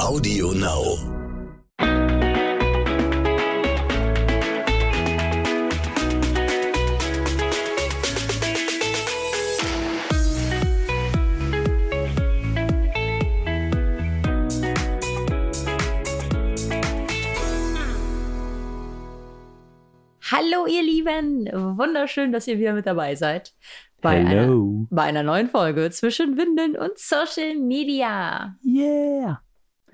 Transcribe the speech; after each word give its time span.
Audio 0.00 0.52
Now. 0.52 0.98
Hallo 20.30 20.66
ihr 20.66 20.82
Lieben, 20.82 21.46
wunderschön, 21.78 22.32
dass 22.32 22.46
ihr 22.48 22.58
wieder 22.58 22.72
mit 22.72 22.86
dabei 22.86 23.14
seid 23.14 23.54
bei, 24.00 24.16
einer, 24.18 24.48
bei 24.90 25.02
einer 25.02 25.22
neuen 25.22 25.48
Folge 25.48 25.90
zwischen 25.90 26.36
Windeln 26.36 26.76
und 26.76 26.98
Social 26.98 27.54
Media 27.56 28.56
Yeah. 28.62 29.43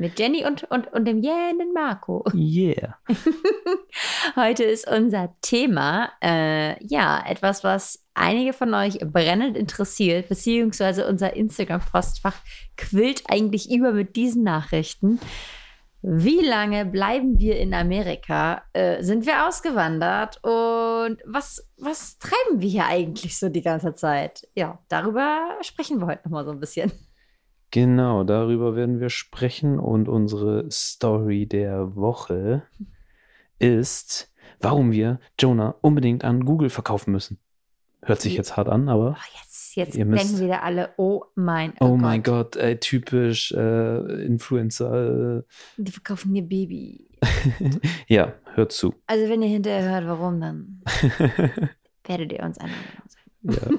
Mit 0.00 0.18
Jenny 0.18 0.46
und, 0.46 0.64
und, 0.64 0.90
und 0.92 1.04
dem 1.04 1.18
jähen 1.18 1.72
Marco. 1.74 2.24
Yeah. 2.34 2.98
Heute 4.36 4.64
ist 4.64 4.90
unser 4.90 5.36
Thema, 5.42 6.10
äh, 6.22 6.82
ja, 6.86 7.22
etwas, 7.26 7.62
was 7.62 8.06
einige 8.14 8.54
von 8.54 8.72
euch 8.72 8.98
brennend 8.98 9.58
interessiert, 9.58 10.30
beziehungsweise 10.30 11.06
unser 11.06 11.36
Instagram-Postfach 11.36 12.36
quillt 12.78 13.24
eigentlich 13.28 13.70
über 13.70 13.92
mit 13.92 14.16
diesen 14.16 14.42
Nachrichten. 14.42 15.20
Wie 16.00 16.40
lange 16.40 16.86
bleiben 16.86 17.38
wir 17.38 17.58
in 17.58 17.74
Amerika? 17.74 18.62
Äh, 18.72 19.02
sind 19.02 19.26
wir 19.26 19.46
ausgewandert? 19.46 20.42
Und 20.42 21.18
was, 21.26 21.68
was 21.76 22.18
treiben 22.18 22.62
wir 22.62 22.70
hier 22.70 22.86
eigentlich 22.86 23.38
so 23.38 23.50
die 23.50 23.60
ganze 23.60 23.94
Zeit? 23.94 24.48
Ja, 24.54 24.78
darüber 24.88 25.58
sprechen 25.60 26.00
wir 26.00 26.06
heute 26.06 26.22
nochmal 26.24 26.46
so 26.46 26.52
ein 26.52 26.60
bisschen. 26.60 26.90
Genau, 27.70 28.24
darüber 28.24 28.74
werden 28.74 28.98
wir 29.00 29.10
sprechen 29.10 29.78
und 29.78 30.08
unsere 30.08 30.68
Story 30.70 31.46
der 31.46 31.94
Woche 31.94 32.62
ist, 33.58 34.32
warum 34.60 34.90
wir 34.92 35.20
Jonah 35.38 35.74
unbedingt 35.80 36.24
an 36.24 36.44
Google 36.44 36.70
verkaufen 36.70 37.12
müssen. 37.12 37.38
Hört 38.02 38.20
sich 38.22 38.34
jetzt 38.36 38.56
hart 38.56 38.68
an, 38.68 38.88
aber 38.88 39.10
Oh, 39.18 39.38
jetzt 39.40 39.76
jetzt 39.76 39.94
Ihr 39.96 40.04
müsst- 40.06 40.30
denken 40.30 40.44
wieder 40.44 40.62
alle, 40.62 40.88
oh 40.96 41.24
mein 41.36 41.74
oh 41.80 41.96
mein 41.96 42.22
Gott, 42.22 42.56
ey, 42.56 42.78
typisch 42.78 43.52
äh, 43.52 44.24
Influencer. 44.24 45.44
Die 45.76 45.92
verkaufen 45.92 46.34
ihr 46.34 46.42
Baby. 46.42 47.06
Äh. 47.20 47.70
ja, 48.08 48.32
hört 48.54 48.72
zu. 48.72 48.94
Also 49.06 49.28
wenn 49.28 49.42
ihr 49.42 49.48
hinterher 49.48 49.88
hört, 49.90 50.06
warum, 50.08 50.40
dann 50.40 50.82
werdet 52.04 52.32
ihr 52.32 52.42
uns 52.42 52.58
eine 52.58 52.72
Meinung 52.72 53.78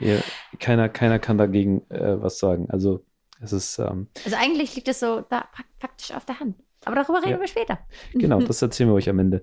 ja, 0.00 0.14
ja, 0.14 0.20
keiner, 0.60 0.88
keiner 0.88 1.18
kann 1.18 1.36
dagegen 1.36 1.82
äh, 1.90 2.22
was 2.22 2.38
sagen. 2.38 2.70
Also 2.70 3.04
es 3.40 3.52
ist 3.52 3.78
ähm, 3.78 4.08
Also 4.24 4.36
eigentlich 4.36 4.74
liegt 4.76 4.88
es 4.88 5.00
so 5.00 5.20
da 5.22 5.40
fak- 5.54 5.64
faktisch 5.78 6.12
auf 6.12 6.24
der 6.24 6.40
Hand. 6.40 6.56
Aber 6.84 6.94
darüber 6.96 7.18
reden 7.20 7.32
Ja. 7.32 7.40
wir 7.40 7.46
später. 7.48 7.78
Genau, 8.12 8.40
das 8.42 8.62
erzählen 8.62 8.88
wir 8.90 8.94
euch 8.94 9.08
am 9.08 9.18
Ende. 9.18 9.42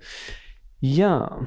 Ja, 0.80 1.45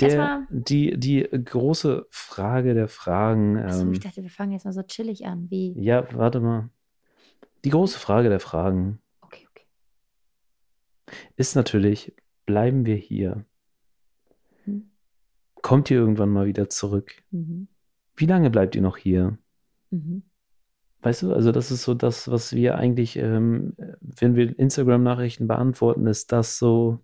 der, 0.00 0.46
die, 0.50 0.98
die 0.98 1.22
große 1.44 2.06
Frage 2.10 2.74
der 2.74 2.88
Fragen. 2.88 3.56
Achso, 3.58 3.82
Ähm, 3.82 3.92
ich 3.92 4.00
dachte, 4.00 4.22
wir 4.22 4.30
fangen 4.30 4.52
jetzt 4.52 4.64
mal 4.64 4.72
so 4.72 4.82
chillig 4.82 5.24
an. 5.26 5.50
Wie? 5.50 5.72
ja, 5.80 6.06
warte 6.16 6.40
mal. 6.40 6.68
Die 7.64 7.70
große 7.70 7.98
Frage 7.98 8.28
der 8.28 8.40
Fragen 8.40 9.00
Okay, 9.22 9.46
okay. 9.50 9.64
ist 11.36 11.54
natürlich, 11.56 12.14
bleiben 12.44 12.84
wir 12.86 12.96
hier? 12.96 13.44
Hm. 14.64 14.90
Kommt 15.62 15.90
ihr 15.90 15.96
irgendwann 15.98 16.30
mal 16.30 16.46
wieder 16.46 16.68
zurück? 16.68 17.22
Mhm. 17.30 17.68
Wie 18.16 18.26
lange 18.26 18.50
bleibt 18.50 18.74
ihr 18.74 18.82
noch 18.82 18.96
hier? 18.98 19.38
Mhm. 19.90 20.22
Weißt 21.04 21.22
du, 21.22 21.34
also 21.34 21.52
das 21.52 21.70
ist 21.70 21.82
so 21.82 21.92
das, 21.92 22.30
was 22.30 22.54
wir 22.54 22.76
eigentlich, 22.76 23.16
ähm, 23.16 23.74
wenn 24.00 24.36
wir 24.36 24.58
Instagram-Nachrichten 24.58 25.46
beantworten, 25.46 26.06
ist 26.06 26.32
das 26.32 26.58
so, 26.58 26.98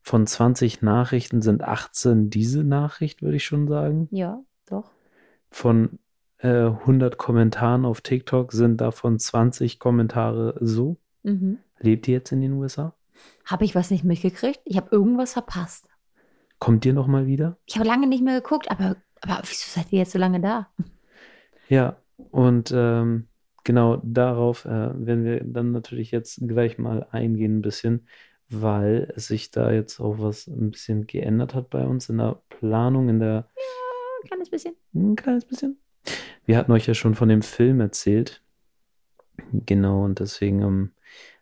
von 0.00 0.26
20 0.26 0.80
Nachrichten 0.80 1.42
sind 1.42 1.62
18 1.62 2.30
diese 2.30 2.64
Nachricht, 2.64 3.20
würde 3.20 3.36
ich 3.36 3.44
schon 3.44 3.68
sagen. 3.68 4.08
Ja, 4.10 4.42
doch. 4.64 4.90
Von 5.50 5.98
äh, 6.38 6.48
100 6.48 7.18
Kommentaren 7.18 7.84
auf 7.84 8.00
TikTok 8.00 8.50
sind 8.52 8.80
davon 8.80 9.18
20 9.18 9.78
Kommentare 9.78 10.56
so. 10.60 10.96
Mhm. 11.22 11.58
Lebt 11.80 12.08
ihr 12.08 12.14
jetzt 12.14 12.32
in 12.32 12.40
den 12.40 12.54
USA? 12.54 12.94
Habe 13.44 13.66
ich 13.66 13.74
was 13.74 13.90
nicht 13.90 14.04
mitgekriegt? 14.04 14.60
Ich 14.64 14.78
habe 14.78 14.88
irgendwas 14.90 15.34
verpasst. 15.34 15.90
Kommt 16.58 16.86
ihr 16.86 16.94
noch 16.94 17.08
mal 17.08 17.26
wieder? 17.26 17.58
Ich 17.66 17.76
habe 17.76 17.86
lange 17.86 18.06
nicht 18.06 18.24
mehr 18.24 18.40
geguckt, 18.40 18.70
aber, 18.70 18.96
aber 19.20 19.42
wieso 19.42 19.68
seid 19.68 19.92
ihr 19.92 19.98
jetzt 19.98 20.12
so 20.12 20.18
lange 20.18 20.40
da? 20.40 20.68
Ja, 21.68 21.96
und 22.30 22.72
ähm, 22.74 23.28
genau 23.64 24.00
darauf 24.04 24.64
äh, 24.64 24.68
werden 24.68 25.24
wir 25.24 25.42
dann 25.44 25.72
natürlich 25.72 26.10
jetzt 26.10 26.40
gleich 26.46 26.78
mal 26.78 27.06
eingehen 27.10 27.58
ein 27.58 27.62
bisschen, 27.62 28.06
weil 28.48 29.12
sich 29.16 29.50
da 29.50 29.72
jetzt 29.72 30.00
auch 30.00 30.18
was 30.18 30.46
ein 30.46 30.70
bisschen 30.70 31.06
geändert 31.06 31.54
hat 31.54 31.70
bei 31.70 31.84
uns 31.86 32.08
in 32.08 32.18
der 32.18 32.42
Planung, 32.48 33.08
in 33.08 33.18
der 33.20 33.48
Ein 34.22 34.28
kleines 34.28 34.50
bisschen. 34.50 34.74
ein 34.94 35.16
kleines 35.16 35.44
bisschen. 35.44 35.78
Wir 36.44 36.58
hatten 36.58 36.72
euch 36.72 36.86
ja 36.86 36.94
schon 36.94 37.14
von 37.14 37.28
dem 37.28 37.42
Film 37.42 37.80
erzählt. 37.80 38.42
Genau, 39.52 40.04
und 40.04 40.20
deswegen 40.20 40.62
ähm, 40.62 40.92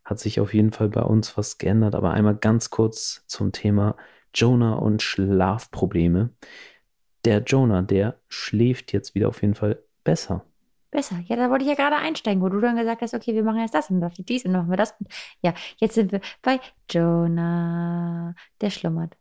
hat 0.04 0.18
sich 0.18 0.40
auf 0.40 0.54
jeden 0.54 0.72
Fall 0.72 0.88
bei 0.88 1.02
uns 1.02 1.36
was 1.36 1.58
geändert. 1.58 1.94
Aber 1.94 2.12
einmal 2.12 2.36
ganz 2.36 2.70
kurz 2.70 3.24
zum 3.26 3.52
Thema 3.52 3.96
Jonah 4.34 4.74
und 4.74 5.02
Schlafprobleme. 5.02 6.30
Der 7.24 7.42
Jonah, 7.42 7.82
der 7.82 8.20
schläft 8.28 8.92
jetzt 8.92 9.14
wieder 9.14 9.28
auf 9.28 9.42
jeden 9.42 9.54
Fall 9.54 9.82
besser. 10.04 10.44
Besser. 10.92 11.20
Ja, 11.26 11.36
da 11.36 11.48
wollte 11.48 11.64
ich 11.64 11.70
ja 11.70 11.75
gerade 11.75 11.97
einsteigen, 11.97 12.42
wo 12.42 12.50
du 12.50 12.60
dann 12.60 12.76
gesagt 12.76 13.00
hast, 13.00 13.14
okay, 13.14 13.34
wir 13.34 13.42
machen 13.42 13.60
jetzt 13.60 13.75
das 13.75 13.88
und 13.88 14.03
und 14.03 14.28
dies 14.28 14.44
und 14.44 14.53
dann 14.53 14.60
machen 14.60 14.70
wir 14.70 14.76
das. 14.76 14.94
Und 15.00 15.08
ja, 15.41 15.54
jetzt 15.78 15.94
sind 15.94 16.12
wir 16.12 16.20
bei 16.42 16.60
Jonah. 16.91 18.34
Der 18.60 18.69
schlummert. 18.69 19.16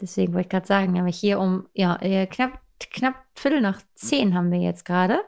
Deswegen 0.00 0.34
wollte 0.34 0.46
ich 0.46 0.50
gerade 0.50 0.66
sagen, 0.66 0.92
nämlich 0.92 1.16
hier 1.16 1.38
um, 1.38 1.68
ja, 1.74 1.96
knapp, 2.26 2.60
knapp 2.80 3.14
Viertel 3.36 3.60
nach 3.60 3.80
zehn 3.94 4.34
haben 4.34 4.50
wir 4.50 4.58
jetzt 4.58 4.84
gerade. 4.84 5.20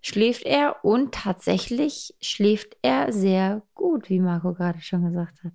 Schläft 0.00 0.44
er 0.46 0.82
und 0.82 1.12
tatsächlich 1.12 2.14
schläft 2.22 2.78
er 2.80 3.12
sehr 3.12 3.60
gut, 3.74 4.08
wie 4.08 4.20
Marco 4.20 4.54
gerade 4.54 4.80
schon 4.80 5.04
gesagt 5.04 5.44
hat. 5.44 5.52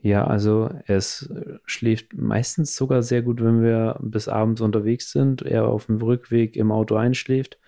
Ja, 0.00 0.28
also 0.28 0.70
es 0.86 1.28
schläft 1.64 2.14
meistens 2.14 2.76
sogar 2.76 3.02
sehr 3.02 3.22
gut, 3.22 3.42
wenn 3.42 3.64
wir 3.64 3.98
bis 4.00 4.28
abends 4.28 4.60
unterwegs 4.60 5.10
sind, 5.10 5.42
er 5.42 5.66
auf 5.66 5.86
dem 5.86 5.96
Rückweg 5.96 6.54
im 6.54 6.70
Auto 6.70 6.94
einschläft 6.94 7.58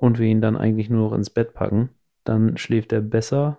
und 0.00 0.18
wir 0.18 0.26
ihn 0.26 0.40
dann 0.40 0.56
eigentlich 0.56 0.90
nur 0.90 1.08
noch 1.10 1.16
ins 1.16 1.30
Bett 1.30 1.54
packen. 1.54 1.90
Dann 2.24 2.56
schläft 2.56 2.92
er 2.92 3.00
besser, 3.00 3.58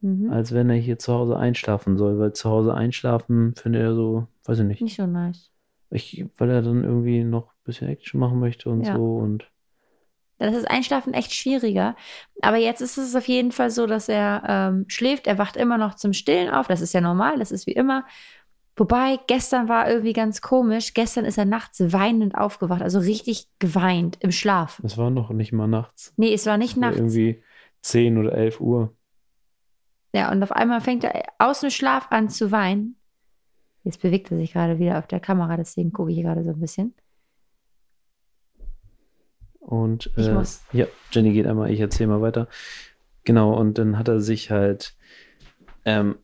Mhm. 0.00 0.30
als 0.30 0.52
wenn 0.52 0.70
er 0.70 0.76
hier 0.76 0.98
zu 0.98 1.12
Hause 1.14 1.36
einschlafen 1.36 1.96
soll, 1.96 2.18
weil 2.18 2.32
zu 2.32 2.48
Hause 2.50 2.74
einschlafen 2.74 3.54
findet 3.54 3.82
er 3.82 3.94
so, 3.94 4.26
weiß 4.44 4.58
ich 4.60 4.66
nicht, 4.66 4.82
Nicht 4.82 4.96
so 4.96 5.06
nice. 5.06 5.50
ich, 5.90 6.26
weil 6.36 6.50
er 6.50 6.62
dann 6.62 6.84
irgendwie 6.84 7.24
noch 7.24 7.48
ein 7.48 7.64
bisschen 7.64 7.88
Action 7.88 8.20
machen 8.20 8.38
möchte 8.40 8.68
und 8.70 8.86
Ja. 8.86 8.96
so 8.96 9.16
und 9.18 9.50
Das 10.38 10.54
ist 10.54 10.68
Einschlafen 10.68 11.14
echt 11.14 11.32
schwieriger. 11.32 11.96
Aber 12.42 12.56
jetzt 12.56 12.80
ist 12.82 12.98
es 12.98 13.14
auf 13.14 13.26
jeden 13.28 13.52
Fall 13.52 13.70
so, 13.70 13.86
dass 13.86 14.08
er 14.08 14.42
ähm, 14.46 14.84
schläft. 14.88 15.26
Er 15.26 15.38
wacht 15.38 15.56
immer 15.56 15.78
noch 15.78 15.94
zum 15.94 16.12
Stillen 16.12 16.50
auf. 16.50 16.66
Das 16.66 16.80
ist 16.80 16.92
ja 16.92 17.00
normal. 17.00 17.38
Das 17.38 17.50
ist 17.52 17.66
wie 17.66 17.72
immer. 17.72 18.04
Wobei, 18.76 19.18
gestern 19.28 19.68
war 19.68 19.88
irgendwie 19.88 20.12
ganz 20.12 20.40
komisch. 20.40 20.94
Gestern 20.94 21.24
ist 21.24 21.38
er 21.38 21.44
nachts 21.44 21.80
weinend 21.92 22.34
aufgewacht. 22.34 22.82
Also 22.82 22.98
richtig 22.98 23.46
geweint 23.60 24.16
im 24.20 24.32
Schlaf. 24.32 24.80
es 24.84 24.98
war 24.98 25.10
noch 25.10 25.30
nicht 25.30 25.52
mal 25.52 25.68
nachts. 25.68 26.12
Nee, 26.16 26.34
es 26.34 26.44
war 26.46 26.56
nicht 26.58 26.72
Es 26.76 26.82
war 26.82 26.88
nachts. 26.88 26.98
Irgendwie 26.98 27.42
10 27.82 28.18
oder 28.18 28.32
11 28.32 28.60
Uhr. 28.60 28.92
Ja, 30.12 30.30
und 30.32 30.42
auf 30.42 30.50
einmal 30.52 30.80
fängt 30.80 31.04
er 31.04 31.22
aus 31.38 31.60
dem 31.60 31.70
Schlaf 31.70 32.08
an 32.10 32.28
zu 32.28 32.50
weinen. 32.50 32.96
Jetzt 33.84 34.00
bewegt 34.00 34.30
er 34.32 34.38
sich 34.38 34.52
gerade 34.52 34.78
wieder 34.78 34.98
auf 34.98 35.06
der 35.06 35.20
Kamera. 35.20 35.56
Deswegen 35.56 35.92
gucke 35.92 36.10
ich 36.10 36.16
hier 36.16 36.24
gerade 36.24 36.42
so 36.42 36.50
ein 36.50 36.60
bisschen. 36.60 36.94
Und 39.60 40.10
Ich 40.16 40.26
äh, 40.26 40.32
muss- 40.32 40.62
ja, 40.72 40.86
Jenny 41.10 41.32
geht 41.32 41.46
einmal, 41.46 41.70
ich 41.70 41.80
erzähle 41.80 42.08
mal 42.10 42.20
weiter. 42.22 42.48
Genau, 43.24 43.54
und 43.58 43.78
dann 43.78 43.98
hat 43.98 44.08
er 44.08 44.20
sich 44.20 44.50
halt 44.50 44.94
ähm, 45.84 46.16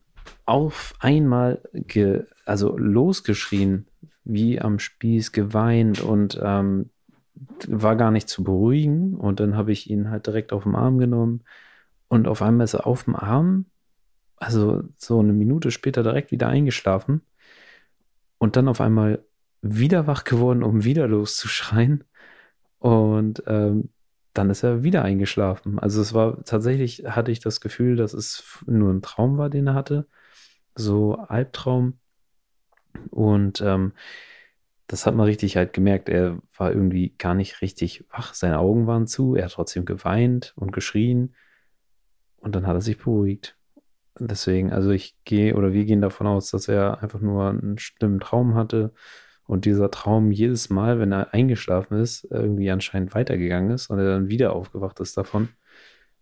auf 0.45 0.93
einmal 0.99 1.61
ge, 1.73 2.25
also 2.45 2.77
losgeschrien, 2.77 3.87
wie 4.23 4.59
am 4.59 4.79
Spieß, 4.79 5.31
geweint 5.31 6.01
und 6.01 6.39
ähm, 6.41 6.89
war 7.67 7.95
gar 7.95 8.11
nicht 8.11 8.29
zu 8.29 8.43
beruhigen. 8.43 9.15
Und 9.15 9.39
dann 9.39 9.55
habe 9.55 9.71
ich 9.71 9.89
ihn 9.89 10.09
halt 10.09 10.27
direkt 10.27 10.53
auf 10.53 10.63
den 10.63 10.75
Arm 10.75 10.97
genommen 10.97 11.43
und 12.07 12.27
auf 12.27 12.41
einmal 12.41 12.65
ist 12.65 12.73
er 12.73 12.85
auf 12.87 13.05
dem 13.05 13.15
Arm, 13.15 13.65
also 14.35 14.83
so 14.97 15.19
eine 15.19 15.33
Minute 15.33 15.71
später 15.71 16.03
direkt 16.03 16.31
wieder 16.31 16.47
eingeschlafen 16.47 17.21
und 18.37 18.55
dann 18.55 18.67
auf 18.67 18.81
einmal 18.81 19.23
wieder 19.61 20.07
wach 20.07 20.23
geworden, 20.23 20.63
um 20.63 20.83
wieder 20.83 21.07
loszuschreien. 21.07 22.03
Und 22.79 23.43
ähm, 23.45 23.89
dann 24.33 24.49
ist 24.49 24.63
er 24.63 24.83
wieder 24.83 25.03
eingeschlafen. 25.03 25.79
Also 25.79 26.01
es 26.01 26.13
war 26.13 26.43
tatsächlich, 26.43 27.03
hatte 27.05 27.31
ich 27.31 27.39
das 27.39 27.61
Gefühl, 27.61 27.95
dass 27.95 28.13
es 28.13 28.61
nur 28.65 28.91
ein 28.91 29.01
Traum 29.01 29.37
war, 29.37 29.49
den 29.49 29.67
er 29.67 29.73
hatte. 29.73 30.07
So 30.75 31.15
Albtraum. 31.15 31.99
Und 33.09 33.61
ähm, 33.61 33.93
das 34.87 35.05
hat 35.05 35.15
man 35.15 35.25
richtig 35.25 35.57
halt 35.57 35.73
gemerkt. 35.73 36.09
Er 36.09 36.39
war 36.57 36.71
irgendwie 36.71 37.13
gar 37.17 37.33
nicht 37.33 37.61
richtig 37.61 38.05
wach. 38.09 38.33
Seine 38.33 38.59
Augen 38.59 38.87
waren 38.87 39.07
zu. 39.07 39.35
Er 39.35 39.45
hat 39.45 39.53
trotzdem 39.53 39.85
geweint 39.85 40.53
und 40.55 40.71
geschrien. 40.71 41.35
Und 42.37 42.55
dann 42.55 42.67
hat 42.67 42.75
er 42.75 42.81
sich 42.81 42.97
beruhigt. 42.97 43.57
deswegen, 44.19 44.71
also 44.71 44.91
ich 44.91 45.15
gehe 45.25 45.55
oder 45.55 45.73
wir 45.73 45.85
gehen 45.85 46.01
davon 46.01 46.27
aus, 46.27 46.51
dass 46.51 46.67
er 46.67 47.01
einfach 47.01 47.21
nur 47.21 47.49
einen 47.49 47.77
schlimmen 47.77 48.19
Traum 48.19 48.55
hatte 48.55 48.93
und 49.51 49.65
dieser 49.65 49.91
Traum 49.91 50.31
jedes 50.31 50.69
Mal, 50.69 50.97
wenn 50.99 51.11
er 51.11 51.33
eingeschlafen 51.33 51.99
ist, 51.99 52.25
irgendwie 52.31 52.71
anscheinend 52.71 53.13
weitergegangen 53.13 53.71
ist 53.71 53.89
und 53.89 53.99
er 53.99 54.05
dann 54.05 54.29
wieder 54.29 54.53
aufgewacht 54.53 55.01
ist 55.01 55.17
davon. 55.17 55.49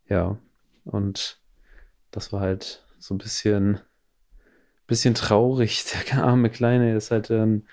Ja, 0.07 0.39
und 0.83 1.39
das 2.09 2.33
war 2.33 2.41
halt 2.41 2.83
so 2.97 3.13
ein 3.13 3.19
bisschen, 3.19 3.81
bisschen 4.87 5.13
traurig. 5.13 5.85
Der 6.11 6.23
arme 6.23 6.49
Kleine 6.49 6.95
ist 6.95 7.11
halt 7.11 7.29
dann 7.29 7.67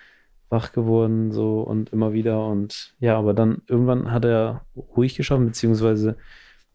wach 0.51 0.73
geworden 0.73 1.33
so 1.33 1.63
und 1.63 1.91
immer 1.91 2.13
wieder 2.13 2.47
und 2.47 2.95
ja, 3.01 3.17
aber 3.17 3.33
dann 3.33 3.63
irgendwann 3.67 4.13
hat 4.13 4.27
er 4.27 4.67
ruhig 4.77 5.17
geschlafen, 5.17 5.47
beziehungsweise 5.47 6.19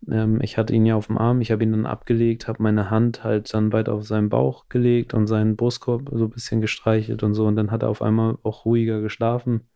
ähm, 0.09 0.39
ich 0.41 0.57
hatte 0.57 0.73
ihn 0.73 0.85
ja 0.85 0.95
auf 0.95 1.07
dem 1.07 1.17
Arm, 1.17 1.41
ich 1.41 1.51
habe 1.51 1.63
ihn 1.63 1.71
dann 1.71 1.85
abgelegt, 1.85 2.47
habe 2.47 2.63
meine 2.63 2.89
Hand 2.89 3.23
halt 3.23 3.53
dann 3.53 3.73
weiter 3.73 3.93
auf 3.93 4.05
seinen 4.05 4.29
Bauch 4.29 4.69
gelegt 4.69 5.13
und 5.13 5.27
seinen 5.27 5.55
Brustkorb 5.55 6.09
so 6.11 6.25
ein 6.25 6.29
bisschen 6.29 6.61
gestreichelt 6.61 7.23
und 7.23 7.33
so 7.33 7.45
und 7.45 7.55
dann 7.55 7.71
hat 7.71 7.83
er 7.83 7.89
auf 7.89 8.01
einmal 8.01 8.37
auch 8.43 8.65
ruhiger 8.65 9.01
geschlafen 9.01 9.67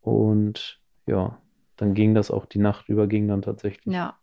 und 0.00 0.80
ja, 1.06 1.38
dann 1.76 1.94
ging 1.94 2.14
das 2.14 2.30
auch 2.30 2.46
die 2.46 2.58
Nacht 2.58 2.88
über, 2.88 3.06
ging 3.06 3.28
dann 3.28 3.42
tatsächlich. 3.42 3.94
Ja. 3.94 4.16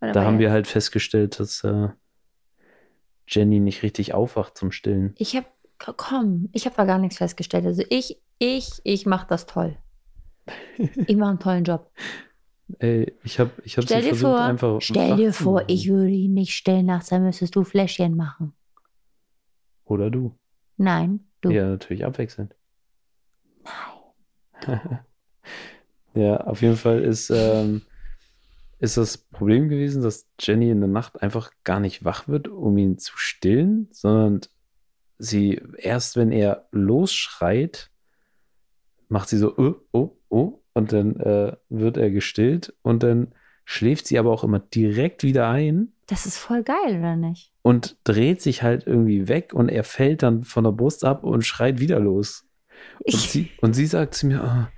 Da 0.00 0.24
haben 0.24 0.38
wir 0.38 0.50
halt 0.50 0.66
festgestellt, 0.66 1.40
dass 1.40 1.64
äh, 1.64 1.88
Jenny 3.26 3.60
nicht 3.60 3.82
richtig 3.82 4.12
aufwacht 4.12 4.56
zum 4.58 4.70
Stillen. 4.70 5.14
Ich 5.16 5.34
habe, 5.34 5.46
komm, 5.96 6.50
ich 6.52 6.66
habe 6.66 6.76
da 6.76 6.84
gar 6.84 6.98
nichts 6.98 7.16
festgestellt. 7.16 7.64
Also 7.64 7.82
ich, 7.88 8.20
ich, 8.38 8.80
ich 8.84 9.06
mache 9.06 9.26
das 9.28 9.46
toll. 9.46 9.76
Ich 11.06 11.16
mache 11.16 11.30
einen 11.30 11.38
tollen 11.38 11.64
Job. 11.64 11.90
Ey, 12.78 13.12
ich 13.22 13.38
habe 13.38 13.50
ich 13.62 13.76
hab 13.76 13.84
Stell 13.84 14.02
sie 14.02 14.08
dir 14.08 14.14
versucht, 14.16 14.30
vor, 14.30 14.40
einfach. 14.40 14.80
stell 14.80 15.16
dir 15.16 15.32
vor, 15.32 15.54
machen. 15.54 15.66
ich 15.68 15.88
würde 15.88 16.10
ihn 16.10 16.34
nicht 16.34 16.54
stillen 16.54 16.86
nachts, 16.86 17.08
dann 17.08 17.22
müsstest 17.22 17.54
du 17.54 17.64
Fläschchen 17.64 18.16
machen. 18.16 18.54
Oder 19.84 20.10
du. 20.10 20.36
Nein, 20.76 21.20
du. 21.40 21.50
Ja, 21.50 21.68
natürlich 21.68 22.04
abwechselnd. 22.04 22.54
ja, 26.14 26.36
auf 26.38 26.62
jeden 26.62 26.76
Fall 26.76 27.02
ist, 27.02 27.30
ähm, 27.30 27.82
ist 28.78 28.96
das 28.96 29.18
Problem 29.18 29.68
gewesen, 29.68 30.02
dass 30.02 30.26
Jenny 30.40 30.70
in 30.70 30.80
der 30.80 30.88
Nacht 30.88 31.22
einfach 31.22 31.50
gar 31.64 31.80
nicht 31.80 32.04
wach 32.04 32.28
wird, 32.28 32.48
um 32.48 32.78
ihn 32.78 32.98
zu 32.98 33.12
stillen, 33.16 33.88
sondern 33.92 34.40
sie 35.18 35.60
erst, 35.76 36.16
wenn 36.16 36.32
er 36.32 36.66
losschreit, 36.72 37.90
macht 39.08 39.28
sie 39.28 39.38
so, 39.38 39.54
oh, 39.56 39.74
oh, 39.92 40.16
oh, 40.28 40.63
und 40.74 40.92
dann 40.92 41.16
äh, 41.20 41.56
wird 41.68 41.96
er 41.96 42.10
gestillt 42.10 42.74
und 42.82 43.02
dann 43.02 43.32
schläft 43.64 44.06
sie 44.06 44.18
aber 44.18 44.30
auch 44.32 44.44
immer 44.44 44.58
direkt 44.58 45.22
wieder 45.22 45.48
ein 45.48 45.92
Das 46.06 46.26
ist 46.26 46.36
voll 46.36 46.62
geil, 46.62 46.98
oder 46.98 47.16
nicht? 47.16 47.50
und 47.62 47.96
dreht 48.04 48.42
sich 48.42 48.62
halt 48.62 48.86
irgendwie 48.86 49.26
weg 49.26 49.54
und 49.54 49.70
er 49.70 49.84
fällt 49.84 50.22
dann 50.22 50.44
von 50.44 50.64
der 50.64 50.72
Brust 50.72 51.02
ab 51.04 51.24
und 51.24 51.46
schreit 51.46 51.80
wieder 51.80 51.98
los. 51.98 52.44
Und 52.98 53.14
Ich, 53.14 53.30
sie, 53.30 53.50
und 53.62 53.72
sie 53.72 53.86
sagt 53.86 54.14
zu 54.14 54.26
mir, 54.26 54.44
ah, 54.44 54.70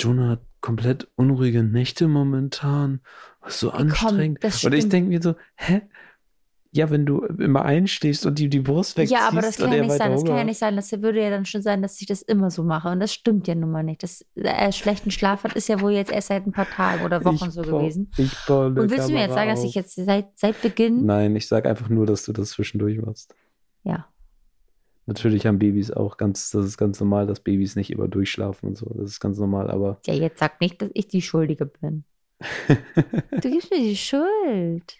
Jonah 0.00 0.30
hat 0.30 0.40
komplett 0.60 1.06
unruhige 1.14 1.62
Nächte 1.62 2.08
momentan. 2.08 3.00
So 3.46 3.70
anstrengend. 3.70 4.42
das 4.42 4.64
und 4.64 4.72
ich 4.72 4.88
denke 4.88 5.10
mir 5.10 5.22
so, 5.22 5.36
hä? 5.56 5.82
Ja, 6.76 6.90
wenn 6.90 7.06
du 7.06 7.20
immer 7.24 7.64
einstehst 7.64 8.26
und 8.26 8.38
die, 8.38 8.48
die 8.48 8.58
Brust 8.58 8.96
wegziehst 8.98 9.20
ja, 9.20 9.28
aber 9.28 9.42
das 9.42 9.58
kann 9.58 9.72
ja 9.72 9.80
nicht 9.82 9.92
sein. 9.92 10.10
Das 10.10 10.24
kann 10.24 10.36
ja 10.36 10.42
nicht 10.44 10.58
sein. 10.58 10.74
Das 10.74 10.90
würde 10.90 11.22
ja 11.22 11.30
dann 11.30 11.44
schon 11.44 11.62
sein, 11.62 11.82
dass 11.82 12.00
ich 12.00 12.06
das 12.08 12.20
immer 12.22 12.50
so 12.50 12.64
mache. 12.64 12.88
Und 12.88 12.98
das 12.98 13.12
stimmt 13.14 13.46
ja 13.46 13.54
nun 13.54 13.70
mal 13.70 13.84
nicht. 13.84 14.02
Dass 14.02 14.24
er 14.34 14.72
schlechten 14.72 15.12
Schlaf 15.12 15.44
hat, 15.44 15.52
ist 15.54 15.68
ja 15.68 15.80
wohl 15.80 15.92
jetzt 15.92 16.10
erst 16.10 16.28
seit 16.28 16.46
ein 16.46 16.52
paar 16.52 16.68
Tagen 16.68 17.04
oder 17.04 17.24
Wochen 17.24 17.34
Ich 17.46 17.52
so 17.52 17.62
bau- 17.62 17.78
gewesen. 17.78 18.10
Ich 18.16 18.34
baue 18.48 18.66
Und 18.66 18.90
willst 18.90 19.08
du 19.08 19.12
mir 19.12 19.20
jetzt 19.20 19.28
Kamera 19.28 19.34
sagen, 19.34 19.50
dass 19.50 19.60
auf. 19.60 19.64
ich 19.66 19.74
jetzt 19.76 19.94
seit, 19.94 20.26
seit 20.36 20.60
Beginn. 20.62 21.06
Nein, 21.06 21.36
ich 21.36 21.46
sage 21.46 21.68
einfach 21.68 21.88
nur, 21.88 22.06
dass 22.06 22.24
du 22.24 22.32
das 22.32 22.50
zwischendurch 22.50 22.98
machst. 23.00 23.34
Ja. 23.84 24.08
Natürlich 25.06 25.46
haben 25.46 25.58
Babys 25.60 25.90
auch 25.92 26.16
ganz, 26.16 26.50
das 26.50 26.64
ist 26.64 26.76
ganz 26.78 26.98
normal, 26.98 27.26
dass 27.28 27.38
Babys 27.38 27.76
nicht 27.76 27.90
immer 27.90 28.08
durchschlafen 28.08 28.70
und 28.70 28.76
so. 28.78 28.86
Das 28.98 29.10
ist 29.10 29.20
ganz 29.20 29.38
normal, 29.38 29.70
aber 29.70 30.00
Ja, 30.06 30.14
jetzt 30.14 30.40
sag 30.40 30.60
nicht, 30.60 30.82
dass 30.82 30.90
ich 30.94 31.06
die 31.06 31.22
Schuldige 31.22 31.66
bin. 31.66 32.02
Du 33.40 33.50
gibst 33.50 33.70
mir 33.70 33.78
die 33.78 33.96
Schuld. 33.96 34.94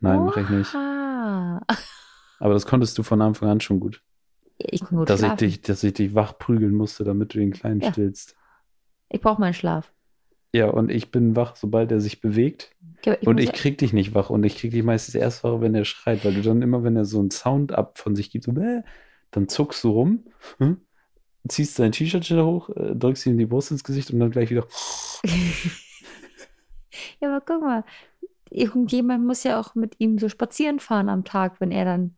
Nein, 0.00 0.24
mache 0.24 0.40
ich 0.40 0.48
nicht. 0.48 0.74
Aber 0.74 2.54
das 2.54 2.66
konntest 2.66 2.96
du 2.98 3.02
von 3.02 3.20
Anfang 3.20 3.48
an 3.48 3.60
schon 3.60 3.80
gut. 3.80 4.02
Ich 4.58 4.80
kann 4.80 4.98
gut 4.98 5.08
dass 5.08 5.20
ich, 5.20 5.26
schlafen. 5.26 5.38
dich, 5.38 5.60
dass 5.62 5.84
ich 5.84 5.94
dich 5.94 6.14
wach 6.14 6.38
prügeln 6.38 6.74
musste, 6.74 7.04
damit 7.04 7.34
du 7.34 7.38
den 7.38 7.52
Kleinen 7.52 7.80
Ja. 7.80 7.92
stillst. 7.92 8.36
Ich 9.08 9.20
brauche 9.20 9.40
meinen 9.40 9.54
Schlaf. 9.54 9.92
Ja, 10.52 10.68
und 10.68 10.90
ich 10.90 11.10
bin 11.10 11.36
wach, 11.36 11.56
sobald 11.56 11.92
er 11.92 12.00
sich 12.00 12.20
bewegt. 12.20 12.70
Ich, 13.04 13.26
und 13.26 13.38
ich 13.38 13.52
krieg 13.52 13.78
dich 13.78 13.92
nicht 13.92 14.14
wach. 14.14 14.30
Und 14.30 14.44
ich 14.44 14.56
krieg 14.56 14.70
dich 14.70 14.82
meistens 14.82 15.14
erst 15.14 15.44
wach, 15.44 15.60
wenn 15.60 15.74
er 15.74 15.84
schreit, 15.84 16.24
weil 16.24 16.34
du 16.34 16.42
dann 16.42 16.62
immer, 16.62 16.82
wenn 16.82 16.96
er 16.96 17.04
so 17.04 17.20
einen 17.20 17.30
Sound 17.30 17.72
ab 17.72 17.98
von 17.98 18.16
sich 18.16 18.30
gibt, 18.30 18.44
so, 18.44 18.52
bäh, 18.52 18.80
dann 19.30 19.48
zuckst 19.48 19.84
du 19.84 19.90
rum, 19.90 20.24
hm, 20.58 20.80
ziehst 21.48 21.78
dein 21.78 21.92
T-Shirt 21.92 22.24
schnell 22.24 22.42
hoch, 22.42 22.70
äh, 22.70 22.94
drückst 22.96 23.26
ihm 23.26 23.38
die 23.38 23.46
Brust 23.46 23.70
ins 23.70 23.84
Gesicht 23.84 24.10
und 24.10 24.20
dann 24.20 24.30
gleich 24.30 24.50
wieder. 24.50 24.66
ja, 27.20 27.28
aber 27.34 27.40
guck 27.44 27.62
mal, 27.62 27.84
irgendjemand 28.50 29.24
muss 29.24 29.44
ja 29.44 29.58
auch 29.60 29.74
mit 29.74 29.96
ihm 29.98 30.18
so 30.18 30.28
spazieren 30.28 30.80
fahren 30.80 31.08
am 31.08 31.24
Tag, 31.24 31.60
wenn 31.60 31.70
er 31.70 31.84
dann, 31.84 32.16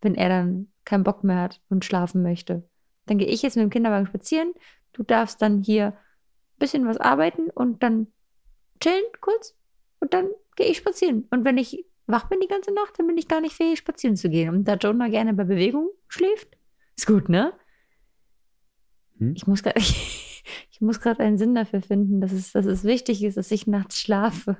wenn 0.00 0.14
er 0.14 0.28
dann 0.28 0.72
keinen 0.84 1.04
Bock 1.04 1.24
mehr 1.24 1.42
hat 1.42 1.60
und 1.68 1.84
schlafen 1.84 2.22
möchte. 2.22 2.68
Dann 3.06 3.18
gehe 3.18 3.28
ich 3.28 3.42
jetzt 3.42 3.56
mit 3.56 3.62
dem 3.62 3.70
Kinderwagen 3.70 4.06
spazieren. 4.06 4.52
Du 4.92 5.02
darfst 5.02 5.40
dann 5.42 5.62
hier 5.62 5.86
ein 5.88 6.58
bisschen 6.58 6.86
was 6.86 6.98
arbeiten 6.98 7.50
und 7.50 7.82
dann 7.82 8.08
chillen 8.80 9.04
kurz 9.20 9.56
und 10.00 10.14
dann 10.14 10.28
gehe 10.56 10.66
ich 10.66 10.78
spazieren. 10.78 11.26
Und 11.30 11.44
wenn 11.44 11.58
ich 11.58 11.84
wach 12.06 12.28
bin 12.28 12.40
die 12.40 12.48
ganze 12.48 12.72
Nacht, 12.72 12.98
dann 12.98 13.06
bin 13.06 13.18
ich 13.18 13.28
gar 13.28 13.40
nicht 13.40 13.54
fähig, 13.54 13.78
spazieren 13.78 14.16
zu 14.16 14.28
gehen. 14.28 14.50
Und 14.50 14.64
da 14.64 14.74
Jonah 14.74 15.08
gerne 15.08 15.34
bei 15.34 15.44
Bewegung 15.44 15.90
schläft, 16.08 16.56
ist 16.96 17.06
gut, 17.06 17.28
ne? 17.28 17.52
Hm? 19.18 19.34
Ich 19.36 19.46
muss 19.46 19.62
gerade 19.62 19.78
ich 20.70 20.80
muss 20.80 21.00
gerade 21.00 21.22
einen 21.22 21.38
Sinn 21.38 21.54
dafür 21.54 21.82
finden, 21.82 22.20
dass 22.20 22.32
es, 22.32 22.52
dass 22.52 22.66
es 22.66 22.84
wichtig 22.84 23.22
ist, 23.22 23.36
dass 23.36 23.50
ich 23.50 23.66
nachts 23.66 23.98
schlafe. 23.98 24.56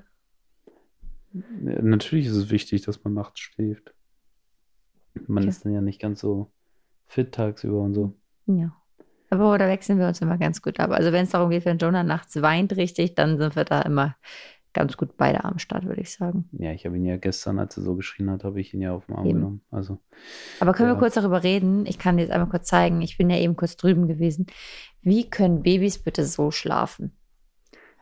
Natürlich 1.60 2.26
ist 2.26 2.36
es 2.36 2.50
wichtig, 2.50 2.82
dass 2.82 3.02
man 3.04 3.14
nachts 3.14 3.40
schläft. 3.40 3.94
Man 5.26 5.44
Okay. 5.44 5.48
ist 5.48 5.64
dann 5.64 5.72
ja 5.74 5.80
nicht 5.80 6.00
ganz 6.00 6.20
so 6.20 6.50
fit 7.06 7.32
tagsüber 7.32 7.80
und 7.80 7.94
so. 7.94 8.14
Ja. 8.46 8.74
Aber 9.30 9.58
da 9.58 9.66
wechseln 9.68 9.98
wir 9.98 10.06
uns 10.08 10.20
immer 10.22 10.38
ganz 10.38 10.62
gut 10.62 10.80
ab. 10.80 10.90
Also 10.90 11.12
wenn 11.12 11.24
es 11.24 11.30
darum 11.30 11.50
geht, 11.50 11.64
wenn 11.64 11.78
Jonah 11.78 12.02
nachts 12.04 12.40
weint 12.40 12.76
richtig, 12.76 13.14
dann 13.14 13.36
sind 13.38 13.56
wir 13.56 13.64
da 13.64 13.82
immer 13.82 14.16
ganz 14.72 14.96
gut 14.96 15.16
beide 15.16 15.44
am 15.44 15.58
Start, 15.58 15.84
würde 15.86 16.00
ich 16.00 16.12
sagen. 16.12 16.48
Ja, 16.52 16.72
ich 16.72 16.86
habe 16.86 16.96
ihn 16.96 17.04
ja 17.04 17.16
gestern, 17.16 17.58
als 17.58 17.76
er 17.76 17.82
so 17.82 17.94
geschrien 17.94 18.30
hat, 18.30 18.44
habe 18.44 18.60
ich 18.60 18.72
ihn 18.72 18.80
ja 18.80 18.92
auf 18.92 19.06
den 19.06 19.16
Arm 19.16 19.26
Eben. 19.26 19.38
genommen. 19.38 19.60
Also, 19.70 19.98
Aber 20.60 20.72
können 20.72 20.88
Ja. 20.90 20.94
wir 20.94 20.98
kurz 20.98 21.14
darüber 21.14 21.42
reden? 21.42 21.84
Ich 21.86 21.98
kann 21.98 22.16
dir 22.16 22.22
jetzt 22.22 22.30
einmal 22.32 22.48
kurz 22.48 22.68
zeigen. 22.68 23.02
Ich 23.02 23.18
bin 23.18 23.28
ja 23.28 23.36
eben 23.38 23.56
kurz 23.56 23.76
drüben 23.76 24.06
gewesen. 24.08 24.46
Wie 25.02 25.28
können 25.28 25.62
Babys 25.62 25.98
bitte 25.98 26.24
so 26.24 26.50
schlafen? 26.50 27.12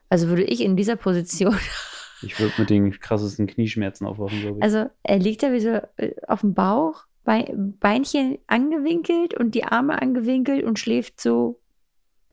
Also 0.08 0.28
würde 0.28 0.44
ich 0.44 0.60
in 0.62 0.76
dieser 0.76 0.96
Position, 0.96 1.56
ich 2.22 2.38
würde 2.40 2.54
mit 2.58 2.70
den 2.70 2.90
krassesten 2.92 3.46
Knieschmerzen 3.46 4.06
aufwachen, 4.06 4.40
glaube 4.40 4.58
ich. 4.58 4.62
also 4.62 4.86
er 5.02 5.18
liegt 5.18 5.42
da 5.42 5.52
wie 5.52 5.60
so 5.60 5.80
äh, 5.96 6.14
auf 6.26 6.40
dem 6.40 6.54
Bauch, 6.54 7.04
Bei- 7.24 7.52
Beinchen 7.56 8.38
angewinkelt 8.46 9.34
und 9.34 9.54
die 9.54 9.64
Arme 9.64 10.00
angewinkelt 10.00 10.64
und 10.64 10.78
schläft 10.78 11.20
so 11.20 11.60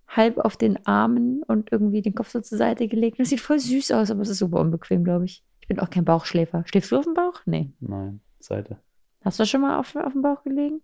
halb 0.07 0.37
auf 0.37 0.55
den 0.57 0.85
Armen 0.85 1.41
und 1.43 1.71
irgendwie 1.71 2.01
den 2.03 2.13
Kopf 2.13 2.29
so 2.29 2.39
zur 2.41 2.57
Seite 2.57 2.87
gelegt. 2.87 3.19
Das 3.19 3.29
sieht 3.29 3.41
voll 3.41 3.59
süß 3.59 3.91
aus, 3.91 4.11
aber 4.11 4.21
es 4.21 4.29
ist 4.29 4.37
super 4.39 4.59
unbequem, 4.59 5.03
glaube 5.03 5.25
ich. 5.25 5.43
Ich 5.61 5.67
bin 5.67 5.79
auch 5.79 5.89
kein 5.89 6.05
Bauchschläfer. 6.05 6.63
Schläfst 6.67 6.91
du 6.91 6.97
auf 6.97 7.05
dem 7.05 7.13
Bauch? 7.15 7.41
Nee. 7.45 7.71
Nein, 7.79 8.19
Seite. 8.39 8.77
Hast 9.23 9.39
du 9.39 9.45
schon 9.45 9.61
mal 9.61 9.79
auf, 9.79 9.95
auf 9.95 10.11
dem 10.13 10.21
Bauch 10.21 10.43
gelegen? 10.43 10.81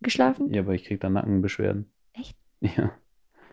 Geschlafen? 0.00 0.52
Ja, 0.52 0.60
aber 0.62 0.74
ich 0.74 0.84
krieg 0.84 1.00
dann 1.00 1.14
Nackenbeschwerden. 1.14 1.90
Echt? 2.12 2.36
Ja, 2.60 2.92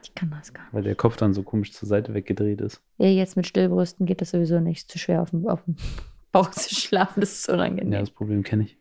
Ich 0.03 0.15
kann 0.15 0.31
das 0.31 0.53
gar 0.53 0.63
nicht. 0.63 0.73
weil 0.73 0.83
der 0.83 0.95
Kopf 0.95 1.17
dann 1.17 1.33
so 1.33 1.43
komisch 1.43 1.73
zur 1.73 1.87
Seite 1.87 2.13
weggedreht 2.13 2.61
ist. 2.61 2.81
Ja, 2.97 3.07
jetzt 3.07 3.35
mit 3.35 3.47
Stillbrüsten 3.47 4.05
geht 4.05 4.21
das 4.21 4.31
sowieso 4.31 4.59
nicht. 4.59 4.89
Zu 4.89 4.99
schwer 4.99 5.21
auf 5.21 5.31
dem, 5.31 5.47
auf 5.47 5.63
dem 5.65 5.75
Bauch 6.31 6.51
zu 6.51 6.73
schlafen. 6.73 7.19
Das 7.21 7.33
ist 7.33 7.49
unangenehm. 7.49 7.91
Ja, 7.93 7.99
das 7.99 8.11
Problem 8.11 8.43
kenne 8.43 8.63
ich. 8.63 8.77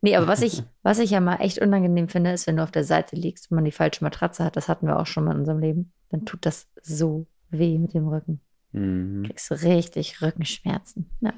Nee, 0.00 0.16
aber 0.16 0.28
was 0.28 0.42
ich, 0.42 0.62
was 0.82 0.98
ich 0.98 1.10
ja 1.10 1.20
mal 1.20 1.36
echt 1.36 1.60
unangenehm 1.60 2.08
finde, 2.08 2.30
ist, 2.32 2.46
wenn 2.46 2.56
du 2.56 2.62
auf 2.62 2.70
der 2.70 2.84
Seite 2.84 3.16
liegst 3.16 3.50
und 3.50 3.56
man 3.56 3.64
die 3.64 3.72
falsche 3.72 4.04
Matratze 4.04 4.44
hat. 4.44 4.56
Das 4.56 4.68
hatten 4.68 4.86
wir 4.86 4.98
auch 4.98 5.06
schon 5.06 5.24
mal 5.24 5.32
in 5.32 5.40
unserem 5.40 5.58
Leben. 5.58 5.92
Dann 6.10 6.24
tut 6.24 6.46
das 6.46 6.68
so 6.80 7.26
weh 7.50 7.78
mit 7.78 7.94
dem 7.94 8.08
Rücken. 8.08 8.40
Mhm. 8.72 9.24
Kriegst 9.24 9.50
du 9.50 9.54
richtig 9.54 10.22
Rückenschmerzen. 10.22 11.10
Ja. 11.20 11.32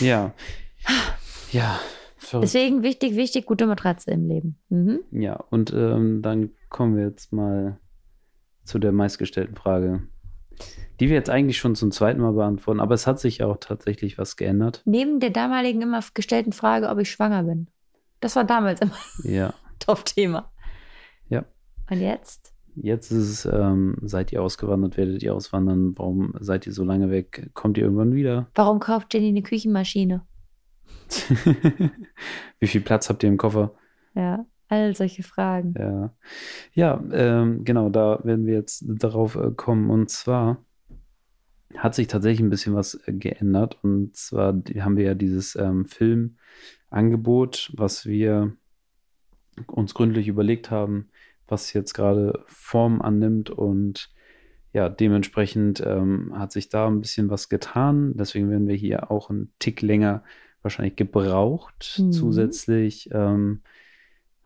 Ja. 0.00 0.34
Ja. 1.50 1.80
Verrückt. 2.16 2.44
Deswegen 2.44 2.82
wichtig, 2.82 3.16
wichtig, 3.16 3.46
gute 3.46 3.66
Matratze 3.66 4.10
im 4.10 4.28
Leben. 4.28 4.58
Mhm. 4.68 5.00
Ja, 5.12 5.34
und 5.34 5.72
ähm, 5.72 6.20
dann 6.22 6.50
kommen 6.68 6.96
wir 6.96 7.04
jetzt 7.04 7.32
mal 7.32 7.78
zu 8.68 8.78
der 8.78 8.92
meistgestellten 8.92 9.56
Frage, 9.56 10.02
die 11.00 11.08
wir 11.08 11.16
jetzt 11.16 11.30
eigentlich 11.30 11.58
schon 11.58 11.74
zum 11.74 11.90
zweiten 11.90 12.20
Mal 12.20 12.32
beantworten, 12.32 12.80
aber 12.80 12.94
es 12.94 13.06
hat 13.06 13.18
sich 13.18 13.38
ja 13.38 13.46
auch 13.46 13.56
tatsächlich 13.58 14.18
was 14.18 14.36
geändert. 14.36 14.82
Neben 14.84 15.20
der 15.20 15.30
damaligen 15.30 15.82
immer 15.82 16.00
gestellten 16.14 16.52
Frage, 16.52 16.88
ob 16.88 16.98
ich 16.98 17.10
schwanger 17.10 17.44
bin. 17.44 17.68
Das 18.20 18.36
war 18.36 18.44
damals 18.44 18.80
immer 18.80 18.96
Ja, 19.22 19.54
Top-Thema. 19.78 20.52
Ja. 21.28 21.44
Und 21.90 22.00
jetzt? 22.00 22.52
jetzt 22.74 23.10
ist 23.10 23.44
es, 23.44 23.44
ähm, 23.46 23.96
seid 24.02 24.32
ihr 24.32 24.42
ausgewandert, 24.42 24.96
werdet 24.96 25.22
ihr 25.22 25.34
auswandern, 25.34 25.94
warum 25.96 26.34
seid 26.38 26.66
ihr 26.66 26.72
so 26.72 26.84
lange 26.84 27.10
weg, 27.10 27.50
kommt 27.54 27.78
ihr 27.78 27.84
irgendwann 27.84 28.14
wieder? 28.14 28.48
Warum 28.54 28.78
kauft 28.78 29.14
Jenny 29.14 29.28
eine 29.28 29.42
Küchenmaschine? 29.42 30.22
Wie 32.60 32.66
viel 32.66 32.80
Platz 32.80 33.08
habt 33.08 33.22
ihr 33.22 33.28
im 33.28 33.38
Koffer? 33.38 33.74
Ja, 34.14 34.44
all 34.68 34.94
solche 34.94 35.22
Fragen. 35.22 35.74
Ja, 35.78 36.14
ja 36.74 37.04
ähm, 37.12 37.64
genau, 37.64 37.88
da 37.88 38.20
werden 38.24 38.46
wir 38.46 38.54
jetzt 38.54 38.84
darauf 38.86 39.36
äh, 39.36 39.50
kommen. 39.52 39.90
Und 39.90 40.10
zwar 40.10 40.64
hat 41.76 41.94
sich 41.94 42.06
tatsächlich 42.06 42.40
ein 42.40 42.50
bisschen 42.50 42.74
was 42.74 42.94
äh, 43.06 43.12
geändert. 43.12 43.78
Und 43.82 44.16
zwar 44.16 44.54
haben 44.80 44.96
wir 44.96 45.04
ja 45.04 45.14
dieses 45.14 45.56
ähm, 45.56 45.86
Filmangebot, 45.86 47.72
was 47.76 48.06
wir 48.06 48.52
uns 49.66 49.94
gründlich 49.94 50.28
überlegt 50.28 50.70
haben, 50.70 51.08
was 51.46 51.72
jetzt 51.72 51.94
gerade 51.94 52.44
Form 52.46 53.00
annimmt 53.02 53.50
und 53.50 54.10
ja, 54.74 54.88
dementsprechend 54.88 55.82
ähm, 55.84 56.32
hat 56.38 56.52
sich 56.52 56.68
da 56.68 56.86
ein 56.86 57.00
bisschen 57.00 57.30
was 57.30 57.48
getan. 57.48 58.12
Deswegen 58.16 58.50
werden 58.50 58.68
wir 58.68 58.74
hier 58.74 59.10
auch 59.10 59.30
einen 59.30 59.50
Tick 59.58 59.80
länger 59.80 60.22
wahrscheinlich 60.62 60.96
gebraucht. 60.96 61.98
Mhm. 61.98 62.12
Zusätzlich 62.12 63.08
ähm, 63.12 63.62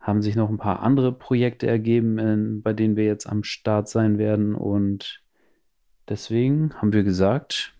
haben 0.03 0.21
sich 0.21 0.35
noch 0.35 0.49
ein 0.49 0.57
paar 0.57 0.83
andere 0.83 1.13
Projekte 1.13 1.65
ergeben, 1.65 2.19
in, 2.19 2.61
bei 2.61 2.73
denen 2.73 2.97
wir 2.97 3.05
jetzt 3.05 3.25
am 3.25 3.43
Start 3.43 3.87
sein 3.87 4.17
werden. 4.17 4.53
Und 4.53 5.23
deswegen 6.09 6.73
haben 6.75 6.91
wir 6.91 7.03
gesagt, 7.03 7.73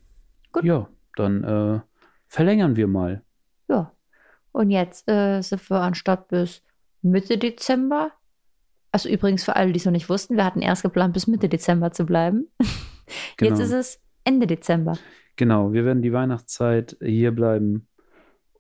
Gut. 0.54 0.64
ja, 0.64 0.88
dann 1.18 1.44
äh, 1.44 1.82
verlängern 2.28 2.78
wir 2.78 2.88
mal. 2.88 3.24
Ja. 3.68 3.92
Und 4.54 4.70
jetzt 4.70 5.10
äh, 5.10 5.42
sind 5.42 5.70
wir 5.70 5.82
anstatt 5.82 6.30
bis 6.30 6.64
Mitte 7.02 7.38
Dezember. 7.38 8.12
Also 8.94 9.10
übrigens 9.10 9.44
für 9.44 9.58
alle, 9.58 9.74
die 9.74 9.80
es 9.80 9.86
noch 9.86 9.92
nicht 9.92 10.08
wussten, 10.08 10.38
wir 10.38 10.46
hatten 10.46 10.62
erst 10.62 10.84
geplant, 10.84 11.14
bis 11.14 11.28
Mitte 11.28 11.50
Dezember 11.50 11.92
zu 11.92 12.06
bleiben. 12.06 12.48
Genau. 13.36 13.52
Jetzt 13.52 13.60
ist 13.60 13.74
es 13.74 14.02
Ende 14.24 14.48
Dezember. 14.48 14.98
Genau, 15.36 15.74
wir 15.74 15.84
werden 15.84 16.02
die 16.02 16.14
Weihnachtszeit 16.14 16.96
hier 17.02 17.34
bleiben 17.34 17.90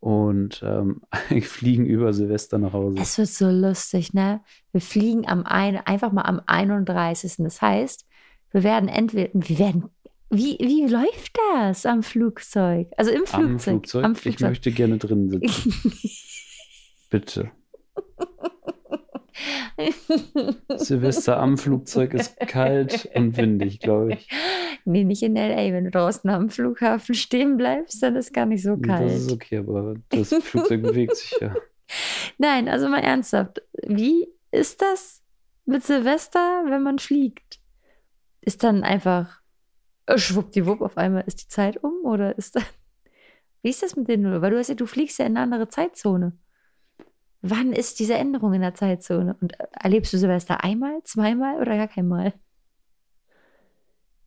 und 0.03 0.62
ähm, 0.65 1.00
fliegen 1.43 1.86
über 1.86 2.12
Silvester 2.12 2.57
nach 2.57 2.74
Hause. 2.74 2.98
Es 3.00 3.17
wird 3.17 3.29
so 3.29 3.50
lustig, 3.50 4.13
ne? 4.13 4.41
Wir 4.74 4.81
fliegen 4.81 5.25
am 5.29 5.45
ein, 5.45 5.77
einfach 5.77 6.12
mal 6.12 6.24
am 6.24 6.41
31. 6.45 7.36
Das 7.38 7.62
heißt, 7.62 8.05
wir 8.51 8.63
werden 8.63 8.89
entweder, 8.89 9.29
wir 9.33 9.60
werden, 9.60 9.86
wie, 10.29 10.57
wie 10.60 10.88
läuft 10.88 11.38
das 11.55 11.86
am 11.86 12.03
Flugzeug? 12.03 12.89
Also 12.98 13.12
im 13.12 13.25
Flugzeug. 13.25 13.45
Am 13.45 13.60
Flugzeug. 13.79 14.03
Am 14.03 14.12
Ich 14.12 14.17
Flugzeug. 14.19 14.50
möchte 14.50 14.72
gerne 14.74 14.98
drin 14.98 15.29
sitzen. 15.29 15.74
Bitte. 17.10 17.51
Silvester 20.75 21.40
am 21.40 21.58
Flugzeug 21.58 22.13
ist 22.13 22.40
kalt 22.40 23.10
und 23.16 23.38
windig, 23.38 23.80
glaube 23.80 24.13
ich. 24.13 24.30
nee, 24.86 25.04
nicht 25.04 25.24
in 25.24 25.36
L.A. 25.36 25.74
Wenn 25.74 25.86
du 25.86 25.92
draußen 25.92 26.30
am 26.30 26.50
Flughafen 26.50 27.16
stehen 27.16 27.58
bleibst, 27.58 28.02
dann 28.04 28.16
ist 28.16 28.34
gar 28.34 28.46
nicht 28.46 28.63
so 28.63 28.78
kalt. 28.78 29.10
Das 29.10 29.22
ist 29.22 29.32
okay, 29.32 29.58
aber 29.58 29.96
das 30.10 30.30
Flugzeug 30.30 30.82
bewegt 30.84 31.16
sich 31.16 31.36
ja. 31.42 31.56
Nein, 32.38 32.68
also 32.68 32.88
mal 32.90 33.04
ernsthaft. 33.04 33.62
Wie 33.86 34.28
ist 34.52 34.82
das 34.82 35.22
mit 35.66 35.84
Silvester, 35.84 36.63
wenn 36.68 36.84
man 36.84 37.00
fliegt? 37.00 37.60
Ist 38.42 38.63
dann 38.63 38.84
einfach 38.84 39.42
äh, 40.06 40.18
schwuppdiwupp 40.18 40.82
auf 40.82 40.98
einmal 40.98 41.24
ist 41.25 41.44
die 41.44 41.48
Zeit 41.48 41.84
um 41.84 41.94
oder 42.04 42.38
ist 42.38 42.56
dann 42.56 42.63
wie 43.63 43.70
ist 43.70 43.82
das 43.82 43.96
mit 43.96 44.10
den 44.10 44.42
Weil 44.42 44.52
du 44.52 44.60
hast 44.60 44.68
ja, 44.68 44.75
du 44.75 44.86
fliegst 44.86 45.18
ja 45.20 45.25
in 45.25 45.38
eine 45.38 45.44
andere 45.46 45.70
Zeitzone. 45.70 46.34
Wann 47.45 47.73
ist 47.73 48.00
diese 48.00 48.13
Änderung 48.13 48.53
in 48.53 48.62
der 48.62 48.73
Zeitzone? 48.73 49.35
Und 49.41 49.59
äh, 49.59 49.67
erlebst 49.73 50.13
du 50.13 50.17
Silvester 50.17 50.63
einmal, 50.63 51.03
zweimal 51.03 51.59
oder 51.59 51.75
gar 51.75 51.89
keinmal? 51.89 52.33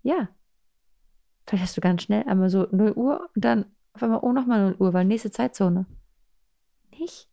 Ja. 0.02 0.28
Vielleicht 1.46 1.64
hast 1.64 1.76
du 1.78 1.80
ganz 1.80 2.02
schnell 2.02 2.24
einmal 2.24 2.50
so 2.50 2.68
0 2.70 2.92
Uhr 2.92 3.30
und 3.34 3.42
dann 3.42 3.64
auf 3.94 4.02
einmal, 4.02 4.20
oh, 4.20 4.32
nochmal 4.32 4.72
0 4.72 4.76
Uhr, 4.80 4.92
weil 4.92 5.06
nächste 5.06 5.30
Zeitzone. 5.30 5.86
Nicht? 6.90 7.26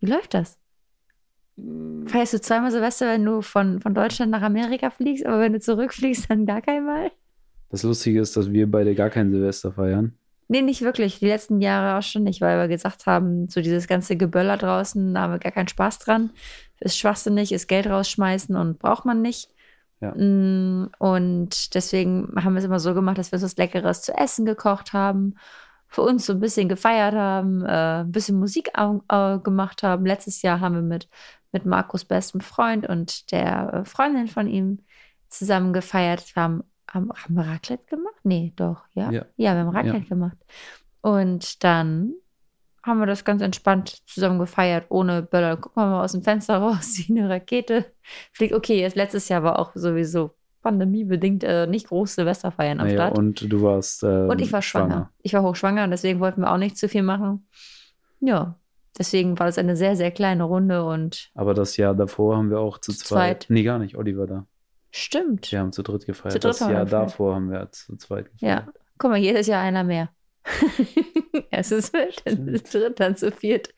Wie 0.00 0.06
läuft 0.06 0.34
das? 0.34 0.58
Feierst 2.06 2.34
du 2.34 2.40
zweimal 2.40 2.72
Silvester, 2.72 3.06
wenn 3.06 3.24
du 3.24 3.42
von, 3.42 3.80
von 3.80 3.94
Deutschland 3.94 4.32
nach 4.32 4.42
Amerika 4.42 4.90
fliegst, 4.90 5.24
aber 5.24 5.38
wenn 5.38 5.52
du 5.52 5.60
zurückfliegst, 5.60 6.28
dann 6.28 6.46
gar 6.46 6.62
keinmal? 6.62 7.12
Das 7.68 7.84
Lustige 7.84 8.20
ist, 8.20 8.36
dass 8.36 8.50
wir 8.50 8.68
beide 8.68 8.96
gar 8.96 9.10
kein 9.10 9.30
Silvester 9.30 9.72
feiern. 9.72 10.18
Nee, 10.48 10.62
nicht 10.62 10.82
wirklich. 10.82 11.18
Die 11.18 11.26
letzten 11.26 11.60
Jahre 11.60 11.98
auch 11.98 12.02
schon 12.02 12.22
nicht, 12.22 12.40
weil 12.40 12.58
wir 12.58 12.68
gesagt 12.68 13.06
haben, 13.06 13.48
so 13.48 13.60
dieses 13.60 13.88
ganze 13.88 14.16
Geböller 14.16 14.56
draußen, 14.56 15.12
da 15.14 15.22
haben 15.22 15.32
wir 15.32 15.38
gar 15.40 15.52
keinen 15.52 15.68
Spaß 15.68 15.98
dran. 15.98 16.30
Ist 16.80 16.98
schwachsinnig, 16.98 17.52
ist 17.52 17.66
Geld 17.68 17.86
rausschmeißen 17.88 18.54
und 18.54 18.78
braucht 18.78 19.04
man 19.04 19.22
nicht. 19.22 19.50
Ja. 20.00 20.12
Mm, 20.14 20.90
Und 20.98 21.74
deswegen 21.74 22.32
haben 22.36 22.54
wir 22.54 22.58
es 22.58 22.64
immer 22.64 22.80
so 22.80 22.94
gemacht, 22.94 23.18
dass 23.18 23.32
wir 23.32 23.36
uns 23.36 23.44
was 23.44 23.56
Leckeres 23.56 24.02
zu 24.02 24.12
essen 24.16 24.44
gekocht 24.46 24.92
haben, 24.92 25.34
für 25.88 26.02
uns 26.02 26.26
so 26.26 26.32
ein 26.34 26.40
bisschen 26.40 26.68
gefeiert 26.68 27.14
haben, 27.14 27.64
äh, 27.64 28.00
ein 28.02 28.12
bisschen 28.12 28.38
Musik 28.38 28.70
äh, 28.76 29.38
gemacht 29.38 29.82
haben. 29.82 30.06
Letztes 30.06 30.42
Jahr 30.42 30.60
haben 30.60 30.74
wir 30.74 30.82
mit, 30.82 31.08
mit 31.52 31.64
Markus 31.64 32.04
bestem 32.04 32.40
Freund 32.40 32.88
und 32.88 33.30
der 33.32 33.72
äh, 33.72 33.84
Freundin 33.84 34.28
von 34.28 34.48
ihm 34.48 34.80
zusammen 35.28 35.72
gefeiert. 35.72 36.34
Wir 36.34 36.42
haben, 36.42 36.64
haben, 36.90 37.10
haben 37.12 37.34
wir 37.34 37.44
Raclette 37.46 37.84
gemacht? 37.86 38.14
Nee, 38.24 38.52
doch, 38.56 38.82
ja. 38.94 39.10
Ja. 39.10 39.24
Ja, 39.36 39.54
wir 39.54 39.60
haben 39.60 39.68
Raclette 39.70 40.06
gemacht. 40.08 40.36
Und 41.00 41.62
dann 41.64 42.14
haben 42.82 42.98
wir 43.00 43.06
das 43.06 43.24
ganz 43.24 43.42
entspannt 43.42 43.88
zusammen 44.06 44.38
gefeiert, 44.38 44.86
ohne 44.90 45.22
Böller. 45.22 45.56
Gucken 45.56 45.82
wir 45.82 45.86
mal 45.86 46.04
aus 46.04 46.12
dem 46.12 46.22
Fenster 46.22 46.58
raus, 46.58 46.94
wie 46.98 47.18
eine 47.18 47.28
Rakete 47.28 47.84
fliegt. 48.32 48.54
Okay, 48.54 48.80
jetzt 48.80 48.96
letztes 48.96 49.28
Jahr 49.28 49.42
war 49.42 49.58
auch 49.58 49.72
sowieso 49.74 50.30
pandemiebedingt 50.62 51.44
äh, 51.44 51.66
nicht 51.68 51.88
groß 51.88 52.16
Silvesterfeiern 52.16 52.80
am 52.80 52.86
Naja, 52.88 52.98
Start. 53.06 53.18
und 53.18 53.52
du 53.52 53.62
warst. 53.62 54.02
ähm, 54.02 54.28
Und 54.28 54.40
ich 54.40 54.52
war 54.52 54.62
schwanger. 54.62 55.10
Ich 55.22 55.32
war 55.32 55.42
hochschwanger 55.42 55.84
und 55.84 55.90
deswegen 55.90 56.18
wollten 56.20 56.40
wir 56.40 56.50
auch 56.52 56.58
nicht 56.58 56.76
zu 56.76 56.88
viel 56.88 57.02
machen. 57.04 57.46
Ja, 58.20 58.56
deswegen 58.98 59.38
war 59.38 59.46
das 59.46 59.58
eine 59.58 59.76
sehr, 59.76 59.94
sehr 59.94 60.10
kleine 60.10 60.42
Runde 60.44 60.84
und 60.84 61.30
Aber 61.34 61.54
das 61.54 61.76
Jahr 61.76 61.94
davor 61.94 62.36
haben 62.36 62.50
wir 62.50 62.58
auch 62.58 62.78
zu 62.78 62.92
Zu 62.92 63.04
zweit. 63.04 63.42
zweit. 63.44 63.46
Nee, 63.50 63.62
gar 63.62 63.78
nicht. 63.78 63.96
Olli 63.96 64.16
war 64.18 64.26
da. 64.26 64.46
Stimmt. 64.96 65.50
Wir 65.52 65.60
haben 65.60 65.72
zu 65.72 65.82
dritt 65.82 66.06
gefeiert. 66.06 66.32
Zu 66.32 66.38
dritt 66.40 66.60
das 66.60 66.60
Jahr 66.60 66.84
davor 66.84 67.34
haben 67.34 67.50
wir 67.50 67.70
zu 67.72 67.96
zweit 67.96 68.26
Ja, 68.38 68.60
gefeiert. 68.60 68.76
guck 68.98 69.10
mal, 69.10 69.16
jedes 69.18 69.46
Jahr 69.46 69.62
einer 69.62 69.84
mehr. 69.84 70.10
es 71.50 71.72
ist 71.72 71.92
wild, 71.92 72.22
dann 72.24 72.48
ist 72.48 72.72
dritt, 72.72 73.00
dann 73.00 73.16
zu 73.16 73.30
viert. 73.32 73.74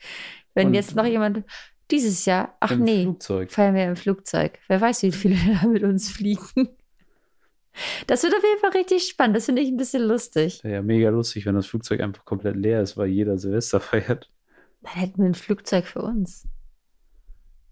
Wenn 0.55 0.69
Und- 0.69 0.75
jetzt 0.75 0.95
noch 0.97 1.07
jemand 1.07 1.45
dieses 1.91 2.25
Jahr, 2.27 2.55
ach 2.61 2.75
nee, 2.77 3.05
Flugzeug. 3.05 3.51
feiern 3.51 3.75
wir 3.75 3.85
im 3.87 3.97
Flugzeug. 3.97 4.59
Wer 4.69 4.81
weiß, 4.81 5.03
wie 5.05 5.13
viele 5.13 5.37
da 5.63 5.67
mit 5.67 5.83
uns 5.83 6.11
fliegen. 6.11 6.69
Das 8.07 8.23
wird 8.25 8.35
auf 8.35 8.43
jeden 8.43 8.61
Fall 8.61 8.71
richtig 8.73 9.05
spannend. 9.09 9.37
Das 9.37 9.47
finde 9.47 9.63
ich 9.63 9.69
ein 9.69 9.77
bisschen 9.77 10.03
lustig. 10.03 10.61
Ja 10.65 10.83
mega 10.83 11.11
lustig, 11.11 11.47
wenn 11.47 11.55
das 11.55 11.67
Flugzeug 11.67 12.01
einfach 12.01 12.25
komplett 12.25 12.57
leer 12.57 12.83
ist, 12.83 12.97
weil 12.97 13.07
jeder 13.09 13.39
Silvester 13.39 13.81
feiert. 13.81 14.31
Dann 14.83 14.93
hätten 14.95 15.19
wir 15.23 15.27
ein 15.31 15.35
Flugzeug 15.35 15.87
für 15.87 16.03
uns. 16.03 16.47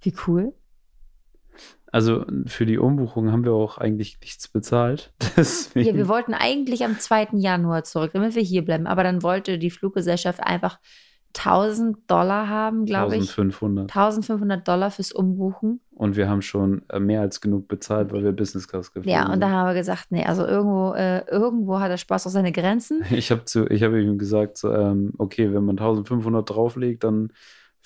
Wie 0.03 0.15
cool. 0.26 0.55
Also 1.93 2.25
für 2.47 2.66
die 2.66 2.78
Umbuchung 2.78 3.33
haben 3.33 3.45
wir 3.45 3.52
auch 3.52 3.78
eigentlich 3.78 4.19
nichts 4.21 4.49
bezahlt. 4.49 5.12
Deswegen. 5.37 5.88
Ja, 5.88 5.95
wir 5.95 6.09
wollten 6.09 6.35
eigentlich 6.35 6.85
am 6.85 6.99
2. 6.99 7.28
Januar 7.33 7.85
zurück, 7.85 8.11
damit 8.14 8.35
wir 8.35 8.43
hier 8.43 8.64
bleiben. 8.64 8.87
Aber 8.87 9.02
dann 9.02 9.23
wollte 9.23 9.59
die 9.59 9.71
Fluggesellschaft 9.71 10.40
einfach 10.40 10.78
1000 11.38 11.99
Dollar 12.11 12.49
haben, 12.49 12.87
glaube 12.87 13.14
ich. 13.16 13.21
1500. 13.21 13.85
1500 13.95 14.66
Dollar 14.66 14.90
fürs 14.90 15.12
Umbuchen. 15.12 15.81
Und 15.95 16.16
wir 16.16 16.28
haben 16.28 16.43
schon 16.43 16.83
äh, 16.88 16.99
mehr 16.99 17.21
als 17.21 17.40
genug 17.40 17.69
bezahlt, 17.69 18.12
weil 18.12 18.25
wir 18.25 18.33
Business 18.33 18.69
Class 18.69 18.93
geflogen 18.93 19.11
Ja, 19.11 19.25
und 19.26 19.33
sind. 19.33 19.40
da 19.40 19.50
haben 19.50 19.66
wir 19.69 19.75
gesagt, 19.75 20.07
nee, 20.11 20.25
also 20.25 20.47
irgendwo, 20.47 20.93
äh, 20.95 21.26
irgendwo 21.28 21.78
hat 21.78 21.90
der 21.90 21.97
Spaß 21.97 22.26
auch 22.26 22.31
seine 22.31 22.52
Grenzen. 22.52 23.02
Ich 23.11 23.31
habe 23.31 24.02
ihm 24.02 24.19
gesagt, 24.19 24.59
so, 24.59 24.73
ähm, 24.73 25.12
okay, 25.19 25.52
wenn 25.52 25.64
man 25.64 25.78
1500 25.78 26.49
drauflegt, 26.49 27.05
dann 27.05 27.33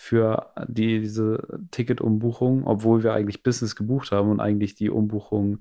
für 0.03 0.47
die, 0.67 0.99
diese 0.99 1.47
Ticketumbuchung, 1.73 2.67
obwohl 2.67 3.03
wir 3.03 3.13
eigentlich 3.13 3.43
Business 3.43 3.77
gebucht 3.77 4.13
haben 4.13 4.31
und 4.31 4.41
eigentlich 4.41 4.75
die 4.75 4.89
Umbuchung 4.89 5.59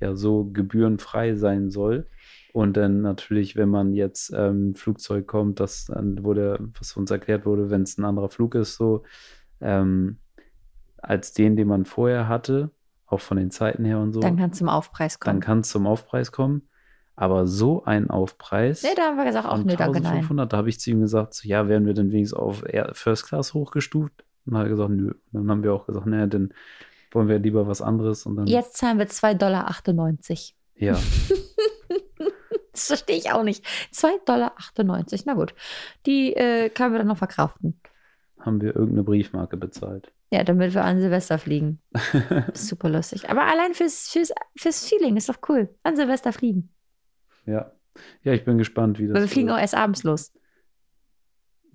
ja 0.00 0.16
so 0.16 0.46
gebührenfrei 0.50 1.34
sein 1.34 1.68
soll. 1.68 2.06
Und 2.54 2.78
dann 2.78 3.02
natürlich, 3.02 3.56
wenn 3.56 3.68
man 3.68 3.92
jetzt 3.92 4.32
ähm, 4.34 4.70
ein 4.70 4.74
Flugzeug 4.74 5.26
kommt, 5.26 5.60
das 5.60 5.84
dann 5.84 6.24
wurde, 6.24 6.60
was 6.78 6.96
uns 6.96 7.10
erklärt 7.10 7.44
wurde, 7.44 7.68
wenn 7.68 7.82
es 7.82 7.98
ein 7.98 8.06
anderer 8.06 8.30
Flug 8.30 8.54
ist, 8.54 8.76
so 8.76 9.02
ähm, 9.60 10.16
als 10.96 11.34
den, 11.34 11.54
den 11.54 11.68
man 11.68 11.84
vorher 11.84 12.26
hatte, 12.26 12.70
auch 13.04 13.20
von 13.20 13.36
den 13.36 13.50
Zeiten 13.50 13.84
her 13.84 13.98
und 13.98 14.14
so, 14.14 14.20
Dann 14.20 14.38
kann 14.38 14.48
es 14.50 14.56
zum 14.56 14.70
Aufpreis 14.70 15.18
dann 15.18 15.32
kommen. 15.34 15.40
kann 15.40 15.58
es 15.60 15.68
zum 15.68 15.86
Aufpreis 15.86 16.32
kommen. 16.32 16.62
Aber 17.16 17.46
so 17.46 17.84
ein 17.84 18.10
Aufpreis. 18.10 18.82
Nee, 18.82 18.88
da 18.96 19.02
haben 19.04 19.16
wir 19.16 19.24
gesagt, 19.24 19.46
auch 19.46 19.58
nö, 19.58 19.76
danke, 19.76 20.00
nein. 20.00 20.06
1500, 20.14 20.52
da 20.52 20.56
habe 20.56 20.68
ich 20.68 20.80
zu 20.80 20.90
ihm 20.90 21.00
gesagt, 21.00 21.34
so, 21.34 21.48
ja, 21.48 21.68
werden 21.68 21.86
wir 21.86 21.94
denn 21.94 22.10
wenigstens 22.10 22.38
auf 22.38 22.64
First 22.92 23.26
Class 23.26 23.54
hochgestuft? 23.54 24.24
Und 24.46 24.52
dann 24.52 24.58
hat 24.60 24.66
er 24.66 24.70
gesagt, 24.70 24.90
nö. 24.90 25.12
Dann 25.32 25.50
haben 25.50 25.62
wir 25.62 25.72
auch 25.72 25.86
gesagt, 25.86 26.06
naja, 26.06 26.26
dann 26.26 26.52
wollen 27.12 27.28
wir 27.28 27.38
lieber 27.38 27.68
was 27.68 27.80
anderes. 27.80 28.26
Und 28.26 28.36
dann, 28.36 28.46
Jetzt 28.46 28.76
zahlen 28.76 28.98
wir 28.98 29.06
2,98 29.06 29.38
Dollar. 29.38 29.70
ja, 30.74 30.98
Das 32.72 32.88
verstehe 32.88 33.16
ich 33.16 33.30
auch 33.30 33.44
nicht. 33.44 33.64
2,98 33.92 34.24
Dollar. 34.24 34.54
Na 35.26 35.34
gut. 35.34 35.54
Die 36.06 36.34
äh, 36.34 36.68
können 36.70 36.92
wir 36.92 36.98
dann 36.98 37.06
noch 37.06 37.18
verkraften. 37.18 37.80
haben 38.40 38.60
wir 38.60 38.74
irgendeine 38.74 39.04
Briefmarke 39.04 39.56
bezahlt. 39.56 40.10
Ja, 40.32 40.42
damit 40.42 40.74
wir 40.74 40.82
an 40.82 41.00
Silvester 41.00 41.38
fliegen. 41.38 41.80
Super 42.54 42.88
lustig. 42.88 43.30
Aber 43.30 43.42
allein 43.44 43.74
fürs, 43.74 44.08
fürs, 44.08 44.32
fürs 44.56 44.84
Feeling 44.88 45.16
ist 45.16 45.28
doch 45.28 45.38
cool. 45.48 45.68
An 45.84 45.94
Silvester 45.94 46.32
fliegen. 46.32 46.70
Ja. 47.46 47.72
Ja, 48.22 48.32
ich 48.32 48.44
bin 48.44 48.58
gespannt, 48.58 48.98
wie 48.98 49.06
das 49.06 49.14
Weil 49.14 49.22
wir 49.22 49.28
fliegen 49.28 49.50
auch 49.50 49.54
wird. 49.54 49.62
erst 49.62 49.76
abends 49.76 50.02
los. 50.02 50.32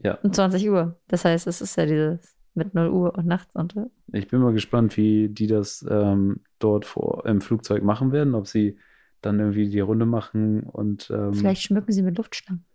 Ja. 0.04 0.16
Um 0.16 0.34
20 0.34 0.70
Uhr. 0.70 1.00
Das 1.08 1.26
heißt, 1.26 1.48
es 1.48 1.62
ist 1.62 1.76
ja 1.78 1.86
dieses 1.86 2.36
mit 2.56 2.74
0 2.74 2.90
Uhr 2.90 3.16
und 3.16 3.26
nachts 3.26 3.56
und 3.56 3.76
Ich 4.12 4.28
bin 4.28 4.42
mal 4.42 4.54
gespannt, 4.54 4.98
wie 4.98 5.30
die 5.30 5.48
das 5.48 5.86
ähm, 5.90 6.42
dort 6.60 6.86
vor, 6.86 7.26
im 7.26 7.42
Flugzeug 7.42 7.84
machen 7.84 8.12
werden, 8.12 8.36
ob 8.36 8.48
sie 8.48 8.78
dann 9.22 9.40
irgendwie 9.40 9.70
die 9.70 9.80
Runde 9.80 10.06
machen 10.06 10.64
und 10.64 11.10
ähm, 11.10 11.34
vielleicht 11.34 11.64
schmücken 11.64 11.92
sie 11.92 12.02
mit 12.02 12.18
Luftschlangen. 12.18 12.66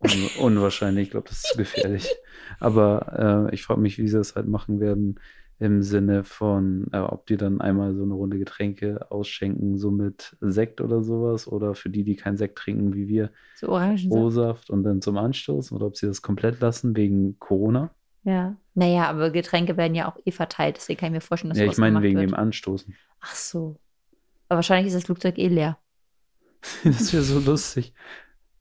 un 0.00 0.10
unwahrscheinlich, 0.40 1.04
ich 1.04 1.10
glaube, 1.10 1.28
das 1.28 1.38
ist 1.38 1.48
zu 1.48 1.58
gefährlich. 1.58 2.08
Aber 2.60 3.48
äh, 3.50 3.54
ich 3.54 3.62
frage 3.62 3.80
mich, 3.80 3.98
wie 3.98 4.08
sie 4.08 4.16
das 4.16 4.34
halt 4.34 4.48
machen 4.48 4.80
werden 4.80 5.20
im 5.62 5.82
Sinne 5.82 6.24
von, 6.24 6.86
äh, 6.92 6.98
ob 6.98 7.26
die 7.26 7.36
dann 7.36 7.60
einmal 7.60 7.94
so 7.94 8.02
eine 8.02 8.14
Runde 8.14 8.38
Getränke 8.38 9.10
ausschenken, 9.10 9.78
so 9.78 9.90
mit 9.90 10.36
Sekt 10.40 10.80
oder 10.80 11.02
sowas, 11.02 11.46
oder 11.46 11.74
für 11.74 11.88
die, 11.90 12.04
die 12.04 12.16
keinen 12.16 12.36
Sekt 12.36 12.58
trinken, 12.58 12.94
wie 12.94 13.06
wir, 13.08 13.30
So. 13.54 13.68
O-Saft 14.10 14.70
und 14.70 14.82
dann 14.82 15.00
zum 15.00 15.16
Anstoß, 15.18 15.72
oder 15.72 15.86
ob 15.86 15.96
sie 15.96 16.06
das 16.06 16.22
komplett 16.22 16.60
lassen 16.60 16.96
wegen 16.96 17.38
Corona. 17.38 17.90
Ja. 18.24 18.56
Naja, 18.74 19.08
aber 19.08 19.30
Getränke 19.30 19.76
werden 19.76 19.94
ja 19.94 20.10
auch 20.10 20.18
eh 20.24 20.32
verteilt, 20.32 20.76
deswegen 20.76 20.98
kann 20.98 21.08
ich 21.08 21.12
mir 21.14 21.20
vorstellen, 21.20 21.50
dass 21.50 21.58
Ja, 21.58 21.66
ich 21.66 21.76
meine 21.78 22.02
wegen 22.02 22.18
wird. 22.18 22.30
dem 22.30 22.34
Anstoßen. 22.34 22.94
Ach 23.20 23.34
so. 23.34 23.76
Aber 24.48 24.56
wahrscheinlich 24.58 24.88
ist 24.88 24.96
das 24.96 25.04
Flugzeug 25.04 25.38
eh 25.38 25.48
leer. 25.48 25.78
Das 26.84 27.12
wäre 27.12 27.22
so 27.22 27.38
lustig. 27.38 27.92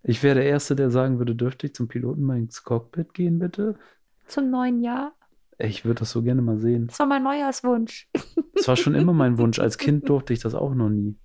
Ich 0.04 0.24
wäre 0.24 0.36
der 0.36 0.46
Erste, 0.46 0.76
der 0.76 0.90
sagen 0.90 1.20
würde, 1.20 1.36
dürfte 1.36 1.68
ich 1.68 1.76
zum 1.76 1.88
Piloten 1.88 2.24
mal 2.24 2.38
ins 2.38 2.64
Cockpit 2.64 3.14
gehen, 3.14 3.40
bitte? 3.40 3.78
Zum 4.28 4.50
neuen 4.50 4.82
Jahr. 4.82 5.14
Ich 5.64 5.86
würde 5.86 6.00
das 6.00 6.12
so 6.12 6.22
gerne 6.22 6.42
mal 6.42 6.58
sehen. 6.58 6.88
Das 6.88 7.00
war 7.00 7.06
mein 7.06 7.24
Neujahrswunsch. 7.24 8.10
Das 8.56 8.68
war 8.68 8.76
schon 8.76 8.96
immer 8.96 9.14
mein 9.14 9.38
Wunsch. 9.38 9.60
Als 9.60 9.78
Kind 9.78 10.08
durfte 10.10 10.34
ich 10.34 10.40
das 10.40 10.56
auch 10.56 10.74
noch 10.74 10.90
nie. 10.90 11.18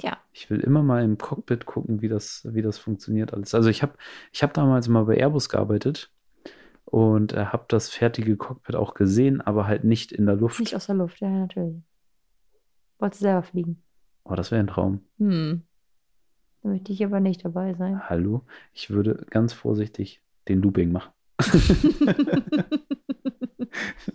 Ja. 0.00 0.18
Ich 0.32 0.48
will 0.50 0.60
immer 0.60 0.82
mal 0.82 1.04
im 1.04 1.18
Cockpit 1.18 1.66
gucken, 1.66 2.00
wie 2.02 2.08
das, 2.08 2.46
wie 2.50 2.62
das 2.62 2.78
funktioniert 2.78 3.34
alles. 3.34 3.54
Also 3.54 3.68
ich 3.68 3.82
habe 3.82 3.94
ich 4.32 4.42
hab 4.42 4.54
damals 4.54 4.88
mal 4.88 5.04
bei 5.04 5.16
Airbus 5.16 5.48
gearbeitet 5.48 6.10
und 6.84 7.34
äh, 7.34 7.46
habe 7.46 7.66
das 7.68 7.90
fertige 7.90 8.36
Cockpit 8.36 8.76
auch 8.76 8.94
gesehen, 8.94 9.40
aber 9.40 9.66
halt 9.66 9.84
nicht 9.84 10.12
in 10.12 10.26
der 10.26 10.36
Luft. 10.36 10.60
Nicht 10.60 10.74
aus 10.74 10.86
der 10.86 10.96
Luft, 10.96 11.20
ja, 11.20 11.28
natürlich. 11.28 11.82
Wolltest 12.98 13.20
du 13.20 13.24
selber 13.24 13.42
fliegen? 13.42 13.82
Oh, 14.24 14.34
das 14.34 14.50
wäre 14.50 14.60
ein 14.60 14.66
Traum. 14.68 15.00
Hm. 15.18 15.62
Da 16.62 16.68
möchte 16.68 16.92
ich 16.92 17.04
aber 17.04 17.20
nicht 17.20 17.44
dabei 17.44 17.74
sein. 17.74 18.08
Hallo? 18.08 18.44
Ich 18.72 18.90
würde 18.90 19.26
ganz 19.30 19.52
vorsichtig 19.52 20.22
den 20.48 20.62
Looping 20.62 20.92
machen. 20.92 21.12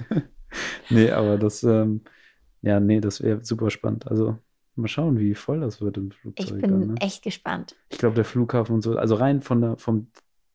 nee, 0.89 1.11
aber 1.11 1.37
das, 1.37 1.63
ähm, 1.63 2.01
ja, 2.61 2.79
nee, 2.79 2.99
das 3.01 3.21
wäre 3.21 3.43
super 3.43 3.69
spannend. 3.69 4.07
Also 4.07 4.37
mal 4.75 4.87
schauen, 4.87 5.19
wie 5.19 5.35
voll 5.35 5.59
das 5.61 5.81
wird 5.81 5.97
im 5.97 6.09
Ich 6.09 6.15
Flugzeug. 6.17 6.61
bin 6.61 6.71
dann, 6.71 6.87
ne? 6.87 6.95
echt 7.01 7.23
gespannt. 7.23 7.75
Ich 7.89 7.97
glaube, 7.97 8.15
der 8.15 8.25
Flughafen 8.25 8.75
und 8.75 8.81
so, 8.81 8.97
also 8.97 9.15
rein 9.15 9.41
von 9.41 9.61
der, 9.61 9.77
vom, 9.77 10.07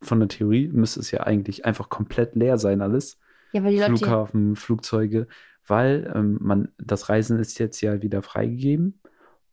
von 0.02 0.20
der 0.20 0.28
Theorie 0.28 0.68
müsste 0.68 1.00
es 1.00 1.10
ja 1.10 1.20
eigentlich 1.20 1.64
einfach 1.64 1.88
komplett 1.88 2.34
leer 2.34 2.58
sein, 2.58 2.80
alles. 2.82 3.18
Ja, 3.52 3.64
weil 3.64 3.72
die 3.72 3.78
Leute. 3.78 3.96
Flughafen, 3.96 4.56
Flugzeuge, 4.56 5.26
weil 5.66 6.10
ähm, 6.14 6.38
man, 6.40 6.68
das 6.78 7.08
Reisen 7.08 7.38
ist 7.38 7.58
jetzt 7.58 7.80
ja 7.80 8.00
wieder 8.02 8.22
freigegeben. 8.22 9.00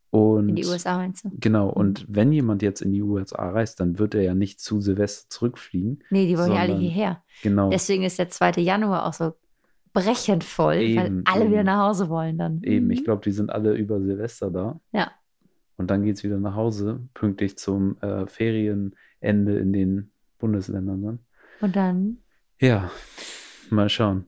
Und 0.10 0.50
in 0.50 0.56
die 0.56 0.66
USA 0.66 0.98
meinst 0.98 1.26
du? 1.26 1.32
genau, 1.40 1.70
und 1.70 2.06
wenn 2.08 2.32
jemand 2.32 2.62
jetzt 2.62 2.82
in 2.82 2.92
die 2.94 3.02
USA 3.02 3.50
reist, 3.50 3.80
dann 3.80 4.00
wird 4.00 4.16
er 4.16 4.22
ja 4.24 4.34
nicht 4.34 4.60
zu 4.62 4.80
Silvester 4.80 5.30
zurückfliegen. 5.30 6.04
Nee, 6.10 6.28
die 6.28 6.38
wollen 6.38 6.54
ja 6.54 6.60
alle 6.62 6.78
hierher. 6.78 7.24
Genau. 7.44 7.70
Deswegen 7.70 8.04
ist 8.04 8.18
der 8.18 8.30
2. 8.30 8.52
Januar 8.62 9.06
auch 9.06 9.14
so 9.14 9.34
brechend 9.94 10.44
voll, 10.44 10.76
weil 10.76 11.08
Eben, 11.08 11.22
alle 11.26 11.44
eben. 11.44 11.52
wieder 11.52 11.64
nach 11.64 11.88
Hause 11.90 12.10
wollen 12.10 12.38
dann. 12.38 12.62
Eben, 12.64 12.90
ich 12.92 13.02
Mhm. 13.02 13.04
glaube, 13.06 13.22
die 13.24 13.32
sind 13.32 13.50
alle 13.50 13.74
über 13.76 14.00
Silvester 14.02 14.50
da. 14.52 14.80
Ja. 14.94 15.12
Und 15.76 15.92
dann 15.92 16.04
geht 16.04 16.16
es 16.18 16.24
wieder 16.24 16.38
nach 16.40 16.56
Hause, 16.56 17.02
pünktlich 17.14 17.58
zum 17.58 17.98
äh, 18.02 18.26
Ferienende 18.28 18.96
in 19.60 19.74
den 19.74 20.12
Bundesländern 20.40 21.02
dann. 21.04 21.20
Und 21.62 21.76
dann. 21.76 22.18
Ja, 22.60 22.90
mal 23.70 23.90
schauen. 23.90 24.26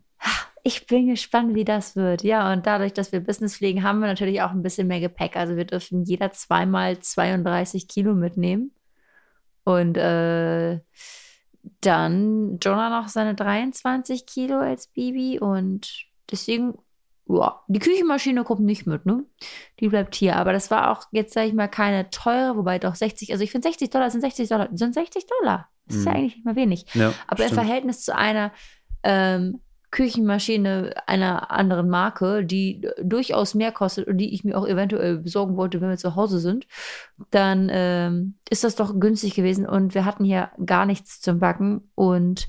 Ich 0.64 0.88
bin 0.88 1.08
gespannt, 1.08 1.56
wie 1.56 1.66
das 1.66 1.96
wird. 1.96 2.24
Ja, 2.24 2.52
und 2.52 2.66
dadurch, 2.66 2.94
dass 2.94 3.12
wir 3.12 3.20
Business 3.22 3.58
fliegen, 3.58 3.84
haben 3.84 4.00
wir 4.00 4.08
natürlich 4.08 4.42
auch 4.42 4.52
ein 4.52 4.62
bisschen 4.62 4.88
mehr 4.88 5.00
Gepäck. 5.00 5.36
Also 5.36 5.56
wir 5.56 5.66
dürfen 5.66 6.04
jeder 6.04 6.32
zweimal 6.32 7.00
32 7.00 7.88
Kilo 7.88 8.14
mitnehmen. 8.14 8.72
Und 9.64 9.98
äh, 9.98 10.80
dann 11.82 12.58
Jonah 12.62 13.02
noch 13.02 13.08
seine 13.10 13.36
23 13.36 14.26
Kilo 14.26 14.58
als 14.60 14.88
Baby. 14.88 15.40
Und 15.40 16.06
deswegen, 16.32 16.76
ja, 17.28 17.60
die 17.68 17.80
Küchenmaschine 17.80 18.44
kommt 18.44 18.62
nicht 18.62 18.88
mit, 18.88 19.06
ne? 19.06 19.24
Die 19.80 19.88
bleibt 19.90 20.16
hier. 20.16 20.36
Aber 20.38 20.54
das 20.54 20.72
war 20.72 20.92
auch 20.92 21.04
jetzt, 21.12 21.34
sage 21.34 21.48
ich 21.48 21.54
mal, 21.54 21.68
keine 21.68 22.10
teure, 22.10 22.58
wobei 22.58 22.80
doch 22.80 22.96
60, 22.96 23.32
also 23.32 23.44
ich 23.44 23.52
finde 23.52 23.68
60 23.68 23.90
Dollar 23.90 24.10
sind 24.10 24.22
60 24.22 24.50
Dollar, 24.50 24.70
sind 24.74 24.94
60 24.94 25.26
Dollar. 25.40 25.70
Das 25.88 25.98
ist 25.98 26.06
ja 26.06 26.12
Mhm. 26.12 26.18
eigentlich 26.18 26.36
nicht 26.36 26.46
mal 26.46 26.56
wenig. 26.56 26.86
Ja, 26.94 27.14
Aber 27.28 27.44
im 27.44 27.50
stimmt. 27.50 27.62
Verhältnis 27.66 28.02
zu 28.04 28.16
einer 28.16 28.52
ähm, 29.04 29.62
Küchenmaschine 29.92 30.94
einer 31.08 31.52
anderen 31.52 31.90
Marke, 31.90 32.46
die 32.46 32.84
äh, 32.84 33.04
durchaus 33.04 33.56
mehr 33.56 33.72
kostet 33.72 34.08
und 34.08 34.18
die 34.18 34.34
ich 34.34 34.44
mir 34.44 34.58
auch 34.58 34.68
eventuell 34.68 35.18
besorgen 35.18 35.58
wollte, 35.58 35.82
wenn 35.82 35.90
wir 35.90 35.98
zu 35.98 36.16
Hause 36.16 36.40
sind, 36.40 36.68
dann 37.32 37.70
ähm, 37.72 38.36
ist 38.50 38.64
das 38.64 38.76
doch 38.76 39.00
günstig 39.00 39.36
gewesen 39.36 39.68
und 39.68 39.96
wir 39.96 40.06
hatten 40.06 40.24
hier 40.24 40.52
gar 40.66 40.86
nichts 40.86 41.22
zum 41.22 41.40
Backen 41.40 41.90
und 41.96 42.48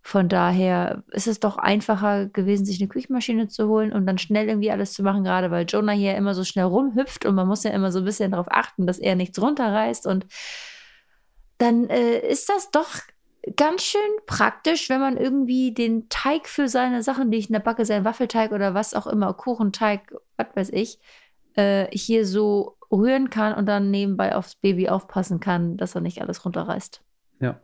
von 0.00 0.30
daher 0.30 1.02
ist 1.10 1.26
es 1.26 1.38
doch 1.38 1.58
einfacher 1.58 2.26
gewesen, 2.28 2.64
sich 2.64 2.80
eine 2.80 2.88
Küchenmaschine 2.88 3.48
zu 3.48 3.68
holen 3.68 3.92
und 3.92 4.06
dann 4.06 4.16
schnell 4.16 4.48
irgendwie 4.48 4.70
alles 4.70 4.94
zu 4.94 5.02
machen, 5.02 5.22
gerade 5.22 5.50
weil 5.50 5.66
Jonah 5.66 5.92
hier 5.92 6.16
immer 6.16 6.34
so 6.34 6.44
schnell 6.44 6.64
rumhüpft 6.64 7.26
und 7.26 7.34
man 7.34 7.46
muss 7.46 7.64
ja 7.64 7.72
immer 7.72 7.92
so 7.92 7.98
ein 7.98 8.06
bisschen 8.06 8.30
darauf 8.30 8.46
achten, 8.48 8.86
dass 8.86 8.98
er 8.98 9.16
nichts 9.16 9.40
runterreißt 9.40 10.06
und 10.06 10.26
dann 11.58 11.90
äh, 11.90 12.20
ist 12.20 12.48
das 12.48 12.70
doch 12.70 12.88
ganz 13.56 13.82
schön 13.82 14.00
praktisch, 14.26 14.88
wenn 14.90 15.00
man 15.00 15.16
irgendwie 15.16 15.72
den 15.72 16.08
Teig 16.08 16.48
für 16.48 16.68
seine 16.68 17.02
Sachen, 17.02 17.30
die 17.30 17.38
ich 17.38 17.48
in 17.48 17.52
der 17.52 17.60
Backe, 17.60 17.84
sein 17.84 18.04
Waffelteig 18.04 18.52
oder 18.52 18.74
was 18.74 18.94
auch 18.94 19.06
immer, 19.06 19.32
Kuchenteig, 19.34 20.14
was 20.36 20.48
weiß 20.54 20.70
ich, 20.70 20.98
äh, 21.54 21.86
hier 21.92 22.26
so 22.26 22.76
rühren 22.90 23.30
kann 23.30 23.54
und 23.54 23.66
dann 23.66 23.90
nebenbei 23.90 24.34
aufs 24.34 24.56
Baby 24.56 24.88
aufpassen 24.88 25.40
kann, 25.40 25.76
dass 25.76 25.94
er 25.94 26.00
nicht 26.00 26.20
alles 26.22 26.44
runterreißt. 26.44 27.02
Ja, 27.40 27.60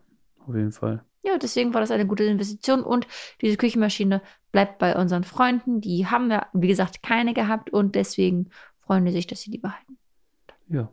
auf 0.47 0.55
jeden 0.55 0.73
Fall. 0.73 1.05
Ja, 1.23 1.39
deswegen 1.39 1.73
war 1.73 1.81
das 1.81 1.91
eine 1.91 2.07
gute 2.07 2.25
Investition 2.25 2.83
und 2.83 3.07
diese 3.41 3.57
Küchenmaschine 3.57 4.21
bleibt 4.53 4.79
bei 4.79 4.95
unseren 4.95 5.25
Freunden. 5.25 5.81
Die 5.81 6.07
haben 6.07 6.29
wir, 6.29 6.47
wie 6.53 6.69
gesagt, 6.69 7.03
keine 7.03 7.33
gehabt 7.33 7.71
und 7.71 7.95
deswegen 7.95 8.51
freuen 8.81 9.07
die 9.07 9.13
sich, 9.13 9.27
dass 9.27 9.41
sie 9.41 9.51
die 9.51 9.59
behalten. 9.59 9.97
Ja. 10.69 10.91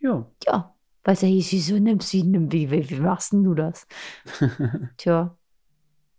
Ja. 0.00 0.26
Ja, 0.44 0.74
weil 1.04 1.16
ja 1.16 1.28
hieß, 1.28 1.52
wieso 1.52 1.78
nimmst 1.78 2.12
du, 2.12 2.18
wie, 2.52 2.70
wie, 2.70 2.90
wie 2.90 3.00
machst 3.00 3.32
denn 3.32 3.44
du 3.44 3.54
das? 3.54 3.86
Tja, 4.96 5.36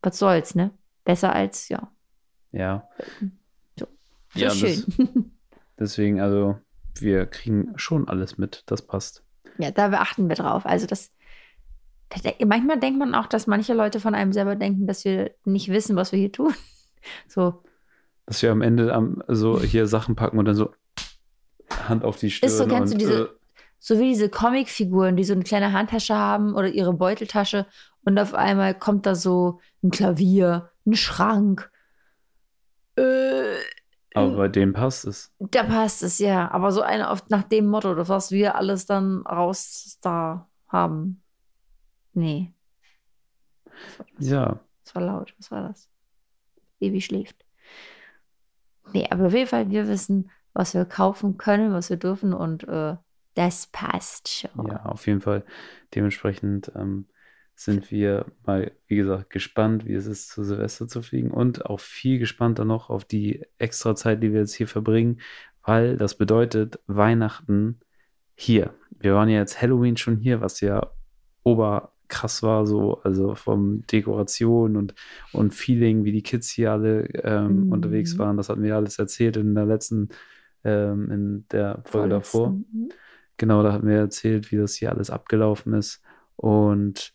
was 0.02 0.19
soll's, 0.19 0.56
ne? 0.56 0.72
Besser 1.06 1.34
als, 1.34 1.69
ja, 1.69 1.91
ja. 2.52 2.88
so 3.78 3.88
Ja, 4.36 4.50
das- 4.50 4.58
schön. 4.58 5.32
Deswegen, 5.80 6.22
also, 6.22 6.60
wir 7.00 7.26
kriegen 7.26 7.74
schon 7.78 8.08
alles 8.08 8.38
mit. 8.38 8.63
Das 8.67 8.82
passt. 8.84 9.24
ja, 9.58 9.72
da 9.72 9.88
beachten 9.89 10.30
wir 10.30 10.36
drauf. 10.36 10.65
Also 10.65 10.86
das, 10.86 11.12
manchmal 12.46 12.80
denkt 12.80 13.00
man 13.00 13.15
auch, 13.15 13.26
dass 13.26 13.48
manche 13.48 13.74
Leute 13.74 14.00
von 14.00 14.13
einem 14.15 14.32
selber 14.34 14.56
denken, 14.56 14.86
dass 14.86 15.04
wir 15.04 15.32
nicht 15.46 15.69
wissen, 15.69 15.96
was 15.96 16.12
wir 16.12 16.19
hier 16.19 16.32
tun. 16.32 16.54
So, 17.28 17.62
Dass 18.28 18.41
wir 18.41 18.52
am 18.54 18.62
Ende 18.62 18.93
am, 18.93 19.22
so 19.28 19.60
hier 19.60 19.88
Sachen 19.88 20.15
packen 20.15 20.38
und 20.39 20.46
dann 20.46 20.56
so 20.56 20.74
Hand 21.89 22.06
auf 22.06 22.15
die 22.15 22.32
Stirn. 22.32 22.48
Ist 22.50 22.58
so, 22.60 22.65
kennst 22.65 22.93
und, 22.93 23.02
du 23.02 23.06
diese- 23.06 23.39
so 23.86 24.00
wie 24.00 24.08
diese 24.08 24.30
Comicfiguren, 24.30 25.17
die 25.17 25.26
so 25.26 25.34
eine 25.34 25.43
kleine 25.43 25.74
Handtasche 25.74 26.15
haben 26.15 26.56
oder 26.56 26.69
ihre 26.69 26.93
Beuteltasche 26.93 27.65
und 28.06 28.17
auf 28.17 28.34
einmal 28.34 28.74
kommt 28.74 29.06
da 29.06 29.13
so 29.13 29.60
ein 29.84 29.91
Klavier, 29.91 30.72
ein 30.86 30.96
Schrank. 30.96 31.69
Äh, 32.96 33.58
aber 34.13 34.38
bei 34.38 34.48
dem 34.48 34.72
passt 34.72 35.04
es. 35.04 35.34
Da 35.38 35.63
passt 35.63 36.02
es, 36.02 36.19
ja. 36.19 36.50
Aber 36.52 36.72
so 36.72 36.82
eine 36.82 37.10
oft 37.10 37.30
nach 37.30 37.43
dem 37.43 37.67
Motto, 37.67 37.93
das 37.93 38.08
was 38.08 38.32
wir 38.32 38.56
alles 38.56 38.86
dann 38.86 39.26
raus 39.28 39.98
da 40.02 40.48
haben. 40.69 41.22
Nee. 42.13 42.54
Ja. 44.17 44.62
Das 44.86 44.96
war 44.96 45.02
laut. 45.02 45.36
Was 45.38 45.52
war 45.52 45.67
das? 45.67 45.89
Baby 46.80 47.02
schläft. 47.02 47.43
Nee, 48.93 49.10
aber 49.10 49.26
auf 49.26 49.34
jeden 49.34 49.50
Fall, 49.50 49.69
wir 49.69 49.89
wissen, 49.89 50.32
was 50.54 50.74
wir 50.74 50.86
kaufen 50.86 51.38
können, 51.38 51.74
was 51.74 51.89
wir 51.89 51.98
dürfen 51.98 52.34
und 52.34 52.63
äh, 52.65 52.96
das 53.36 53.67
passt 53.67 54.30
schon. 54.30 54.67
Ja, 54.67 54.86
auf 54.86 55.08
jeden 55.08 55.22
Fall. 55.22 55.43
Dementsprechend 55.96 56.72
ähm, 56.76 57.06
sind 57.56 57.91
wir 57.91 58.26
mal, 58.46 58.72
wie 58.88 58.96
gesagt, 58.96 59.30
gespannt, 59.30 59.86
wie 59.86 59.93
es 59.93 60.06
ist, 60.08 60.30
zu 60.30 60.43
Silvester 60.43 60.88
zu 60.88 61.02
fliegen 61.02 61.32
und 61.32 61.65
auch 61.65 61.80
viel 61.80 62.19
gespannter 62.19 62.65
noch 62.65 62.89
auf 62.89 63.06
die 63.06 63.43
extra 63.58 63.96
Zeit, 63.96 64.24
die 64.24 64.34
wir 64.34 64.39
jetzt 64.41 64.56
hier 64.56 64.67
verbringen, 64.67 65.19
weil 65.63 65.98
das 65.98 66.15
bedeutet 66.15 66.80
Weihnachten 66.88 67.80
hier. 68.36 68.74
Wir 69.00 69.13
waren 69.15 69.30
ja 69.30 69.39
jetzt 69.39 69.62
Halloween 69.62 69.98
schon 69.98 70.17
hier, 70.17 70.41
was 70.41 70.62
ja 70.62 70.91
oberkrass 71.43 72.41
war, 72.41 72.65
so, 72.65 73.02
also 73.04 73.36
vom 73.36 73.86
Dekoration 73.88 74.76
und, 74.76 74.96
und 75.32 75.54
Feeling, 75.54 76.04
wie 76.06 76.12
die 76.12 76.24
Kids 76.24 76.50
hier 76.50 76.72
alle 76.72 77.06
ähm, 77.24 77.65
Mhm. 77.67 77.72
unterwegs 77.72 78.17
waren. 78.17 78.38
Das 78.38 78.50
hatten 78.50 78.63
wir 78.63 78.76
alles 78.76 78.98
erzählt 79.00 79.38
in 79.38 79.54
der 79.56 79.65
letzten, 79.65 80.10
ähm, 80.63 81.12
in 81.12 81.46
der 81.52 81.82
Folge 81.86 82.10
davor. 82.10 82.58
Genau, 83.38 83.63
da 83.63 83.74
hatten 83.74 83.88
wir 83.88 83.98
erzählt, 83.98 84.52
wie 84.52 84.58
das 84.58 84.76
hier 84.76 84.91
alles 84.91 85.10
abgelaufen 85.10 85.74
ist. 85.74 86.02
Und 86.36 87.13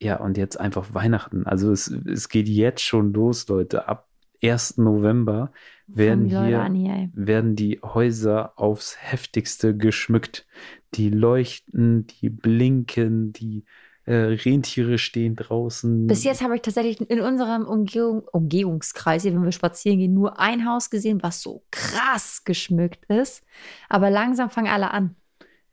Ja, 0.00 0.16
und 0.16 0.36
jetzt 0.36 0.58
einfach 0.58 0.94
Weihnachten. 0.94 1.46
Also 1.46 1.70
es, 1.70 1.88
es 1.88 2.28
geht 2.28 2.48
jetzt 2.48 2.82
schon 2.82 3.12
los, 3.12 3.46
Leute. 3.48 3.88
Ab 3.88 4.08
1. 4.42 4.78
November 4.78 5.52
werden 5.86 6.26
hier 6.26 6.44
hier, 6.46 7.10
werden 7.14 7.54
die 7.54 7.78
Häuser 7.82 8.52
aufs 8.56 8.96
heftigste 8.98 9.76
geschmückt. 9.76 10.46
Die 10.94 11.10
leuchten, 11.10 12.06
die 12.08 12.30
blinken, 12.30 13.32
die 13.32 13.64
äh, 14.04 14.14
Rentiere 14.14 14.98
stehen 14.98 15.36
draußen. 15.36 16.08
Bis 16.08 16.24
jetzt 16.24 16.42
habe 16.42 16.56
ich 16.56 16.62
tatsächlich 16.62 17.00
in 17.08 17.20
unserem 17.20 17.64
Umgehung, 17.64 18.22
Umgehungskreis, 18.32 19.22
hier, 19.22 19.32
wenn 19.32 19.44
wir 19.44 19.52
spazieren 19.52 19.98
gehen, 19.98 20.14
nur 20.14 20.40
ein 20.40 20.66
Haus 20.68 20.90
gesehen, 20.90 21.22
was 21.22 21.40
so 21.40 21.62
krass 21.70 22.42
geschmückt 22.44 23.04
ist. 23.06 23.44
Aber 23.88 24.10
langsam 24.10 24.50
fangen 24.50 24.72
alle 24.72 24.90
an. 24.90 25.14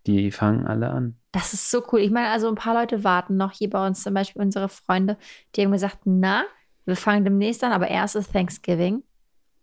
Die 0.08 0.32
fangen 0.32 0.66
alle 0.66 0.90
an. 0.90 1.16
Das 1.32 1.54
ist 1.54 1.70
so 1.70 1.84
cool. 1.92 2.00
Ich 2.00 2.12
meine, 2.12 2.30
also 2.30 2.48
ein 2.48 2.56
paar 2.56 2.74
Leute 2.74 3.04
warten 3.04 3.38
noch 3.38 3.52
hier 3.52 3.70
bei 3.70 3.86
uns, 3.86 4.04
zum 4.04 4.14
Beispiel 4.14 4.42
unsere 4.42 4.70
Freunde, 4.70 5.18
die 5.56 5.64
haben 5.64 5.72
gesagt, 5.72 6.00
na, 6.06 6.44
wir 6.86 6.96
fangen 6.96 7.24
demnächst 7.24 7.64
an, 7.64 7.72
aber 7.72 7.88
erst 7.88 8.16
ist 8.16 8.34
Thanksgiving 8.34 9.04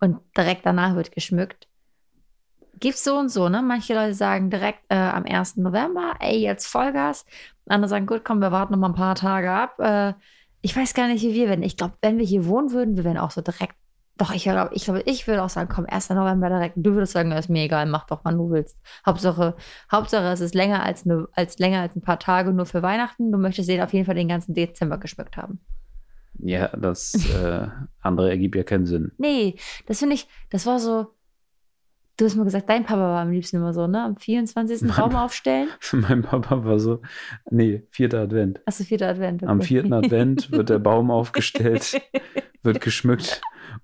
und 0.00 0.18
direkt 0.36 0.64
danach 0.64 0.94
wird 0.94 1.12
geschmückt. 1.12 1.68
Gibt's 2.78 3.04
so 3.04 3.16
und 3.18 3.30
so, 3.30 3.48
ne? 3.48 3.62
Manche 3.62 3.94
Leute 3.94 4.14
sagen 4.14 4.50
direkt 4.50 4.84
äh, 4.90 4.96
am 4.96 5.24
1. 5.24 5.56
November, 5.56 6.14
ey, 6.20 6.38
jetzt 6.38 6.66
Vollgas. 6.66 7.24
Andere 7.66 7.88
sagen, 7.88 8.06
gut, 8.06 8.22
komm, 8.22 8.40
wir 8.40 8.52
warten 8.52 8.74
noch 8.74 8.78
mal 8.78 8.88
ein 8.88 8.94
paar 8.94 9.14
Tage 9.14 9.50
ab. 9.50 9.80
Äh, 9.80 10.12
ich 10.60 10.76
weiß 10.76 10.94
gar 10.94 11.08
nicht, 11.08 11.22
wie 11.22 11.34
wir 11.34 11.48
werden. 11.48 11.62
Ich 11.62 11.76
glaube, 11.76 11.94
wenn 12.02 12.18
wir 12.18 12.26
hier 12.26 12.46
wohnen 12.46 12.72
würden, 12.72 12.96
wir 12.96 13.04
wären 13.04 13.18
auch 13.18 13.30
so 13.30 13.40
direkt. 13.40 13.76
Doch, 14.18 14.32
ich 14.32 14.44
glaube, 14.44 14.70
ich, 14.72 14.84
glaub, 14.84 15.02
ich 15.04 15.26
würde 15.26 15.42
auch 15.42 15.50
sagen, 15.50 15.68
komm, 15.70 15.84
1. 15.86 16.10
November 16.10 16.48
direkt. 16.48 16.74
Du 16.76 16.94
würdest 16.94 17.12
sagen, 17.12 17.32
ist 17.32 17.50
mir 17.50 17.64
egal, 17.64 17.84
mach 17.84 18.06
doch, 18.06 18.20
wann 18.24 18.38
du 18.38 18.50
willst. 18.50 18.78
Hauptsache, 19.04 19.56
Hauptsache, 19.92 20.28
es 20.28 20.40
ist 20.40 20.54
länger 20.54 20.82
als, 20.82 21.04
eine, 21.04 21.28
als 21.32 21.58
länger 21.58 21.82
als 21.82 21.96
ein 21.96 22.00
paar 22.00 22.18
Tage 22.18 22.52
nur 22.52 22.64
für 22.64 22.82
Weihnachten. 22.82 23.30
Du 23.30 23.36
möchtest 23.36 23.68
den 23.68 23.82
auf 23.82 23.92
jeden 23.92 24.06
Fall 24.06 24.14
den 24.14 24.28
ganzen 24.28 24.54
Dezember 24.54 24.96
geschmückt 24.96 25.36
haben. 25.36 25.60
Ja, 26.38 26.68
das 26.68 27.14
äh, 27.34 27.68
andere 28.00 28.30
ergibt 28.30 28.56
ja 28.56 28.62
keinen 28.62 28.86
Sinn. 28.86 29.12
Nee, 29.18 29.56
das 29.86 29.98
finde 29.98 30.14
ich, 30.14 30.28
das 30.50 30.66
war 30.66 30.78
so. 30.78 31.08
Du 32.18 32.24
hast 32.24 32.34
mal 32.34 32.44
gesagt, 32.44 32.70
dein 32.70 32.84
Papa 32.84 33.00
war 33.00 33.20
am 33.20 33.30
liebsten 33.30 33.56
immer 33.56 33.74
so, 33.74 33.86
ne? 33.86 34.02
Am 34.02 34.16
24. 34.16 34.88
Baum 34.96 35.14
aufstellen. 35.14 35.68
mein 35.92 36.22
Papa 36.22 36.64
war 36.64 36.78
so, 36.78 37.02
nee, 37.50 37.82
vierter 37.90 38.20
Advent. 38.20 38.60
Achso, 38.64 38.84
vierter 38.84 39.08
Advent. 39.08 39.42
Okay. 39.42 39.52
Am 39.52 39.60
vierten 39.60 39.92
Advent 39.92 40.50
wird 40.50 40.70
der 40.70 40.78
Baum 40.78 41.10
aufgestellt, 41.10 42.00
wird 42.66 42.82
geschmückt 42.82 43.40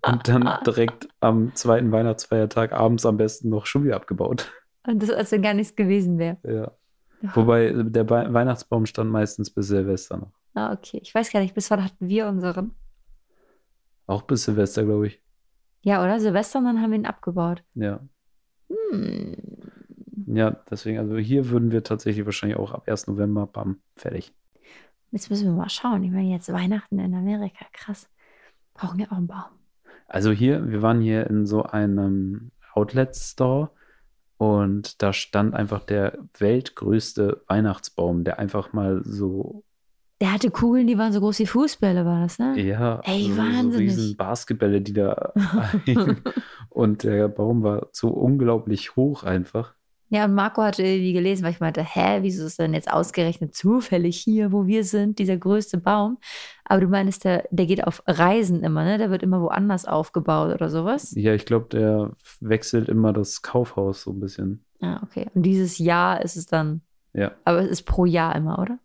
und 0.07 0.29
dann 0.29 0.49
direkt 0.67 1.09
am 1.21 1.55
zweiten 1.55 1.91
Weihnachtsfeiertag 1.93 2.73
abends 2.73 3.07
am 3.07 3.17
besten 3.17 3.49
noch 3.49 3.65
schon 3.65 3.85
wieder 3.85 3.97
abgebaut. 3.97 4.53
Und 4.87 5.03
das, 5.03 5.11
als 5.11 5.33
wenn 5.33 5.41
gar 5.43 5.55
nichts 5.55 5.75
gewesen 5.75 6.19
wäre. 6.19 6.37
Ja. 6.45 6.73
Wobei 7.35 7.73
der 7.73 8.11
Wei- 8.11 8.33
Weihnachtsbaum 8.33 8.85
stand 8.85 9.11
meistens 9.11 9.49
bis 9.51 9.69
Silvester 9.69 10.17
noch. 10.19 10.33
Ah, 10.55 10.73
okay. 10.73 10.99
Ich 11.03 11.15
weiß 11.15 11.33
gar 11.33 11.41
nicht, 11.41 11.55
bis 11.55 11.71
wann 11.71 11.83
hatten 11.85 12.09
wir 12.09 12.27
unseren? 12.27 12.75
Auch 14.07 14.23
bis 14.23 14.43
Silvester, 14.45 14.85
glaube 14.85 15.07
ich. 15.07 15.23
Ja, 15.83 16.03
oder? 16.05 16.19
Silvester 16.21 16.59
und 16.59 16.65
dann 16.67 16.83
haben 16.83 16.91
wir 16.91 16.99
ihn 16.99 17.07
abgebaut. 17.07 17.63
Ja. 17.75 18.01
Hm. 18.69 19.37
Ja, 20.27 20.51
deswegen, 20.71 20.99
also 20.99 21.17
hier 21.17 21.49
würden 21.51 21.71
wir 21.73 21.83
tatsächlich 21.85 22.25
wahrscheinlich 22.27 22.59
auch 22.59 22.73
ab 22.73 22.89
1. 22.89 23.07
November, 23.07 23.47
bam, 23.47 23.81
fertig. 23.97 24.35
Jetzt 25.11 25.31
müssen 25.31 25.47
wir 25.47 25.53
mal 25.53 25.69
schauen. 25.69 26.03
Ich 26.05 26.11
meine, 26.11 26.31
jetzt 26.31 26.53
Weihnachten 26.53 26.99
in 26.99 27.15
Amerika. 27.15 27.65
Krass. 27.73 28.09
Brauchen 28.75 28.99
wir 28.99 29.07
auch 29.13 29.17
einen 29.17 29.27
Baum. 29.27 29.45
Also 30.09 30.31
hier, 30.31 30.69
wir 30.71 30.83
waren 30.83 31.01
hier 31.01 31.27
in 31.29 31.47
so 31.47 31.63
einem 31.63 32.51
Outlet-Store 32.75 33.71
und 34.37 35.01
da 35.03 35.13
stand 35.13 35.55
einfach 35.55 35.85
der 35.85 36.19
weltgrößte 36.39 37.43
Weihnachtsbaum, 37.47 38.25
der 38.25 38.39
einfach 38.39 38.73
mal 38.73 39.03
so, 39.05 39.65
Der 40.21 40.33
hatte 40.33 40.51
Kugeln, 40.51 40.87
die 40.87 40.99
waren 40.99 41.13
so 41.13 41.21
groß 41.21 41.39
wie 41.41 41.47
Fußbälle, 41.47 42.05
war 42.05 42.21
das, 42.21 42.39
ne? 42.39 42.61
ja, 42.61 43.01
Ey, 43.05 43.25
so, 43.29 43.33
so 43.35 43.37
wahnsinnig. 43.39 43.91
riesen 43.91 44.17
Basketbälle, 44.17 44.81
die 44.81 44.93
da 44.93 45.33
hingen. 45.85 46.23
Und 46.69 47.05
der 47.05 47.29
Baum 47.29 47.63
war 47.63 47.89
so 47.93 48.09
unglaublich 48.09 48.97
hoch 48.97 49.23
einfach. 49.25 49.75
Ja, 50.15 50.27
und 50.27 50.35
Marco 50.35 50.61
hatte 50.63 50.83
irgendwie 50.83 51.15
gelesen, 51.15 51.43
weil 51.43 51.53
ich 51.53 51.61
meinte, 51.61 51.83
hä, 51.83 52.19
wieso 52.21 52.45
ist 52.45 52.59
denn 52.59 52.75
jetzt 52.75 52.93
ausgerechnet 52.93 53.55
zufällig 53.55 54.19
hier, 54.19 54.53
wo 54.53 54.67
wir 54.67 54.85
sind, 54.85 55.19
dieser 55.19 55.39
größte 55.39 55.79
Baum? 55.79 56.19
Aber 56.67 56.83
du 56.83 56.87
meinst, 56.87 57.25
der, 57.25 57.49
der 57.51 57.65
geht 57.65 57.83
auf 57.87 58.03
Reisen 58.07 58.63
immer, 58.63 58.85
ne? 58.85 58.99
Der 58.99 59.11
wird 59.11 59.23
immer 59.23 59.41
woanders 59.41 59.87
aufgebaut 59.87 60.53
oder 60.53 60.69
sowas? 60.69 61.15
Ja, 61.17 61.33
ich 61.33 61.47
glaube, 61.47 61.69
der 61.71 62.11
wechselt 62.41 62.91
immer 62.91 63.15
das 63.15 63.41
Kaufhaus 63.41 64.03
so 64.03 64.11
ein 64.11 64.21
bisschen. 64.21 64.65
Ah, 64.83 65.01
okay. 65.03 65.31
Und 65.35 65.45
dieses 65.45 65.79
Jahr 65.79 66.21
ist 66.23 66.37
es 66.37 66.45
dann, 66.45 66.83
Ja, 67.15 67.33
aber 67.47 67.61
es 67.63 67.71
ist 67.71 67.85
pro 67.85 68.05
Jahr 68.05 68.37
immer, 68.37 68.59
oder? 68.59 68.79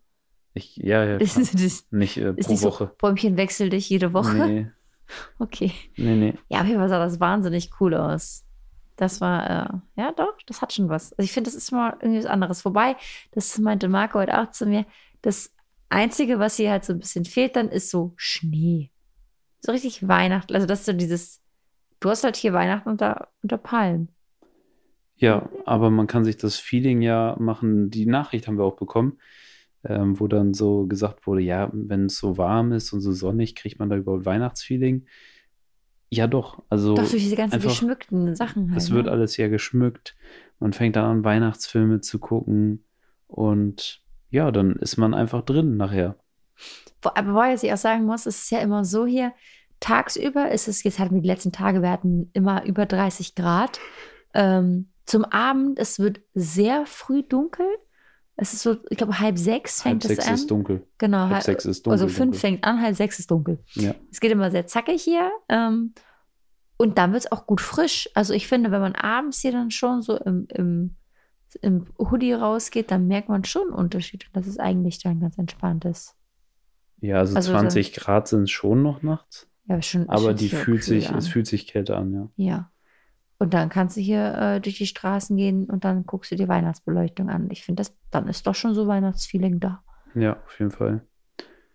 ich, 0.54 0.76
ja, 0.78 1.04
ja, 1.04 1.16
Ist, 1.18 1.36
ist, 1.36 1.92
nicht 1.92 2.16
äh, 2.16 2.32
pro 2.32 2.50
nicht 2.52 2.62
Woche. 2.62 2.84
so, 2.86 2.90
Bäumchen 2.98 3.36
wechsel 3.36 3.68
dich 3.68 3.90
jede 3.90 4.14
Woche? 4.14 4.46
Nee, 4.46 4.70
Okay. 5.38 5.72
nee, 5.98 6.16
nee. 6.16 6.34
Ja, 6.48 6.60
auf 6.62 6.66
jeden 6.66 6.78
Fall 6.78 6.88
sah 6.88 6.98
das 6.98 7.20
wahnsinnig 7.20 7.70
cool 7.80 7.94
aus. 7.94 8.44
Das 8.98 9.20
war, 9.20 9.48
äh, 9.48 10.00
ja 10.00 10.12
doch, 10.12 10.36
das 10.46 10.60
hat 10.60 10.72
schon 10.72 10.88
was. 10.88 11.12
Also 11.12 11.22
ich 11.22 11.32
finde, 11.32 11.48
das 11.48 11.54
ist 11.54 11.70
mal 11.70 11.96
irgendwie 12.00 12.18
was 12.18 12.26
anderes. 12.26 12.64
Wobei, 12.64 12.96
das 13.30 13.56
meinte 13.58 13.88
Marco 13.88 14.18
heute 14.18 14.36
auch 14.36 14.50
zu 14.50 14.66
mir, 14.66 14.86
das 15.22 15.54
Einzige, 15.88 16.40
was 16.40 16.56
hier 16.56 16.72
halt 16.72 16.84
so 16.84 16.92
ein 16.92 16.98
bisschen 16.98 17.24
fehlt, 17.24 17.54
dann 17.54 17.68
ist 17.68 17.90
so 17.90 18.12
Schnee. 18.16 18.90
So 19.60 19.70
richtig 19.70 20.06
Weihnachten. 20.08 20.52
Also 20.52 20.66
das 20.66 20.80
ist 20.80 20.86
so 20.86 20.92
dieses, 20.92 21.40
du 22.00 22.10
hast 22.10 22.24
halt 22.24 22.34
hier 22.34 22.52
Weihnachten 22.52 22.88
unter, 22.88 23.28
unter 23.40 23.56
Palmen. 23.56 24.08
Ja, 25.14 25.48
aber 25.64 25.90
man 25.90 26.08
kann 26.08 26.24
sich 26.24 26.36
das 26.36 26.56
Feeling 26.56 27.00
ja 27.00 27.36
machen. 27.38 27.90
Die 27.90 28.06
Nachricht 28.06 28.48
haben 28.48 28.58
wir 28.58 28.64
auch 28.64 28.76
bekommen, 28.76 29.18
ähm, 29.84 30.18
wo 30.18 30.26
dann 30.26 30.54
so 30.54 30.86
gesagt 30.86 31.24
wurde, 31.24 31.42
ja, 31.42 31.70
wenn 31.72 32.06
es 32.06 32.18
so 32.18 32.36
warm 32.36 32.72
ist 32.72 32.92
und 32.92 33.00
so 33.00 33.12
sonnig, 33.12 33.54
kriegt 33.54 33.78
man 33.78 33.88
da 33.88 33.96
überhaupt 33.96 34.26
Weihnachtsfeeling? 34.26 35.06
Ja, 36.10 36.26
doch. 36.26 36.62
Also 36.70 36.94
Doch 36.94 37.08
durch 37.08 37.22
diese 37.22 37.36
ganzen 37.36 37.56
einfach- 37.56 37.68
geschmückten 37.70 38.34
Sachen 38.34 38.70
halt. 38.70 38.80
es 38.80 38.90
wird 38.90 39.06
ne? 39.06 39.12
alles 39.12 39.36
ja 39.36 39.48
geschmückt. 39.48 40.16
Man 40.58 40.72
fängt 40.72 40.96
dann 40.96 41.04
an, 41.04 41.24
Weihnachtsfilme 41.24 42.00
zu 42.00 42.18
gucken 42.18 42.84
und 43.26 44.02
ja, 44.30 44.50
dann 44.50 44.76
ist 44.76 44.96
man 44.96 45.14
einfach 45.14 45.42
drin 45.42 45.76
nachher. 45.76 46.16
Wo- 47.02 47.10
Aber 47.14 47.32
wobei 47.32 47.54
ich 47.54 47.72
auch 47.72 47.76
sagen 47.76 48.04
muss, 48.04 48.26
es 48.26 48.42
ist 48.44 48.50
ja 48.50 48.58
immer 48.60 48.84
so 48.84 49.06
hier, 49.06 49.32
tagsüber 49.80 50.50
ist 50.50 50.66
es, 50.66 50.82
jetzt 50.82 50.98
hatten 50.98 51.14
wir 51.14 51.22
die 51.22 51.28
letzten 51.28 51.52
Tage, 51.52 51.82
wir 51.82 51.90
hatten 51.90 52.30
immer 52.32 52.64
über 52.64 52.86
30 52.86 53.34
Grad. 53.34 53.78
Ähm, 54.34 54.88
zum 55.06 55.24
Abend, 55.24 55.78
es 55.78 55.98
wird 55.98 56.20
sehr 56.34 56.84
früh 56.86 57.22
dunkel. 57.22 57.66
Es 58.40 58.52
ist 58.52 58.62
so, 58.62 58.76
ich 58.88 58.96
glaube, 58.96 59.18
halb 59.18 59.36
sechs 59.36 59.84
Halb 59.84 59.94
fängt 60.00 60.04
es 60.04 60.08
sechs 60.10 60.28
an. 60.28 60.34
ist 60.34 60.50
dunkel. 60.50 60.86
Genau, 60.98 61.18
Halb 61.22 61.30
halb- 61.32 61.42
sechs 61.42 61.64
ist 61.64 61.84
dunkel. 61.84 61.92
also 61.92 62.06
fünf 62.06 62.18
dunkel. 62.18 62.38
fängt 62.40 62.64
an, 62.64 62.80
halb 62.80 62.94
sechs 62.96 63.18
ist 63.18 63.30
dunkel. 63.32 63.58
Ja. 63.74 63.94
Es 64.12 64.20
geht 64.20 64.30
immer 64.30 64.50
sehr 64.52 64.66
zackig 64.66 65.02
hier. 65.02 65.30
Ähm, 65.48 65.92
und 66.76 66.96
dann 66.98 67.12
wird 67.12 67.24
es 67.24 67.32
auch 67.32 67.46
gut 67.46 67.60
frisch. 67.60 68.08
Also 68.14 68.32
ich 68.34 68.46
finde, 68.46 68.70
wenn 68.70 68.80
man 68.80 68.94
abends 68.94 69.40
hier 69.40 69.50
dann 69.50 69.72
schon 69.72 70.02
so 70.02 70.16
im, 70.16 70.46
im, 70.54 70.94
im 71.62 71.86
Hoodie 71.98 72.32
rausgeht, 72.32 72.92
dann 72.92 73.08
merkt 73.08 73.28
man 73.28 73.42
schon 73.44 73.62
einen 73.62 73.72
Unterschied. 73.72 74.26
Und 74.28 74.36
dass 74.36 74.46
es 74.46 74.58
eigentlich 74.60 75.00
dann 75.02 75.18
ganz 75.18 75.36
entspannt 75.36 75.84
ist. 75.84 76.14
Ja, 77.00 77.18
also, 77.18 77.34
Also 77.34 77.50
so- 77.52 77.58
20 77.58 77.92
Grad 77.92 78.28
sind 78.28 78.44
es 78.44 78.50
schon 78.52 78.82
noch 78.82 79.02
nachts, 79.02 79.48
Ja, 79.66 79.82
schon, 79.82 80.08
aber 80.08 80.20
schon 80.28 80.36
die 80.36 80.48
fühlt 80.48 80.84
sich, 80.84 81.10
an. 81.10 81.18
es 81.18 81.26
fühlt 81.28 81.46
sich 81.48 81.66
kälter 81.66 81.96
an, 81.96 82.12
ja. 82.12 82.28
Ja. 82.36 82.70
Und 83.40 83.54
dann 83.54 83.68
kannst 83.68 83.96
du 83.96 84.00
hier 84.00 84.34
äh, 84.34 84.60
durch 84.60 84.78
die 84.78 84.86
Straßen 84.86 85.36
gehen 85.36 85.66
und 85.70 85.84
dann 85.84 86.04
guckst 86.06 86.32
du 86.32 86.36
dir 86.36 86.48
Weihnachtsbeleuchtung 86.48 87.28
an. 87.30 87.48
Ich 87.50 87.62
finde, 87.64 87.80
das 87.82 87.96
dann 88.10 88.26
ist 88.28 88.46
doch 88.46 88.54
schon 88.54 88.74
so 88.74 88.88
Weihnachtsfeeling 88.88 89.60
da. 89.60 89.82
Ja, 90.14 90.42
auf 90.44 90.58
jeden 90.58 90.72
Fall. 90.72 91.06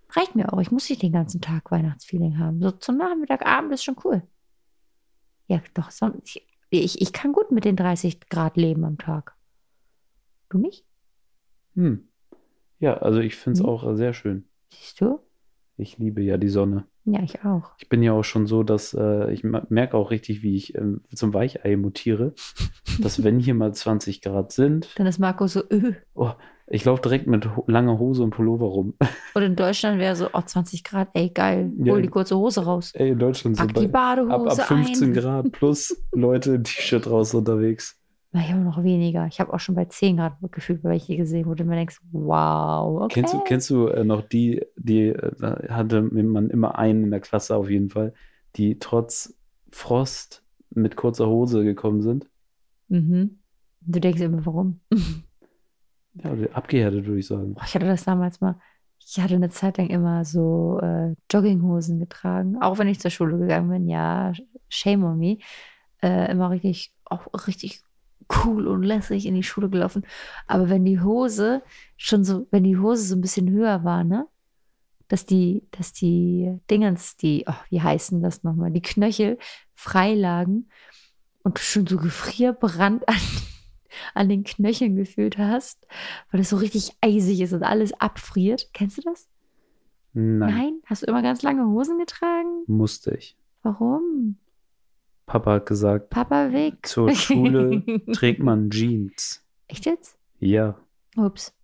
Reicht 0.09 0.35
mir 0.35 0.51
auch. 0.51 0.59
Ich 0.59 0.71
muss 0.71 0.89
nicht 0.89 1.01
den 1.01 1.13
ganzen 1.13 1.39
Tag 1.41 1.71
Weihnachtsfeeling 1.71 2.37
haben. 2.37 2.61
So 2.61 2.71
zum 2.71 2.97
Nachmittag, 2.97 3.45
Abend 3.45 3.71
ist 3.73 3.83
schon 3.83 3.95
cool. 4.03 4.21
Ja, 5.47 5.61
doch. 5.73 5.89
Ich, 6.23 6.45
ich, 6.69 7.01
ich 7.01 7.13
kann 7.13 7.31
gut 7.31 7.51
mit 7.51 7.63
den 7.65 7.75
30 7.77 8.29
Grad 8.29 8.57
leben 8.57 8.83
am 8.83 8.97
Tag. 8.97 9.35
Du 10.49 10.57
nicht? 10.57 10.85
Hm. 11.75 12.09
Ja, 12.79 12.97
also 12.97 13.19
ich 13.19 13.35
finde 13.35 13.59
es 13.59 13.63
Hm. 13.63 13.69
auch 13.69 13.95
sehr 13.95 14.13
schön. 14.13 14.47
Siehst 14.73 14.99
du? 14.99 15.19
Ich 15.77 15.97
liebe 15.97 16.21
ja 16.21 16.37
die 16.37 16.49
Sonne. 16.49 16.85
Ja, 17.05 17.21
ich 17.21 17.43
auch. 17.43 17.71
Ich 17.79 17.89
bin 17.89 18.01
ja 18.01 18.13
auch 18.13 18.23
schon 18.23 18.45
so, 18.47 18.63
dass 18.63 18.93
äh, 18.93 19.31
ich 19.33 19.43
merke 19.43 19.97
auch 19.97 20.09
richtig, 20.09 20.41
wie 20.41 20.55
ich 20.55 20.73
ähm, 20.75 21.01
zum 21.13 21.33
Weichei 21.33 21.75
mutiere, 21.75 22.33
dass 23.01 23.23
wenn 23.23 23.39
hier 23.39 23.53
mal 23.55 23.73
20 23.73 24.21
Grad 24.21 24.51
sind, 24.53 24.87
Dann 24.97 25.07
ist 25.07 25.19
Marco 25.19 25.47
so, 25.47 25.63
öh. 25.69 25.93
oh, 26.13 26.31
ich 26.67 26.85
laufe 26.85 27.01
direkt 27.01 27.27
mit 27.27 27.57
ho 27.57 27.65
langer 27.67 27.99
Hose 27.99 28.23
und 28.23 28.29
Pullover 28.29 28.67
rum. 28.67 28.93
Und 29.35 29.41
in 29.43 29.55
Deutschland 29.57 29.99
wäre 29.99 30.15
so, 30.15 30.29
oh, 30.31 30.41
20 30.41 30.83
Grad, 30.85 31.09
ey, 31.13 31.29
geil. 31.29 31.71
Hol 31.79 31.87
Ja. 31.87 31.97
die 32.01 32.07
kurze 32.07 32.37
Hose 32.37 32.63
raus. 32.63 32.91
Ey, 32.95 33.09
in 33.09 33.19
Deutschland 33.19 33.57
Pack 33.57 33.67
sind 33.71 33.79
die 33.83 33.87
bei, 33.87 33.99
ab, 33.99 34.15
Badehose 34.21 34.61
ab 34.61 34.67
15 34.69 35.09
ein. 35.09 35.13
Grad 35.13 35.51
plus 35.51 36.01
Leute 36.13 36.55
im 36.55 36.63
T-Shirt 36.63 37.05
raus 37.09 37.33
unterwegs. 37.33 37.99
Ich 38.35 38.51
habe 38.51 38.61
noch 38.61 38.83
weniger. 38.83 39.27
Ich 39.27 39.39
habe 39.39 39.53
auch 39.53 39.59
schon 39.59 39.75
bei 39.75 39.85
10 39.85 40.17
Grad 40.17 40.37
gefühlt 40.51 40.83
welche 40.83 41.15
gesehen, 41.15 41.45
wo 41.45 41.53
du 41.53 41.63
mir 41.65 41.75
denkst, 41.75 41.99
wow, 42.11 43.03
okay. 43.03 43.13
Kennst 43.13 43.33
du, 43.33 43.39
kennst 43.41 43.69
du 43.69 43.87
äh, 43.87 44.03
noch 44.03 44.21
die, 44.21 44.65
die 44.75 45.09
äh, 45.09 45.31
da 45.37 45.61
hatte 45.69 46.01
man 46.01 46.49
immer 46.49 46.77
einen 46.77 47.03
in 47.03 47.11
der 47.11 47.19
Klasse 47.19 47.55
auf 47.55 47.69
jeden 47.69 47.89
Fall, 47.89 48.13
die 48.55 48.79
trotz 48.79 49.35
Frost 49.71 50.43
mit 50.71 50.95
kurzer 50.95 51.27
Hose 51.27 51.63
gekommen 51.63 52.01
sind? 52.01 52.27
Mhm. 52.87 53.39
Du 53.81 53.99
denkst 53.99 54.21
immer, 54.21 54.43
warum? 54.45 54.79
Ja, 56.15 56.31
abgehärtet, 56.53 57.05
würde 57.05 57.19
ich 57.19 57.27
sagen. 57.27 57.53
Boah, 57.53 57.63
ich 57.65 57.75
hatte 57.75 57.87
das 57.87 58.03
damals 58.03 58.39
mal. 58.39 58.59
Ich 58.99 59.19
hatte 59.19 59.35
eine 59.35 59.49
Zeit 59.49 59.77
lang 59.77 59.87
immer 59.87 60.23
so 60.25 60.79
äh, 60.81 61.15
Jogginghosen 61.31 61.99
getragen, 61.99 62.57
auch 62.61 62.77
wenn 62.77 62.87
ich 62.87 62.99
zur 62.99 63.11
Schule 63.11 63.37
gegangen 63.37 63.69
bin. 63.69 63.87
Ja, 63.87 64.31
shame 64.69 65.03
on 65.03 65.17
me. 65.17 65.39
Äh, 66.01 66.31
immer 66.31 66.51
richtig, 66.51 66.93
auch 67.05 67.27
richtig 67.47 67.83
cool 68.43 68.67
und 68.67 68.83
lässig 68.83 69.25
in 69.25 69.35
die 69.35 69.43
Schule 69.43 69.69
gelaufen. 69.69 70.05
Aber 70.47 70.69
wenn 70.69 70.85
die 70.85 71.01
Hose 71.01 71.61
schon 71.97 72.23
so, 72.23 72.47
wenn 72.51 72.63
die 72.63 72.77
Hose 72.77 73.03
so 73.03 73.15
ein 73.15 73.21
bisschen 73.21 73.49
höher 73.49 73.83
war, 73.83 74.03
ne? 74.03 74.27
Dass 75.07 75.25
die, 75.25 75.63
dass 75.71 75.93
die 75.93 76.57
Dingens, 76.71 77.17
die, 77.17 77.45
oh, 77.47 77.53
wie 77.69 77.81
heißen 77.81 78.21
das 78.21 78.43
nochmal, 78.43 78.71
die 78.71 78.81
Knöchel 78.81 79.37
frei 79.75 80.13
lagen 80.15 80.69
und 81.43 81.57
du 81.57 81.61
schon 81.61 81.85
so 81.85 81.97
gefrierbrand 81.97 83.07
an, 83.07 83.15
an 84.13 84.29
den 84.29 84.43
Knöcheln 84.43 84.95
gefühlt 84.95 85.37
hast, 85.37 85.85
weil 86.31 86.41
es 86.41 86.49
so 86.49 86.57
richtig 86.57 86.95
eisig 87.01 87.41
ist 87.41 87.53
und 87.53 87.63
alles 87.63 87.93
abfriert. 87.93 88.69
Kennst 88.73 88.97
du 88.97 89.01
das? 89.01 89.27
Nein, 90.13 90.37
Nein? 90.39 90.73
Hast 90.85 91.03
du 91.03 91.07
immer 91.07 91.21
ganz 91.21 91.41
lange 91.41 91.65
Hosen 91.65 91.97
getragen? 91.97 92.63
musste 92.67 93.15
ich. 93.15 93.35
Warum? 93.61 94.37
Papa 95.33 95.53
hat 95.53 95.65
gesagt, 95.65 96.11
Papa 96.11 96.51
weg. 96.51 96.85
zur 96.85 97.09
Schule 97.09 97.83
trägt 98.13 98.39
man 98.43 98.69
Jeans. 98.69 99.43
Echt 99.67 99.87
jetzt? 99.87 100.15
Ja, 100.39 100.77
Ups. 101.17 101.55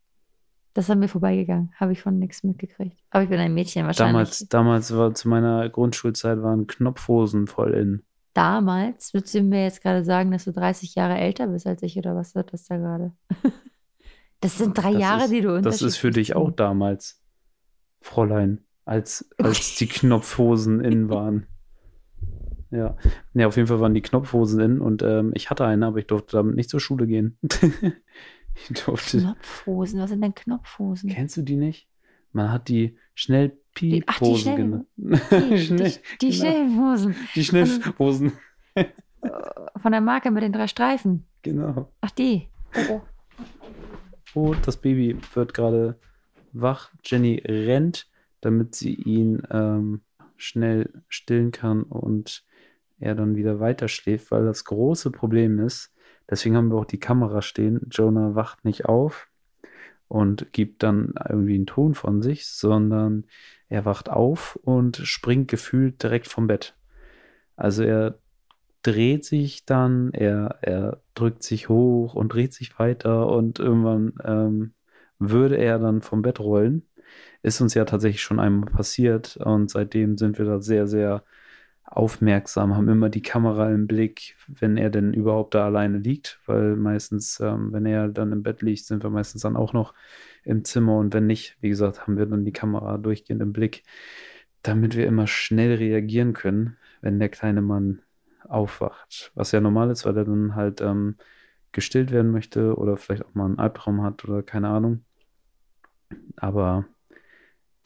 Das 0.74 0.86
ist 0.86 0.90
an 0.90 0.98
mir 0.98 1.08
vorbeigegangen. 1.08 1.72
Habe 1.76 1.92
ich 1.92 2.02
von 2.02 2.18
nichts 2.18 2.44
mitgekriegt. 2.44 2.98
Aber 3.12 3.22
ich 3.24 3.30
bin 3.30 3.38
ein 3.40 3.54
Mädchen 3.54 3.86
wahrscheinlich. 3.86 4.14
damals, 4.14 4.48
damals 4.50 4.96
war 4.96 5.14
zu 5.14 5.30
meiner 5.30 5.70
Grundschulzeit 5.70 6.42
waren 6.42 6.66
Knopfhosen 6.66 7.46
voll 7.46 7.76
in. 7.76 8.02
Damals, 8.34 9.14
würdest 9.14 9.36
du 9.36 9.42
mir 9.42 9.66
jetzt 9.66 9.84
gerade 9.84 10.04
sagen, 10.04 10.32
dass 10.32 10.46
du 10.46 10.52
30 10.52 10.96
Jahre 10.96 11.20
älter 11.20 11.46
bist 11.46 11.68
als 11.68 11.84
ich 11.84 11.96
oder 11.96 12.16
was 12.16 12.34
wird 12.34 12.52
das 12.54 12.66
da 12.66 12.78
gerade? 12.78 13.12
Das 14.42 14.58
sind 14.58 14.78
drei 14.78 14.94
Das 14.94 15.02
Jahre, 15.02 15.24
ist, 15.26 15.32
die 15.34 15.42
du 15.42 15.62
Das 15.62 15.82
ist 15.84 15.98
für 15.98 16.12
dich 16.12 16.34
auch 16.36 16.50
damals, 16.52 17.22
Fräulein, 18.02 18.64
als, 18.86 19.30
als 19.38 19.76
die 19.76 19.88
Knopfhosen 19.88 20.80
in 20.80 21.10
waren. 21.10 21.46
Ja. 22.72 22.96
ja, 23.34 23.48
auf 23.48 23.56
jeden 23.56 23.68
Fall 23.68 23.80
waren 23.80 23.94
die 23.96 24.02
Knopfhosen 24.02 24.60
in 24.60 24.80
und 24.82 25.02
ähm, 25.02 25.32
ich 25.34 25.50
hatte 25.50 25.66
eine, 25.66 25.88
aber 25.88 25.98
ich 25.98 26.08
durfte 26.08 26.38
damit 26.38 26.56
nicht 26.56 26.70
zur 26.70 26.80
Schule 26.80 27.08
gehen. 27.08 27.38
ich 28.70 28.84
durfte. 28.86 29.20
Knopfhosen, 29.20 30.00
was 30.00 30.10
sind 30.12 30.22
denn 30.22 30.36
Knopfhosen? 30.36 31.10
Kennst 31.10 31.36
du 31.38 31.42
die 31.42 31.56
nicht? 31.56 31.88
Man 32.32 32.52
hat 32.52 32.68
die 32.68 32.96
schnell 33.16 33.58
die 33.80 34.02
Piephosen 34.02 34.56
genannt. 34.56 34.88
Die, 34.98 35.58
Schnell- 35.58 35.94
die, 36.22 36.30
die 36.30 36.30
genau. 36.30 36.36
Schnellhosen 36.52 37.16
Die 37.36 37.44
Schnellhosen. 37.44 38.32
äh, 38.76 38.86
von 39.82 39.92
der 39.92 40.02
Marke 40.02 40.30
mit 40.30 40.44
den 40.44 40.54
drei 40.54 40.68
Streifen. 40.68 41.26
genau. 41.42 41.92
Ach, 42.02 42.12
die. 42.12 42.50
Oh, 42.90 43.02
Oh, 44.36 44.54
das 44.64 44.78
Baby 44.78 45.18
wird 45.34 45.56
gerade 45.56 46.00
wach. 46.54 46.92
Jenny 47.04 47.42
rennt, 47.44 48.08
damit 48.42 48.76
sie 48.76 48.94
ihn 48.94 49.42
ähm, 49.50 50.02
schnell 50.38 51.02
stillen 51.08 51.52
kann 51.52 51.82
und 51.82 52.44
er 53.00 53.16
dann 53.16 53.36
wieder 53.36 53.60
weiter 53.60 53.88
schläft, 53.88 54.32
weil 54.32 54.46
das 54.46 54.66
große 54.66 55.12
Problem 55.12 55.60
ist, 55.60 55.94
deswegen 56.30 56.56
haben 56.56 56.72
wir 56.72 56.78
auch 56.78 56.86
die 56.86 57.00
Kamera 57.00 57.42
stehen. 57.42 57.88
Jonah 57.90 58.36
wacht 58.36 58.66
nicht 58.66 58.86
auf 58.86 59.28
und 60.08 60.52
gibt 60.54 60.84
dann 60.84 61.14
irgendwie 61.30 61.56
einen 61.56 61.66
Ton 61.68 61.94
von 61.94 62.22
sich, 62.22 62.48
sondern 62.48 63.26
er 63.70 63.86
wacht 63.86 64.10
auf 64.10 64.58
und 64.64 64.98
springt 64.98 65.48
gefühlt 65.48 66.02
direkt 66.02 66.28
vom 66.28 66.48
Bett. 66.48 66.76
Also 67.56 67.84
er 67.84 68.20
dreht 68.82 69.26
sich 69.26 69.66
dann, 69.66 70.12
er, 70.14 70.58
er 70.62 71.02
drückt 71.14 71.44
sich 71.44 71.70
hoch 71.70 72.16
und 72.16 72.34
dreht 72.34 72.54
sich 72.54 72.80
weiter 72.80 73.28
und 73.28 73.60
irgendwann 73.60 74.14
ähm, 74.24 74.74
würde 75.20 75.58
er 75.58 75.80
dann 75.80 76.02
vom 76.02 76.22
Bett 76.22 76.40
rollen. 76.40 76.88
Ist 77.44 77.62
uns 77.62 77.74
ja 77.74 77.86
tatsächlich 77.86 78.22
schon 78.22 78.40
einmal 78.40 78.72
passiert 78.72 79.38
und 79.38 79.70
seitdem 79.70 80.18
sind 80.18 80.38
wir 80.38 80.46
da 80.46 80.62
sehr, 80.62 80.88
sehr 80.88 81.24
aufmerksam, 81.92 82.76
haben 82.76 82.88
immer 82.88 83.10
die 83.10 83.22
Kamera 83.22 83.72
im 83.72 83.88
Blick, 83.88 84.36
wenn 84.48 84.78
er 84.78 84.90
denn 84.90 85.14
überhaupt 85.14 85.56
da 85.56 85.66
alleine 85.66 85.98
liegt, 85.98 86.40
weil 86.46 86.76
meistens, 86.76 87.40
ähm, 87.40 87.74
wenn 87.74 87.86
er 87.86 88.08
dann 88.10 88.32
im 88.32 88.44
Bett 88.44 88.62
liegt, 88.62 88.86
sind 88.86 89.04
wir 89.04 89.10
meistens 89.10 89.42
dann 89.42 89.58
auch 89.58 89.74
noch 89.74 89.94
im 90.44 90.64
Zimmer 90.64 90.98
und 90.98 91.14
wenn 91.14 91.28
nicht, 91.28 91.58
wie 91.62 91.70
gesagt, 91.70 92.02
haben 92.02 92.18
wir 92.18 92.26
dann 92.28 92.46
die 92.46 92.54
Kamera 92.54 92.98
durchgehend 92.98 93.42
im 93.42 93.54
Blick, 93.54 93.84
damit 94.62 94.96
wir 94.96 95.08
immer 95.08 95.28
schnell 95.28 95.76
reagieren 95.76 96.34
können, 96.34 96.78
wenn 97.02 97.20
der 97.20 97.30
kleine 97.30 97.62
Mann 97.62 98.02
aufwacht. 98.48 99.32
Was 99.36 99.52
ja 99.52 99.62
normal 99.62 99.90
ist, 99.90 100.06
weil 100.06 100.18
er 100.18 100.26
dann 100.26 100.56
halt 100.56 100.82
ähm, 100.82 101.16
gestillt 101.72 102.12
werden 102.12 102.32
möchte 102.32 102.76
oder 102.76 102.98
vielleicht 102.98 103.26
auch 103.26 103.34
mal 103.36 103.46
einen 103.46 103.60
Albtraum 103.60 104.04
hat 104.04 104.26
oder 104.26 104.44
keine 104.44 104.70
Ahnung. 104.70 105.04
Aber 106.38 106.86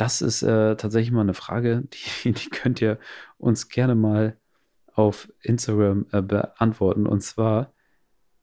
das 0.03 0.21
ist 0.21 0.43
äh, 0.43 0.75
tatsächlich 0.75 1.13
mal 1.13 1.21
eine 1.21 1.33
Frage, 1.33 1.83
die, 2.23 2.33
die 2.33 2.49
könnt 2.49 2.81
ihr 2.81 2.99
uns 3.37 3.69
gerne 3.69 3.95
mal 3.95 4.37
auf 4.93 5.31
Instagram 5.41 6.07
äh, 6.11 6.21
beantworten. 6.21 7.07
Und 7.07 7.21
zwar, 7.21 7.71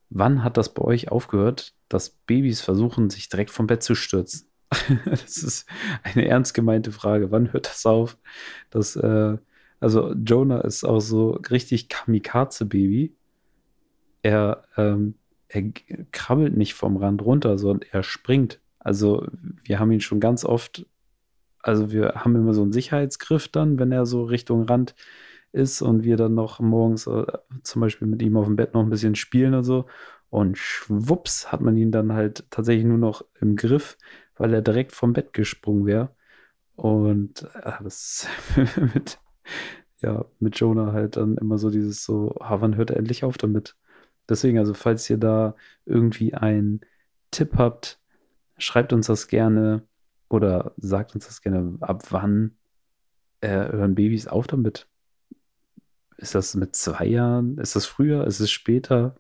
wann 0.08 0.42
hat 0.42 0.56
das 0.56 0.72
bei 0.72 0.82
euch 0.82 1.10
aufgehört, 1.10 1.74
dass 1.90 2.08
Babys 2.10 2.62
versuchen, 2.62 3.10
sich 3.10 3.28
direkt 3.28 3.50
vom 3.50 3.66
Bett 3.66 3.82
zu 3.82 3.94
stürzen? 3.94 4.48
das 5.04 5.36
ist 5.36 5.68
eine 6.02 6.26
ernst 6.26 6.54
gemeinte 6.54 6.92
Frage. 6.92 7.30
Wann 7.30 7.52
hört 7.52 7.66
das 7.66 7.84
auf? 7.84 8.16
Dass, 8.70 8.96
äh, 8.96 9.36
also 9.80 10.14
Jonah 10.14 10.62
ist 10.62 10.84
auch 10.84 11.00
so 11.00 11.32
richtig 11.50 11.90
Kamikaze-Baby. 11.90 13.14
Er, 14.22 14.64
ähm, 14.78 15.16
er 15.48 15.64
krabbelt 16.10 16.56
nicht 16.56 16.72
vom 16.72 16.96
Rand 16.96 17.20
runter, 17.20 17.58
sondern 17.58 17.86
er 17.92 18.02
springt. 18.02 18.60
Also 18.78 19.26
wir 19.62 19.78
haben 19.78 19.92
ihn 19.92 20.00
schon 20.00 20.20
ganz 20.20 20.46
oft, 20.46 20.86
also 21.62 21.90
wir 21.92 22.14
haben 22.16 22.36
immer 22.36 22.54
so 22.54 22.62
einen 22.62 22.72
Sicherheitsgriff 22.72 23.48
dann, 23.48 23.78
wenn 23.78 23.92
er 23.92 24.06
so 24.06 24.24
Richtung 24.24 24.64
Rand 24.64 24.94
ist 25.52 25.82
und 25.82 26.04
wir 26.04 26.16
dann 26.16 26.34
noch 26.34 26.60
morgens 26.60 27.06
äh, 27.06 27.26
zum 27.62 27.80
Beispiel 27.80 28.08
mit 28.08 28.22
ihm 28.22 28.36
auf 28.36 28.46
dem 28.46 28.56
Bett 28.56 28.74
noch 28.74 28.82
ein 28.82 28.90
bisschen 28.90 29.14
spielen 29.14 29.54
und 29.54 29.64
so. 29.64 29.86
Und 30.30 30.58
schwupps 30.58 31.50
hat 31.50 31.60
man 31.60 31.76
ihn 31.76 31.90
dann 31.90 32.12
halt 32.12 32.44
tatsächlich 32.50 32.84
nur 32.86 32.98
noch 32.98 33.24
im 33.40 33.56
Griff, 33.56 33.98
weil 34.36 34.54
er 34.54 34.62
direkt 34.62 34.92
vom 34.92 35.12
Bett 35.12 35.32
gesprungen 35.32 35.86
wäre. 35.86 36.10
Und 36.76 37.42
äh, 37.62 37.72
das 37.82 38.28
mit, 38.94 39.18
ja, 40.00 40.24
mit 40.38 40.58
Jonah 40.58 40.92
halt 40.92 41.16
dann 41.16 41.36
immer 41.36 41.58
so 41.58 41.70
dieses 41.70 42.04
so, 42.04 42.36
ah, 42.40 42.60
wann 42.60 42.76
hört 42.76 42.90
er 42.90 42.96
endlich 42.98 43.24
auf 43.24 43.38
damit? 43.38 43.76
Deswegen, 44.28 44.58
also 44.58 44.74
falls 44.74 45.10
ihr 45.10 45.18
da 45.18 45.56
irgendwie 45.86 46.34
einen 46.34 46.80
Tipp 47.32 47.54
habt, 47.56 48.00
schreibt 48.58 48.92
uns 48.92 49.06
das 49.08 49.28
gerne 49.28 49.82
oder 50.30 50.72
sagt 50.78 51.14
uns 51.14 51.26
das 51.26 51.42
gerne, 51.42 51.76
ab 51.80 52.04
wann 52.10 52.56
äh, 53.40 53.48
hören 53.50 53.94
Babys 53.94 54.26
auf 54.26 54.46
damit? 54.46 54.88
Ist 56.16 56.34
das 56.34 56.54
mit 56.54 56.76
zwei 56.76 57.06
Jahren? 57.06 57.58
Ist 57.58 57.76
das 57.76 57.86
früher? 57.86 58.26
Ist 58.26 58.40
es 58.40 58.50
später? 58.50 59.16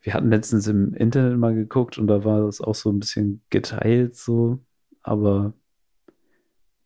Wir 0.00 0.14
hatten 0.14 0.30
letztens 0.30 0.66
im 0.66 0.94
Internet 0.94 1.38
mal 1.38 1.54
geguckt 1.54 1.98
und 1.98 2.06
da 2.06 2.24
war 2.24 2.42
das 2.42 2.60
auch 2.60 2.74
so 2.74 2.90
ein 2.90 3.00
bisschen 3.00 3.42
geteilt 3.50 4.14
so, 4.14 4.60
aber 5.02 5.54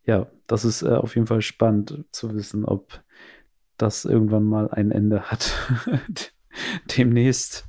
ja, 0.04 0.30
das 0.46 0.64
ist 0.64 0.82
äh, 0.82 0.94
auf 0.94 1.14
jeden 1.14 1.26
Fall 1.26 1.42
spannend 1.42 2.04
zu 2.12 2.34
wissen, 2.34 2.64
ob 2.64 3.02
das 3.76 4.04
irgendwann 4.04 4.44
mal 4.44 4.70
ein 4.70 4.90
Ende 4.90 5.30
hat. 5.30 5.52
Demnächst 6.96 7.66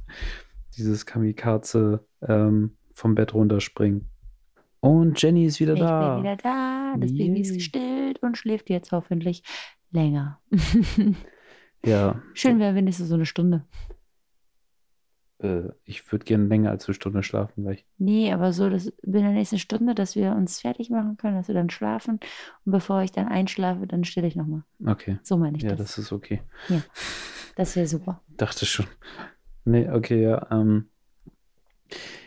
dieses 0.77 1.05
Kamikaze 1.05 2.05
ähm, 2.21 2.77
vom 2.93 3.15
Bett 3.15 3.33
runterspringen. 3.33 4.09
Und 4.83 5.21
Jenny 5.21 5.45
ist 5.45 5.61
wieder 5.61 5.75
Ich 5.75 5.79
da. 5.79 6.15
bin 6.15 6.23
wieder 6.25 6.35
da. 6.35 6.95
Das 6.99 7.11
Baby 7.13 7.39
ist 7.39 7.53
gestillt 7.53 8.21
und 8.21 8.37
schläft 8.37 8.69
jetzt 8.69 8.91
hoffentlich 8.91 9.43
länger. 9.91 10.41
Ja, 11.85 12.21
Schön 12.33 12.59
wäre 12.59 12.75
wenigstens 12.75 13.09
so 13.09 13.15
eine 13.15 13.25
Stunde. 13.25 13.65
äh, 15.39 15.63
ich 15.83 16.09
würde 16.11 16.23
gerne 16.23 16.45
länger 16.45 16.69
als 16.69 16.87
eine 16.87 16.93
Stunde 16.95 17.23
schlafen 17.23 17.63
gleich. 17.63 17.85
Nee, 17.97 18.31
aber 18.31 18.53
so 18.53 18.69
dass 18.69 18.85
in 18.87 19.11
der 19.11 19.31
nächsten 19.31 19.59
Stunde, 19.59 19.93
dass 19.93 20.15
wir 20.15 20.31
uns 20.31 20.61
fertig 20.61 20.89
machen 20.89 21.17
können, 21.17 21.35
dass 21.35 21.49
wir 21.49 21.55
dann 21.55 21.69
schlafen. 21.69 22.21
Und 22.65 22.71
bevor 22.71 23.01
ich 23.03 23.11
dann 23.11 23.27
einschlafe, 23.27 23.85
dann 23.85 24.05
stille 24.05 24.27
ich 24.27 24.37
nochmal. 24.37 24.63
Okay, 24.85 25.17
So 25.23 25.35
meine 25.37 25.57
ich 25.57 25.63
ja, 25.63 25.71
das. 25.71 25.79
das 25.95 25.97
ist 25.97 26.11
okay. 26.13 26.41
Das 27.57 27.75
wäre 27.75 27.87
super. 27.87 28.21
Dachte 28.37 28.65
schon. 28.65 28.85
Nee, 29.65 29.89
okay, 29.89 30.23
ja. 30.23 30.47
Ähm, 30.51 30.87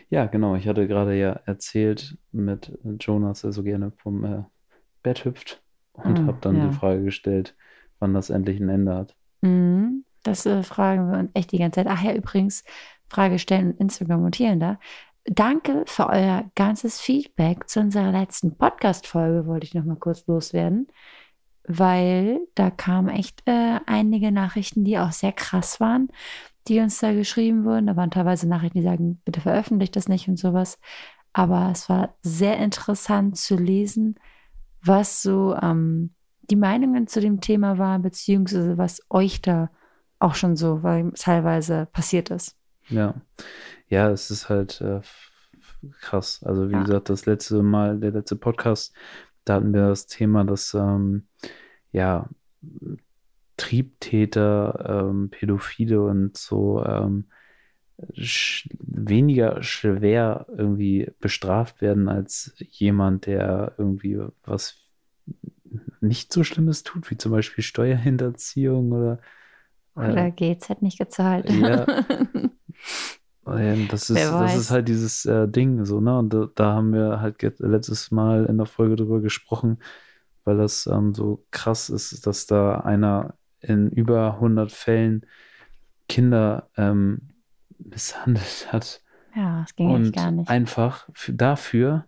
ja, 0.09 0.25
genau. 0.25 0.55
Ich 0.55 0.67
hatte 0.67 0.87
gerade 0.87 1.15
ja 1.17 1.31
erzählt 1.45 2.17
mit 2.31 2.77
Jonas, 2.99 3.41
der 3.41 3.51
so 3.51 3.63
gerne 3.63 3.91
vom 3.97 4.23
äh, 4.23 4.43
Bett 5.03 5.25
hüpft 5.25 5.61
und 5.93 6.19
Ah, 6.19 6.25
habe 6.27 6.37
dann 6.41 6.57
ja. 6.57 6.67
die 6.67 6.73
Frage 6.75 7.03
gestellt, 7.03 7.55
wann 7.99 8.13
das 8.13 8.29
endlich 8.29 8.59
ein 8.59 8.69
Ende 8.69 8.95
hat. 8.95 9.15
Mhm. 9.41 10.03
Das 10.23 10.45
äh, 10.45 10.63
fragen 10.63 11.11
wir 11.11 11.19
uns 11.19 11.31
echt 11.33 11.51
die 11.51 11.57
ganze 11.57 11.83
Zeit. 11.83 11.87
Ach 11.89 12.03
ja, 12.03 12.13
übrigens, 12.13 12.63
Frage 13.09 13.39
stellen 13.39 13.71
und 13.71 13.79
Instagram 13.79 14.23
und 14.25 14.35
hier 14.35 14.51
und 14.51 14.59
da. 14.59 14.79
Danke 15.25 15.83
für 15.87 16.07
euer 16.07 16.49
ganzes 16.55 17.01
Feedback 17.01 17.67
zu 17.69 17.79
unserer 17.81 18.11
letzten 18.11 18.57
Podcast-Folge, 18.57 19.45
wollte 19.45 19.65
ich 19.65 19.73
noch 19.73 19.83
mal 19.83 19.97
kurz 19.97 20.25
loswerden, 20.27 20.87
weil 21.67 22.39
da 22.55 22.71
kamen 22.71 23.09
echt 23.09 23.43
äh, 23.45 23.79
einige 23.85 24.31
Nachrichten, 24.31 24.85
die 24.85 24.99
auch 24.99 25.11
sehr 25.11 25.31
krass 25.33 25.79
waren, 25.79 26.09
die 26.67 26.79
uns 26.79 26.99
da 26.99 27.13
geschrieben 27.13 27.65
wurden. 27.65 27.87
Da 27.87 27.95
waren 27.95 28.11
teilweise 28.11 28.47
Nachrichten, 28.47 28.79
die 28.79 28.83
sagen, 28.85 29.21
bitte 29.25 29.41
veröffentlicht 29.41 29.95
das 29.95 30.07
nicht 30.09 30.27
und 30.27 30.37
sowas. 30.37 30.79
aber 31.33 31.69
es 31.71 31.89
war 31.89 32.15
sehr 32.23 32.57
interessant 32.57 33.37
zu 33.37 33.55
lesen, 33.57 34.15
was 34.83 35.21
so 35.21 35.55
ähm, 35.61 36.11
die 36.49 36.55
Meinungen 36.55 37.07
zu 37.07 37.21
dem 37.21 37.41
Thema 37.41 37.77
waren, 37.77 38.01
beziehungsweise 38.01 38.77
was 38.77 39.01
euch 39.09 39.41
da 39.41 39.69
auch 40.19 40.35
schon 40.35 40.55
so 40.55 40.81
weil 40.83 41.11
teilweise 41.13 41.87
passiert 41.91 42.31
ist. 42.31 42.55
Ja, 42.89 43.15
ja, 43.89 44.09
es 44.11 44.31
ist 44.31 44.49
halt 44.49 44.81
äh, 44.81 45.01
krass. 46.01 46.41
Also 46.43 46.69
wie 46.69 46.73
Ja. 46.73 46.83
gesagt, 46.83 47.09
das 47.09 47.25
letzte 47.25 47.61
Mal, 47.63 47.99
der 47.99 48.11
letzte 48.11 48.35
Podcast, 48.35 48.93
da 49.49 49.55
hatten 49.55 49.73
wir 49.73 49.87
das 49.89 50.07
Thema, 50.07 50.43
dass 50.43 50.73
ähm, 50.73 51.27
ja 51.91 52.29
Triebtäter, 53.57 55.07
ähm, 55.09 55.29
Pädophile 55.29 56.01
und 56.03 56.37
so 56.37 56.83
ähm, 56.85 57.25
sch 58.13 58.69
weniger 58.79 59.63
schwer 59.63 60.45
irgendwie 60.49 61.11
bestraft 61.19 61.81
werden 61.81 62.07
als 62.09 62.53
jemand, 62.59 63.25
der 63.25 63.73
irgendwie 63.77 64.19
was 64.43 64.77
nicht 66.01 66.31
so 66.31 66.43
Schlimmes 66.43 66.83
tut, 66.83 67.09
wie 67.09 67.17
zum 67.17 67.31
Beispiel 67.31 67.63
Steuerhinterziehung 67.63 68.91
oder 68.91 69.19
Oder 69.95 70.31
GZ 70.31 70.81
nicht 70.81 70.99
gezahlt. 70.99 71.49
ja. 71.49 71.85
Das 73.89 74.09
ist, 74.09 74.31
das 74.31 74.55
ist 74.55 74.71
halt 74.71 74.87
dieses 74.87 75.25
äh, 75.25 75.47
Ding, 75.47 75.85
so, 75.85 75.99
ne? 76.01 76.17
Und 76.17 76.33
da, 76.33 76.47
da 76.53 76.73
haben 76.73 76.93
wir 76.93 77.21
halt 77.21 77.41
letztes 77.59 78.11
Mal 78.11 78.45
in 78.45 78.57
der 78.57 78.65
Folge 78.65 78.95
drüber 78.95 79.21
gesprochen, 79.21 79.79
weil 80.43 80.57
das 80.57 80.87
ähm, 80.87 81.13
so 81.13 81.45
krass 81.51 81.89
ist, 81.89 82.27
dass 82.27 82.45
da 82.45 82.79
einer 82.81 83.35
in 83.59 83.89
über 83.89 84.35
100 84.35 84.71
Fällen 84.71 85.25
Kinder 86.07 86.69
ähm, 86.77 87.29
misshandelt 87.79 88.67
hat 88.71 89.01
ja, 89.35 89.61
das 89.61 89.75
ging 89.75 89.89
und 89.89 90.15
gar 90.15 90.31
nicht. 90.31 90.49
einfach 90.49 91.07
für, 91.13 91.33
dafür 91.33 92.05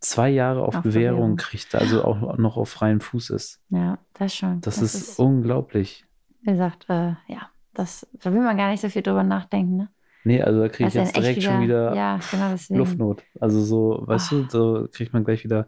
zwei 0.00 0.30
Jahre 0.30 0.62
auf, 0.62 0.76
Auf 0.76 0.82
Bewährung 0.82 1.16
Bewährung. 1.16 1.36
kriegt, 1.36 1.74
also 1.74 2.04
auch 2.04 2.38
noch 2.38 2.56
auf 2.56 2.70
freiem 2.70 3.00
Fuß 3.00 3.30
ist. 3.30 3.60
ja, 3.68 3.98
das 4.14 4.34
schon. 4.34 4.60
Das, 4.60 4.80
ist, 4.80 5.18
unglaublich. 5.18 6.06
wie 6.42 6.52
gesagt, 6.52 6.86
äh, 6.88 7.14
ja, 7.26 7.50
das, 7.74 8.06
da 8.22 8.32
will 8.32 8.40
man 8.40 8.56
gar 8.56 8.70
nicht 8.70 8.80
so 8.80 8.88
viel 8.88 9.02
drüber 9.02 9.22
nachdenken, 9.22 9.76
ne? 9.76 9.88
Nee, 10.28 10.42
also 10.42 10.60
da 10.60 10.68
kriege 10.68 10.88
ich 10.88 10.94
jetzt 10.94 11.16
direkt 11.16 11.42
schon 11.42 11.62
wieder 11.62 11.94
Ja, 11.94 12.20
genau. 12.30 12.54
Luftnot. 12.68 13.22
Also 13.40 13.62
so, 13.62 14.02
weißt 14.06 14.32
du, 14.32 14.42
Ah. 14.42 14.48
so 14.50 14.88
kriegt 14.92 15.14
man 15.14 15.24
gleich 15.24 15.42
wieder 15.42 15.66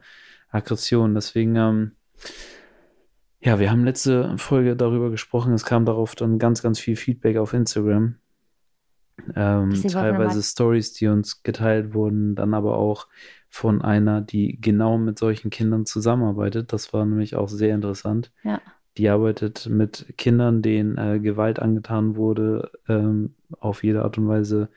Aggression. 0.50 1.14
Deswegen, 1.14 1.56
ähm, 1.56 1.92
ja, 3.40 3.58
wir 3.58 3.70
haben 3.70 3.86
letzte 3.86 4.36
Folge 4.36 4.76
darüber 4.76 5.10
gesprochen. 5.10 5.54
Es 5.54 5.64
kam 5.64 5.86
darauf 5.86 6.14
dann 6.14 6.38
ganz, 6.38 6.62
ganz 6.62 6.78
viel 6.78 6.94
Feedback 6.94 7.38
auf 7.38 7.54
Instagram. 7.54 8.16
Ähm, 9.34 9.70
teilweise 9.88 10.42
Stories, 10.42 10.92
die 10.92 11.06
uns 11.06 11.42
geteilt 11.42 11.94
wurden, 11.94 12.34
dann 12.34 12.52
aber 12.52 12.76
auch 12.76 13.06
von 13.48 13.80
einer, 13.80 14.20
die 14.20 14.60
genau 14.60 14.98
mit 14.98 15.18
solchen 15.18 15.48
Kindern 15.50 15.86
zusammenarbeitet. 15.86 16.72
Das 16.72 16.92
war 16.92 17.06
nämlich 17.06 17.34
auch 17.34 17.48
sehr 17.48 17.74
interessant. 17.74 18.30
Ja. 18.44 18.60
Die 18.96 19.08
arbeitet 19.08 19.68
mit 19.68 20.14
Kindern, 20.18 20.62
denen 20.62 20.98
äh, 20.98 21.20
Gewalt 21.20 21.60
angetan 21.60 22.16
wurde. 22.16 22.70
Ähm, 22.88 23.34
auf 23.58 23.84
jede 23.84 24.02
Art 24.02 24.18
und 24.18 24.28
Weise 24.28 24.68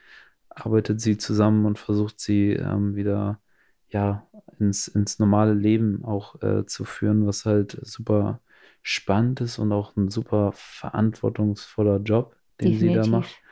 arbeitet 0.48 1.00
sie 1.00 1.18
zusammen 1.18 1.66
und 1.66 1.78
versucht 1.78 2.20
sie 2.20 2.52
ähm, 2.52 2.94
wieder 2.94 3.40
ja 3.88 4.26
ins, 4.58 4.88
ins 4.88 5.18
normale 5.18 5.54
Leben 5.54 6.04
auch 6.04 6.40
äh, 6.42 6.66
zu 6.66 6.84
führen, 6.84 7.26
was 7.26 7.44
halt 7.44 7.78
super 7.82 8.40
spannend 8.82 9.40
ist 9.40 9.58
und 9.58 9.72
auch 9.72 9.96
ein 9.96 10.10
super 10.10 10.52
verantwortungsvoller 10.54 11.98
Job, 11.98 12.36
den 12.60 12.78
sie 12.78 12.88
da 12.88 13.02
Definitiv. 13.02 13.10
macht. 13.12 13.42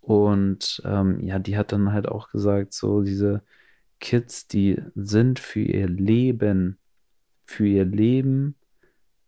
Und 0.00 0.82
ähm, 0.84 1.20
ja, 1.20 1.38
die 1.38 1.56
hat 1.56 1.72
dann 1.72 1.92
halt 1.92 2.06
auch 2.08 2.28
gesagt, 2.30 2.74
so 2.74 3.02
diese 3.02 3.42
Kids, 4.00 4.46
die 4.46 4.80
sind 4.94 5.38
für 5.38 5.60
ihr 5.60 5.88
Leben, 5.88 6.78
für 7.46 7.66
ihr 7.66 7.86
Leben 7.86 8.54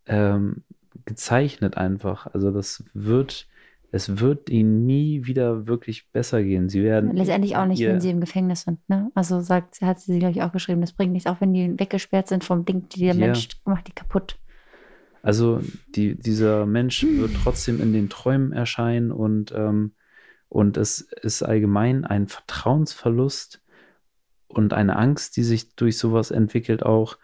ähm, 0.05 0.63
gezeichnet 1.07 1.77
einfach. 1.77 2.27
Also 2.33 2.51
das 2.51 2.83
wird, 2.93 3.47
es 3.91 4.19
wird 4.19 4.49
ihnen 4.49 4.85
nie 4.85 5.25
wieder 5.25 5.65
wirklich 5.65 6.11
besser 6.11 6.43
gehen. 6.43 6.69
Sie 6.69 6.83
werden 6.83 7.15
Letztendlich 7.15 7.55
auch 7.55 7.65
nicht, 7.65 7.81
wenn 7.81 7.99
sie 7.99 8.11
im 8.11 8.19
Gefängnis 8.19 8.61
sind, 8.61 8.87
ne? 8.87 9.09
Also 9.15 9.39
sagt, 9.39 9.81
hat 9.81 9.99
sie, 9.99 10.19
glaube 10.19 10.33
ich, 10.33 10.43
auch 10.43 10.51
geschrieben, 10.51 10.81
das 10.81 10.93
bringt 10.93 11.13
nichts, 11.13 11.27
auch 11.27 11.41
wenn 11.41 11.53
die 11.53 11.79
weggesperrt 11.79 12.27
sind 12.27 12.43
vom 12.43 12.65
Ding, 12.65 12.87
die 12.89 12.99
der 12.99 13.15
Ja. 13.15 13.25
Mensch 13.27 13.47
macht 13.65 13.87
die 13.87 13.93
kaputt. 13.93 14.37
Also 15.23 15.61
die, 15.95 16.15
dieser 16.15 16.65
Mensch 16.65 17.03
wird 17.03 17.31
trotzdem 17.43 17.81
in 17.81 17.91
den 17.91 18.09
Träumen 18.09 18.51
erscheinen 18.51 19.11
und, 19.11 19.51
ähm, 19.55 19.93
und 20.49 20.77
es 20.77 21.01
ist 21.01 21.41
allgemein 21.41 22.05
ein 22.05 22.27
Vertrauensverlust 22.27 23.61
und 24.47 24.73
eine 24.73 24.95
Angst, 24.97 25.35
die 25.37 25.43
sich 25.43 25.75
durch 25.75 25.97
sowas 25.97 26.31
entwickelt 26.31 26.83
auch. 26.83 27.17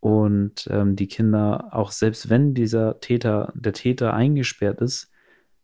Und 0.00 0.68
ähm, 0.70 0.94
die 0.96 1.08
Kinder, 1.08 1.68
auch 1.72 1.90
selbst 1.90 2.30
wenn 2.30 2.54
dieser 2.54 3.00
Täter, 3.00 3.52
der 3.56 3.72
Täter 3.72 4.14
eingesperrt 4.14 4.80
ist, 4.80 5.10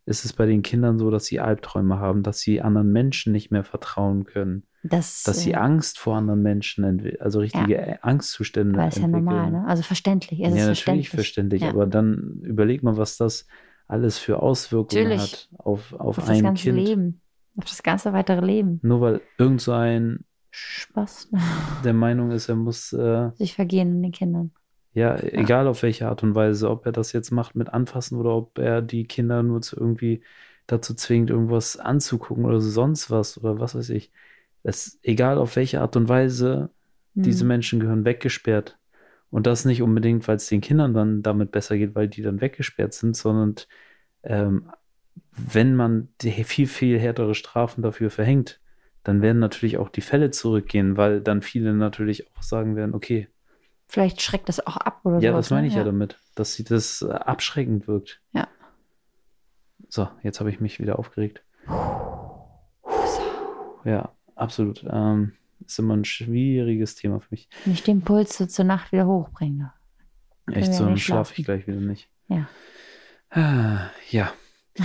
ist 0.05 0.25
es 0.25 0.33
bei 0.33 0.45
den 0.45 0.61
Kindern 0.61 0.99
so, 0.99 1.09
dass 1.09 1.25
sie 1.25 1.39
Albträume 1.39 1.99
haben, 1.99 2.21
dass 2.21 2.39
sie 2.39 2.61
anderen 2.61 2.91
Menschen 2.91 3.31
nicht 3.31 3.49
mehr 3.49 3.63
vertrauen 3.63 4.25
können, 4.25 4.63
Das, 4.83 5.23
dass 5.23 5.39
sie 5.39 5.51
äh, 5.53 5.55
Angst 5.55 5.97
vor 5.99 6.17
anderen 6.17 6.41
Menschen, 6.43 6.85
entwi- 6.85 7.17
also 7.19 7.39
richtige 7.39 8.03
Angstzustände 8.03 8.77
aber 8.77 8.89
ist 8.89 8.97
ja 8.97 9.05
entwickeln. 9.05 9.25
normal, 9.25 9.51
ne? 9.51 9.65
Also 9.67 9.81
verständlich. 9.83 10.41
Es 10.41 10.49
ist 10.49 10.57
Ja, 10.59 10.67
natürlich 10.67 10.75
verständlich. 10.75 11.09
verständlich, 11.09 11.61
Ja. 11.63 11.69
aber 11.69 11.87
dann 11.87 12.39
überleg 12.43 12.83
mal, 12.83 12.97
was 12.97 13.17
das 13.17 13.47
alles 13.87 14.17
für 14.19 14.41
Auswirkungen 14.43 15.03
Natürlich. 15.09 15.21
hat 15.21 15.49
auf, 15.59 15.93
auf 15.93 15.99
Auf 16.01 16.15
das 16.17 16.29
ein 16.29 16.43
ganze 16.43 16.63
Kind. 16.73 16.87
Leben. 16.87 17.21
Auf 17.57 17.65
das 17.65 17.81
ganze 17.83 18.11
weitere 18.13 18.45
Leben. 18.45 18.79
Nur 18.83 18.99
weil 19.01 19.21
irgend 19.37 19.61
so 19.61 19.71
ein 19.71 20.25
Spaß. 20.55 21.29
der 21.83 21.93
Meinung 21.93 22.31
ist, 22.31 22.49
er 22.49 22.55
muss, 22.55 22.93
äh, 22.93 23.31
Sich 23.35 23.53
vergehen 23.55 23.95
in 23.97 24.03
den 24.03 24.11
Kindern. 24.11 24.51
ja, 24.93 25.15
egal 25.17 25.67
auf 25.67 25.83
welche 25.83 26.07
Art 26.07 26.23
und 26.23 26.35
Weise, 26.35 26.69
ob 26.69 26.85
er 26.85 26.91
das 26.91 27.11
jetzt 27.11 27.31
macht 27.31 27.55
mit 27.55 27.69
Anfassen 27.69 28.17
oder 28.17 28.31
ob 28.31 28.57
er 28.57 28.81
die 28.81 29.05
Kinder 29.05 29.43
nur 29.43 29.61
zu 29.61 29.75
irgendwie 29.77 30.23
dazu 30.67 30.93
zwingt, 30.95 31.29
irgendwas 31.29 31.77
anzugucken 31.77 32.45
oder 32.45 32.61
sonst 32.61 33.11
was 33.11 33.37
oder 33.37 33.59
was 33.59 33.75
weiß 33.75 33.89
ich. 33.89 34.11
Es, 34.63 34.99
egal 35.03 35.37
auf 35.37 35.55
welche 35.57 35.81
Art 35.81 35.95
und 35.95 36.09
Weise, 36.09 36.69
diese 37.13 37.41
Hm. 37.41 37.47
Menschen 37.47 37.79
gehören 37.79 38.05
weggesperrt. 38.05 38.77
Und 39.29 39.47
das 39.47 39.65
nicht 39.65 39.81
unbedingt, 39.81 40.27
weil 40.27 40.37
es 40.37 40.47
den 40.47 40.61
Kindern 40.61 40.93
dann 40.93 41.21
damit 41.21 41.51
besser 41.51 41.77
geht, 41.77 41.93
weil 41.95 42.07
die 42.07 42.21
dann 42.21 42.41
weggesperrt 42.41 42.93
sind, 42.93 43.15
sondern 43.17 43.55
ähm, 44.23 44.71
wenn 45.31 45.75
man 45.75 46.09
viel, 46.19 46.67
viel 46.67 46.99
härtere 46.99 47.35
Strafen 47.35 47.81
dafür 47.81 48.09
verhängt, 48.09 48.59
dann 49.05 49.21
werden 49.21 49.39
natürlich 49.39 49.77
auch 49.77 49.89
die 49.89 50.01
Fälle 50.01 50.31
zurückgehen, 50.31 50.97
weil 50.97 51.21
dann 51.21 51.41
viele 51.41 51.73
natürlich 51.73 52.27
auch 52.35 52.41
sagen 52.41 52.75
werden, 52.75 52.93
okay, 52.93 53.29
Vielleicht 53.87 54.21
schreckt 54.21 54.49
das 54.49 54.65
auch 54.65 54.77
ab 54.77 55.01
oder 55.03 55.19
ja, 55.19 55.31
sowas, 55.31 55.45
das 55.45 55.51
meine 55.51 55.67
ne? 55.67 55.67
ich 55.67 55.75
ja. 55.77 55.83
damit, 55.83 56.17
dass 56.33 56.55
sie 56.55 56.63
das 56.63 57.03
äh, 57.03 57.11
abschreckend 57.11 57.87
wirkt. 57.87 58.19
Ja. 58.33 58.47
So, 59.89 60.09
jetzt 60.23 60.39
habe 60.39 60.49
ich 60.49 60.59
mich 60.59 60.79
wieder 60.79 60.97
aufgeregt. 60.97 61.43
Ja, 63.85 64.11
absolut. 64.35 64.83
Ähm, 64.89 65.33
ist 65.63 65.77
immer 65.77 65.95
ein 65.95 66.03
schwieriges 66.03 66.95
Thema 66.95 67.19
für 67.19 67.27
mich. 67.29 67.47
Wenn 67.63 67.73
ich 67.73 67.83
den 67.83 68.01
Puls 68.01 68.37
so 68.37 68.47
zur 68.47 68.65
Nacht 68.65 68.91
wieder 68.91 69.05
hochbringe. 69.05 69.71
Können 70.47 70.57
Echt 70.57 70.73
so, 70.73 70.79
ja 70.79 70.85
dann 70.85 70.93
nicht 70.93 71.05
schlafe 71.05 71.33
ich 71.37 71.45
gleich 71.45 71.67
wieder 71.67 71.79
nicht. 71.79 72.09
Ja. 72.27 72.49
Ah, 73.29 73.91
Ja. 74.09 74.33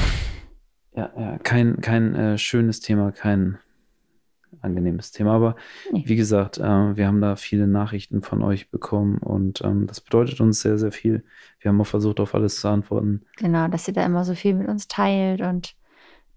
Ja, 0.92 1.12
ja, 1.16 1.38
kein, 1.38 1.80
kein 1.80 2.16
äh, 2.16 2.36
schönes 2.36 2.80
Thema, 2.80 3.12
kein 3.12 3.60
angenehmes 4.62 5.12
Thema. 5.12 5.34
Aber 5.34 5.56
Nee. 5.92 6.02
wie 6.06 6.16
gesagt, 6.16 6.58
äh, 6.58 6.62
wir 6.96 7.06
haben 7.06 7.20
da 7.20 7.36
viele 7.36 7.66
Nachrichten 7.66 8.22
von 8.22 8.42
euch 8.42 8.70
bekommen 8.70 9.18
und 9.18 9.62
ähm, 9.62 9.86
das 9.86 10.00
bedeutet 10.00 10.40
uns 10.40 10.60
sehr, 10.60 10.78
sehr 10.78 10.92
viel. 10.92 11.24
Wir 11.60 11.70
haben 11.70 11.80
auch 11.80 11.86
versucht, 11.86 12.20
auf 12.20 12.34
alles 12.34 12.60
zu 12.60 12.68
antworten. 12.68 13.24
Genau, 13.36 13.68
dass 13.68 13.88
ihr 13.88 13.94
da 13.94 14.04
immer 14.04 14.24
so 14.24 14.34
viel 14.34 14.54
mit 14.54 14.68
uns 14.68 14.88
teilt 14.88 15.40
und 15.40 15.74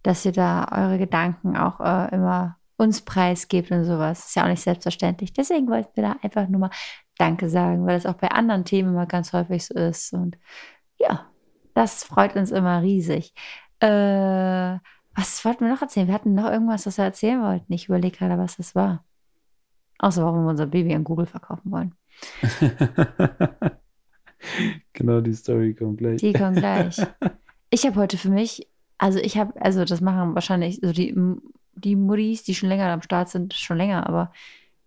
dass 0.04 0.26
ihr 0.26 0.32
da 0.34 0.68
eure 0.72 0.98
Gedanken 0.98 1.56
auch 1.56 1.80
äh, 1.80 2.14
immer 2.14 2.58
uns 2.76 3.02
preisgebt 3.02 3.72
und 3.72 3.86
sowas. 3.86 4.26
Ist 4.26 4.36
ja 4.36 4.44
auch 4.44 4.50
nicht 4.50 4.62
selbstverständlich. 4.62 5.32
Deswegen 5.34 5.68
wollten 5.70 5.92
wir 5.96 6.04
da 6.04 6.16
einfach 6.22 6.48
nur 6.50 6.60
mal 6.60 6.70
Danke 7.18 7.48
sagen, 7.48 7.86
weil 7.86 7.96
das 7.96 8.06
auch 8.06 8.16
bei 8.18 8.30
anderen 8.32 8.66
Themen 8.66 8.90
immer 8.90 9.06
ganz 9.06 9.32
häufig 9.34 9.66
so 9.66 9.76
ist. 9.76 10.12
Und 10.14 10.38
ja, 11.00 11.28
das 11.76 12.04
freut 12.04 12.36
uns 12.36 12.52
immer 12.52 12.82
riesig. 12.82 13.34
Äh, 13.80 14.78
was 15.16 15.44
wollten 15.46 15.66
wir 15.66 15.74
noch 15.74 15.82
erzählen? 15.82 16.08
Wir 16.08 16.14
hatten 16.14 16.34
noch 16.34 16.50
irgendwas, 16.50 16.86
was 16.86 16.98
wir 16.98 17.06
erzählen 17.06 17.42
wollten. 17.42 17.72
Ich 17.72 17.88
überlege 17.88 18.18
gerade, 18.18 18.38
was 18.38 18.58
das 18.58 18.76
war. 18.76 19.04
Außer 20.00 20.24
warum 20.24 20.44
wir 20.44 20.50
unser 20.50 20.68
Baby 20.68 20.94
an 20.96 21.04
Google 21.04 21.26
verkaufen 21.26 21.72
wollen. 21.72 21.96
genau, 24.94 25.22
die 25.22 25.34
Story 25.34 25.74
kommt 25.74 26.00
gleich. 26.00 26.20
Die 26.20 26.34
kommen 26.34 26.56
gleich. 26.56 26.98
Ich 27.70 27.88
habe 27.88 27.96
heute 27.96 28.20
für 28.20 28.30
mich, 28.30 28.68
also 29.00 29.18
ich 29.18 29.36
habe, 29.36 29.60
also 29.60 29.84
das 29.84 30.00
machen 30.00 30.36
wahrscheinlich 30.36 30.80
so 30.84 30.92
die, 30.92 31.16
die 31.74 31.96
Muddis, 31.96 32.44
die 32.44 32.54
schon 32.54 32.70
länger 32.70 32.86
am 32.86 33.02
Start 33.02 33.30
sind, 33.30 33.56
schon 33.56 33.78
länger, 33.78 34.08
aber 34.08 34.32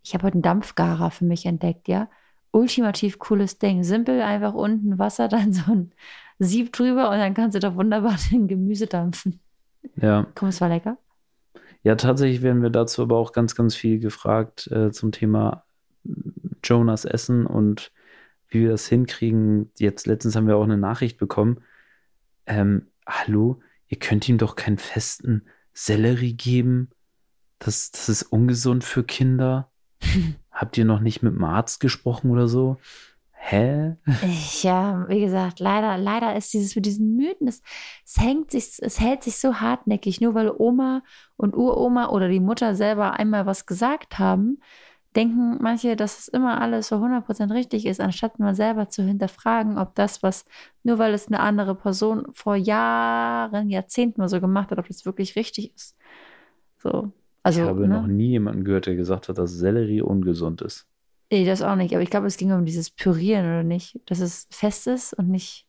ich 0.05 0.15
habe 0.15 0.23
heute 0.23 0.35
einen 0.35 0.43
Dampfgarer 0.43 1.11
für 1.11 1.25
mich 1.25 1.47
entdeckt, 1.47 1.89
ja. 1.89 2.09
Ultimativ 2.53 3.19
cooles 3.19 3.59
Ding. 3.59 3.83
Simpel, 3.83 4.23
einfach 4.23 4.55
unten 4.55 5.01
Wasser, 5.01 5.27
dann 5.29 5.53
so 5.53 5.73
ein 5.73 5.91
Sieb 6.39 6.73
drüber 6.73 7.11
und 7.11 7.19
dann 7.19 7.35
kannst 7.35 7.57
du 7.57 7.59
da 7.59 7.75
wunderbar 7.75 8.15
dein 8.31 8.47
Gemüse 8.47 8.87
dampfen. 8.87 9.41
Ja, 9.97 10.27
Komm, 10.35 10.49
es 10.49 10.61
war 10.61 10.69
lecker. 10.69 10.99
Ja, 11.83 11.95
tatsächlich 11.95 12.43
werden 12.43 12.63
wir 12.63 12.71
dazu 12.71 13.03
aber 13.03 13.17
auch 13.17 13.33
ganz, 13.33 13.55
ganz 13.55 13.77
viel 13.77 14.01
gefragt 14.01 14.67
äh, 14.73 14.91
zum 14.91 15.13
Thema 15.13 15.65
Jonas 16.65 17.05
Essen 17.05 17.47
und 17.47 17.93
wie 18.49 18.63
wir 18.63 18.71
das 18.71 18.89
hinkriegen. 18.89 19.71
Jetzt 19.79 20.07
letztens 20.07 20.37
haben 20.37 20.49
wir 20.49 20.57
auch 20.57 20.65
eine 20.65 20.79
Nachricht 20.79 21.19
bekommen. 21.19 21.63
Ähm, 22.47 22.89
hallo, 23.07 23.61
ihr 23.89 23.99
könnt 23.99 24.29
ihm 24.29 24.39
doch 24.39 24.57
keinen 24.57 24.79
festen 24.79 25.47
Sellerie 25.75 26.35
geben. 26.35 26.91
Das, 27.59 27.91
das 27.91 28.09
ist 28.09 28.23
ungesund 28.25 28.85
für 28.85 29.05
Kinder. 29.05 29.71
Habt 30.51 30.79
ihr 30.79 30.85
noch 30.85 31.01
nicht 31.01 31.23
mit 31.23 31.35
dem 31.35 31.45
Arzt 31.45 31.81
gesprochen 31.81 32.31
oder 32.31 32.49
so? 32.49 32.79
Hä? 33.49 33.95
Ja, 34.63 35.05
wie 35.09 35.21
gesagt, 35.21 35.61
leider, 35.61 35.97
leider 35.99 36.35
ist 36.35 36.53
dieses 36.53 36.75
mit 36.75 36.85
diesen 36.85 37.15
Mythen, 37.15 37.47
es, 37.47 37.63
es 38.05 38.17
hängt 38.19 38.51
sich, 38.51 38.77
es 38.81 38.99
hält 38.99 39.23
sich 39.23 39.37
so 39.39 39.61
hartnäckig, 39.61 40.21
nur 40.21 40.35
weil 40.35 40.51
Oma 40.51 41.05
und 41.37 41.55
Uroma 41.55 42.09
oder 42.09 42.29
die 42.29 42.41
Mutter 42.41 42.75
selber 42.75 43.13
einmal 43.13 43.47
was 43.47 43.65
gesagt 43.65 44.19
haben, 44.19 44.59
denken 45.15 45.59
manche, 45.61 45.95
dass 45.95 46.19
es 46.19 46.27
immer 46.27 46.61
alles 46.61 46.89
so 46.89 46.97
100% 46.97 47.55
richtig 47.55 47.87
ist, 47.87 48.01
anstatt 48.01 48.41
mal 48.41 48.57
selber 48.57 48.89
zu 48.89 49.05
hinterfragen, 49.05 49.79
ob 49.79 49.95
das, 49.95 50.25
was, 50.25 50.45
nur 50.83 50.99
weil 50.99 51.15
es 51.15 51.29
eine 51.29 51.39
andere 51.39 51.77
Person 51.77 52.27
vor 52.33 52.57
Jahren, 52.57 53.71
Jahrzehnten 53.71 54.21
mal 54.21 54.29
so 54.29 54.41
gemacht 54.41 54.73
hat, 54.73 54.81
ob 54.81 54.89
das 54.89 55.07
wirklich 55.07 55.37
richtig 55.37 55.73
ist. 55.73 55.97
So. 56.79 57.13
Also, 57.45 57.63
ich 57.63 57.69
habe 57.69 57.87
ne? 57.87 57.95
noch 57.95 58.09
nie 58.09 58.31
jemanden 58.31 58.65
gehört, 58.65 58.87
der 58.87 58.97
gesagt 58.97 59.29
hat, 59.29 59.39
dass 59.39 59.53
Sellerie 59.53 60.03
ungesund 60.03 60.63
ist. 60.63 60.89
Nee, 61.31 61.45
das 61.45 61.63
auch 61.63 61.77
nicht. 61.77 61.93
Aber 61.95 62.03
ich 62.03 62.11
glaube, 62.11 62.27
es 62.27 62.37
ging 62.37 62.53
um 62.53 62.65
dieses 62.65 62.91
Pürieren 62.91 63.45
oder 63.47 63.63
nicht. 63.63 63.99
Dass 64.07 64.21
es 64.21 64.47
fest 64.51 64.87
ist 64.87 65.13
und 65.13 65.29
nicht 65.29 65.67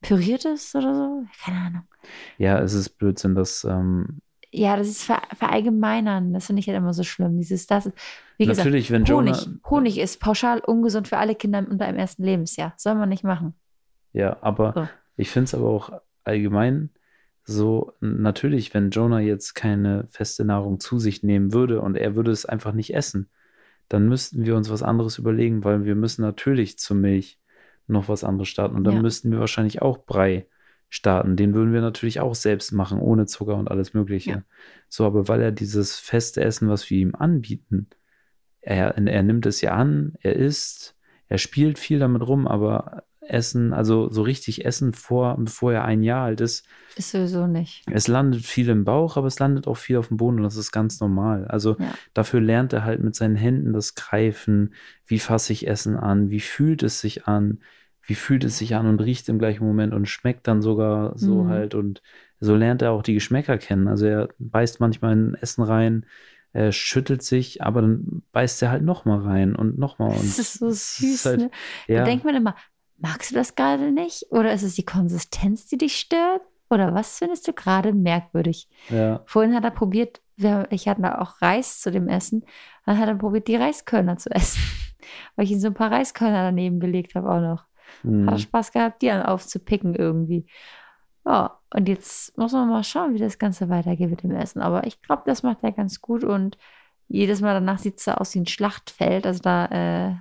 püriert 0.00 0.44
ist 0.44 0.74
oder 0.74 0.94
so. 0.94 1.24
Keine 1.44 1.58
Ahnung. 1.58 1.82
Ja, 2.38 2.60
es 2.60 2.72
ist 2.72 2.90
Blödsinn, 2.90 3.34
dass 3.34 3.64
ähm, 3.64 4.20
Ja, 4.52 4.76
das 4.76 4.88
ist 4.88 5.02
ver 5.02 5.20
verallgemeinern. 5.34 6.32
Das 6.32 6.46
finde 6.46 6.60
ich 6.60 6.68
halt 6.68 6.78
immer 6.78 6.94
so 6.94 7.02
schlimm. 7.02 7.36
Dieses, 7.38 7.66
das, 7.66 7.90
wie 8.38 8.46
gesagt, 8.46 8.64
natürlich, 8.66 8.90
wenn 8.90 9.06
Honig. 9.06 9.36
Jonah. 9.36 9.58
Honig 9.68 9.98
ist 9.98 10.20
pauschal 10.20 10.60
ungesund 10.60 11.08
für 11.08 11.18
alle 11.18 11.34
Kinder 11.34 11.58
unter 11.68 11.86
dem 11.86 11.96
ersten 11.96 12.24
Lebensjahr. 12.24 12.72
Soll 12.76 12.94
man 12.94 13.08
nicht 13.08 13.24
machen. 13.24 13.54
Ja, 14.12 14.38
aber 14.40 14.72
So. 14.74 14.88
ich 15.16 15.30
finde 15.30 15.44
es 15.44 15.54
aber 15.54 15.68
auch 15.68 15.92
allgemein 16.24 16.90
so, 17.48 17.92
natürlich, 18.00 18.74
wenn 18.74 18.90
Jonah 18.90 19.20
jetzt 19.20 19.54
keine 19.54 20.06
feste 20.08 20.44
Nahrung 20.44 20.80
zu 20.80 20.98
sich 20.98 21.22
nehmen 21.22 21.52
würde 21.52 21.80
und 21.80 21.96
er 21.96 22.16
würde 22.16 22.32
es 22.32 22.44
einfach 22.44 22.72
nicht 22.72 22.92
essen, 22.92 23.30
dann 23.88 24.08
müssten 24.08 24.44
wir 24.44 24.56
uns 24.56 24.70
was 24.70 24.82
anderes 24.82 25.18
überlegen, 25.18 25.64
weil 25.64 25.84
wir 25.84 25.94
müssen 25.94 26.22
natürlich 26.22 26.78
zur 26.78 26.96
Milch 26.96 27.38
noch 27.86 28.08
was 28.08 28.24
anderes 28.24 28.48
starten. 28.48 28.76
Und 28.76 28.84
dann 28.84 28.96
Ja. 28.96 29.02
müssten 29.02 29.30
wir 29.30 29.38
wahrscheinlich 29.38 29.82
auch 29.82 29.98
Brei 30.04 30.46
starten. 30.88 31.36
Den 31.36 31.54
würden 31.54 31.72
wir 31.72 31.80
natürlich 31.80 32.20
auch 32.20 32.34
selbst 32.34 32.72
machen, 32.72 32.98
ohne 32.98 33.26
Zucker 33.26 33.56
und 33.56 33.70
alles 33.70 33.94
Mögliche. 33.94 34.30
Ja. 34.30 34.42
So, 34.88 35.04
aber 35.04 35.28
weil 35.28 35.40
er 35.40 35.52
dieses 35.52 35.98
feste 35.98 36.42
Essen, 36.42 36.68
was 36.68 36.88
wir 36.90 36.98
ihm 36.98 37.14
anbieten, 37.14 37.88
er, 38.60 38.96
er 38.96 39.22
nimmt 39.22 39.46
es 39.46 39.60
ja 39.60 39.72
an, 39.72 40.14
er 40.20 40.34
isst, 40.34 40.96
er 41.28 41.38
spielt 41.38 41.78
viel 41.78 41.98
damit 41.98 42.22
rum, 42.26 42.46
aber 42.46 43.04
Essen, 43.28 43.72
also 43.72 44.10
so 44.10 44.22
richtig 44.22 44.64
Essen 44.64 44.92
vor, 44.94 45.36
bevor 45.38 45.72
er 45.72 45.84
ein 45.84 46.02
Jahr 46.02 46.24
alt 46.24 46.40
ist, 46.40 46.66
Ist 46.96 47.10
sowieso 47.10 47.46
nicht. 47.46 47.84
es 47.92 48.08
landet 48.08 48.44
viel 48.44 48.68
im 48.68 48.84
Bauch, 48.84 49.16
aber 49.16 49.26
es 49.26 49.38
landet 49.38 49.66
auch 49.66 49.76
viel 49.76 49.96
auf 49.96 50.08
dem 50.08 50.16
Boden 50.16 50.38
und 50.38 50.42
das 50.44 50.56
ist 50.56 50.72
ganz 50.72 51.00
normal. 51.00 51.46
Also 51.46 51.76
Ja. 51.78 51.92
dafür 52.14 52.40
lernt 52.40 52.72
er 52.72 52.84
halt 52.84 53.02
mit 53.02 53.14
seinen 53.14 53.36
Händen 53.36 53.72
das 53.72 53.94
Greifen, 53.94 54.74
wie 55.06 55.18
fasse 55.18 55.52
ich 55.52 55.66
Essen 55.68 55.96
an, 55.96 56.30
wie 56.30 56.40
fühlt 56.40 56.82
es 56.82 57.00
sich 57.00 57.26
an, 57.26 57.60
wie 58.08 58.14
fühlt 58.14 58.44
es 58.44 58.58
sich 58.58 58.74
an 58.76 58.86
und 58.86 59.00
riecht 59.00 59.28
im 59.28 59.38
gleichen 59.38 59.64
Moment 59.66 59.92
und 59.92 60.06
schmeckt 60.08 60.46
dann 60.46 60.62
sogar 60.62 61.18
so 61.18 61.42
Mhm. 61.44 61.48
halt 61.48 61.74
und 61.74 62.02
so 62.40 62.54
lernt 62.54 62.82
er 62.82 62.92
auch 62.92 63.02
die 63.02 63.14
Geschmäcker 63.14 63.58
kennen. 63.58 63.88
Also 63.88 64.06
er 64.06 64.28
beißt 64.38 64.78
manchmal 64.80 65.12
in 65.14 65.34
Essen 65.34 65.62
rein, 65.64 66.06
er 66.52 66.72
schüttelt 66.72 67.22
sich, 67.22 67.62
aber 67.62 67.82
dann 67.82 68.22
beißt 68.32 68.62
er 68.62 68.70
halt 68.70 68.82
nochmal 68.82 69.20
rein 69.20 69.54
und 69.56 69.78
nochmal. 69.78 70.10
Und 70.10 70.18
Das 70.38 70.38
ist 70.38 70.58
so 70.58 70.70
süß, 70.70 71.24
halt- 71.26 71.38
ne? 71.40 71.50
ja, 71.88 71.98
Da 71.98 72.04
denkt 72.04 72.24
man 72.24 72.34
immer, 72.36 72.54
magst 72.98 73.30
du 73.30 73.34
das 73.34 73.54
gerade 73.54 73.92
nicht? 73.92 74.26
Oder 74.30 74.52
ist 74.52 74.62
es 74.62 74.74
die 74.74 74.84
Konsistenz, 74.84 75.66
die 75.66 75.78
dich 75.78 75.96
stört? 75.96 76.42
Oder 76.68 76.94
was 76.94 77.18
findest 77.18 77.46
du 77.46 77.52
gerade 77.52 77.92
merkwürdig? 77.92 78.68
ja, 78.88 79.22
Vorhin 79.26 79.54
hat 79.54 79.64
er 79.64 79.70
probiert, 79.70 80.20
wir, 80.36 80.66
ich 80.70 80.88
hatte 80.88 81.02
da 81.02 81.18
auch 81.18 81.40
Reis 81.40 81.80
zu 81.80 81.90
dem 81.90 82.08
Essen, 82.08 82.44
dann 82.84 82.98
hat 82.98 83.08
er 83.08 83.14
probiert, 83.14 83.48
die 83.48 83.56
Reiskörner 83.56 84.16
zu 84.16 84.30
essen. 84.30 84.60
Weil 85.36 85.44
ich 85.44 85.52
ihm 85.52 85.60
so 85.60 85.68
ein 85.68 85.74
paar 85.74 85.92
Reiskörner 85.92 86.42
daneben 86.42 86.80
gelegt 86.80 87.14
habe 87.14 87.30
auch 87.30 87.40
noch. 87.40 87.60
Hat 87.60 87.66
er 88.02 88.30
hm, 88.32 88.38
Spaß 88.38 88.72
gehabt, 88.72 89.02
die 89.02 89.06
dann 89.06 89.22
aufzupicken 89.22 89.94
irgendwie. 89.94 90.46
Ja, 91.24 91.58
und 91.74 91.88
jetzt 91.88 92.36
muss 92.36 92.52
man 92.52 92.68
mal 92.68 92.84
schauen, 92.84 93.14
wie 93.14 93.18
das 93.18 93.38
Ganze 93.38 93.68
weitergeht 93.68 94.10
mit 94.10 94.22
dem 94.22 94.32
Essen. 94.32 94.60
Aber 94.60 94.86
ich 94.86 95.02
glaube, 95.02 95.22
das 95.26 95.42
macht 95.42 95.62
er 95.62 95.72
ganz 95.72 96.00
gut 96.00 96.24
und 96.24 96.58
jedes 97.08 97.40
Mal 97.40 97.54
danach 97.54 97.78
sieht 97.78 97.98
es 97.98 98.08
aus 98.08 98.34
wie 98.34 98.40
ein 98.40 98.46
Schlachtfeld. 98.46 99.26
Also 99.26 99.40
da, 99.40 99.66
äh, 99.66 100.14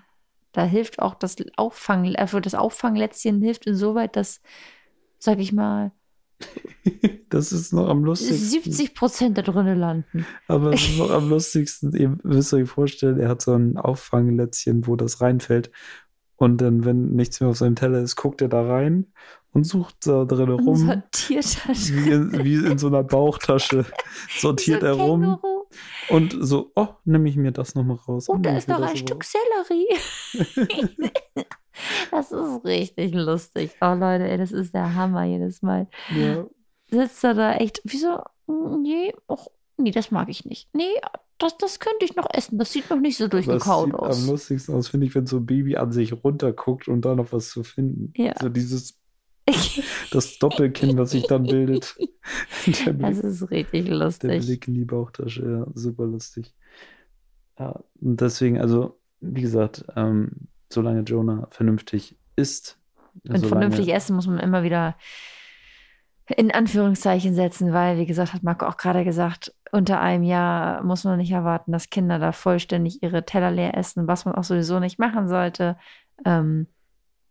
da 0.55 0.63
hilft 0.63 0.99
auch 0.99 1.15
das 1.15 1.35
Auffang, 1.57 2.15
also 2.15 2.39
das 2.39 2.55
Auffanglätzchen 2.55 3.41
hilft 3.41 3.65
insoweit, 3.65 4.15
dass, 4.15 4.41
sag 5.19 5.39
ich 5.39 5.51
mal, 5.51 5.91
das 7.29 7.51
ist 7.51 7.73
noch 7.73 7.87
am 7.87 8.03
lustigsten. 8.03 8.37
70 8.37 8.93
Prozent 8.93 9.37
da 9.37 9.41
drinnen 9.41 9.79
landen. 9.79 10.25
Aber 10.47 10.73
es 10.73 10.83
ist 10.89 10.97
noch 10.97 11.11
am 11.11 11.29
lustigsten. 11.29 11.93
Ihr 11.95 12.17
müsst 12.23 12.53
euch 12.53 12.69
vorstellen, 12.69 13.19
er 13.19 13.29
hat 13.29 13.41
so 13.41 13.53
ein 13.53 13.77
Auffanglätzchen, 13.77 14.85
wo 14.87 14.95
das 14.95 15.21
reinfällt. 15.21 15.71
Und 16.37 16.59
dann, 16.59 16.83
wenn 16.83 17.11
nichts 17.15 17.39
mehr 17.39 17.49
auf 17.49 17.57
seinem 17.57 17.75
Teller 17.77 17.99
ist, 17.99 18.17
guckt 18.17 18.41
er 18.41 18.49
da 18.49 18.61
rein 18.65 19.07
und 19.53 19.63
sucht 19.63 19.95
da 20.05 20.25
drin 20.25 20.49
Und 20.51 20.67
rum. 20.67 20.75
sortiert 20.75 21.57
das. 21.67 21.93
Wie 21.93 22.09
in, 22.11 22.43
wie 22.43 22.55
in 22.55 22.77
so 22.77 22.87
einer 22.87 23.03
Bauchtasche 23.05 23.85
sortiert 24.37 24.81
so 24.81 24.87
er 24.87 24.93
rum 24.93 25.21
Känguru. 25.21 25.65
und 26.09 26.35
so, 26.41 26.73
oh, 26.75 26.89
nehme 27.05 27.29
ich 27.29 27.37
mir 27.37 27.53
das 27.53 27.73
nochmal 27.73 27.95
raus. 28.05 28.27
Oh, 28.27 28.35
da 28.37 28.57
ist 28.57 28.67
noch 28.67 28.77
ein 28.79 28.83
aber 28.83 28.97
Stück 28.97 29.23
Sellerie. 29.23 29.87
das 32.11 32.31
ist 32.31 32.65
richtig 32.65 33.13
lustig. 33.13 33.71
Oh 33.81 33.93
Leute, 33.93 34.27
ey, 34.27 34.37
das 34.37 34.51
ist 34.51 34.73
der 34.73 34.95
Hammer 34.95 35.23
jedes 35.25 35.61
Mal. 35.61 35.87
Ja. 36.15 36.45
Sitzt 36.89 37.23
er 37.23 37.33
da 37.33 37.55
echt, 37.55 37.81
wieso? 37.83 38.19
Nee, 38.47 39.13
och, 39.27 39.47
nee, 39.77 39.91
das 39.91 40.11
mag 40.11 40.29
ich 40.29 40.45
nicht. 40.45 40.69
Nee, 40.73 40.83
das, 41.37 41.57
das 41.57 41.79
könnte 41.79 42.05
ich 42.05 42.15
noch 42.15 42.27
essen. 42.31 42.57
Das 42.57 42.71
sieht 42.71 42.89
noch 42.89 42.99
nicht 42.99 43.17
so 43.17 43.25
Aber 43.25 43.37
es 43.39 43.45
durchgekaut 43.45 43.85
sieht 43.87 43.95
aus. 43.95 44.23
am 44.23 44.29
lustigsten 44.29 44.75
aus, 44.75 44.87
finde 44.87 45.07
ich, 45.07 45.15
wenn 45.15 45.25
so 45.25 45.37
ein 45.37 45.45
Baby 45.45 45.75
an 45.77 45.91
sich 45.91 46.13
runterguckt 46.23 46.87
und 46.87 47.01
da 47.03 47.15
noch 47.15 47.31
was 47.33 47.49
zu 47.49 47.63
finden. 47.63 48.13
Ja. 48.15 48.33
So 48.41 48.49
dieses, 48.49 48.99
das 50.11 50.37
Doppelkinn, 50.39 50.97
was 50.97 51.11
sich 51.11 51.27
dann 51.27 51.43
bildet. 51.43 51.95
Der 52.85 52.93
das 52.93 53.19
Blick, 53.19 53.23
ist 53.23 53.51
richtig 53.51 53.85
der 53.85 53.95
lustig. 53.95 54.45
Blick 54.45 54.67
in 54.67 54.73
die 54.75 54.85
Bauchtasche, 54.85 55.43
ja, 55.45 55.67
super 55.75 56.05
lustig. 56.05 56.53
Ja, 57.59 57.79
und 58.01 58.19
deswegen, 58.21 58.59
also, 58.59 58.99
wie 59.33 59.41
gesagt, 59.41 59.85
ähm, 59.95 60.31
solange 60.71 61.01
Jonah 61.01 61.47
vernünftig 61.51 62.17
isst, 62.35 62.77
Und 63.27 63.37
solange- 63.37 63.47
vernünftig 63.47 63.93
essen 63.93 64.15
muss 64.15 64.27
man 64.27 64.39
immer 64.39 64.63
wieder 64.63 64.95
in 66.35 66.51
Anführungszeichen 66.51 67.35
setzen, 67.35 67.71
weil, 67.71 67.99
wie 67.99 68.07
gesagt, 68.07 68.33
hat 68.33 68.41
Marco 68.41 68.65
auch 68.65 68.77
gerade 68.77 69.03
gesagt, 69.03 69.53
unter 69.71 70.01
einem 70.01 70.23
Jahr 70.23 70.83
muss 70.83 71.03
man 71.03 71.17
nicht 71.19 71.31
erwarten, 71.31 71.71
dass 71.71 71.91
Kinder 71.91 72.17
da 72.17 72.31
vollständig 72.31 73.03
ihre 73.03 73.25
Teller 73.25 73.51
leer 73.51 73.77
essen, 73.77 74.07
was 74.07 74.25
man 74.25 74.33
auch 74.33 74.43
sowieso 74.43 74.79
nicht 74.79 74.97
machen 74.97 75.27
sollte. 75.27 75.77
Ähm, 76.25 76.65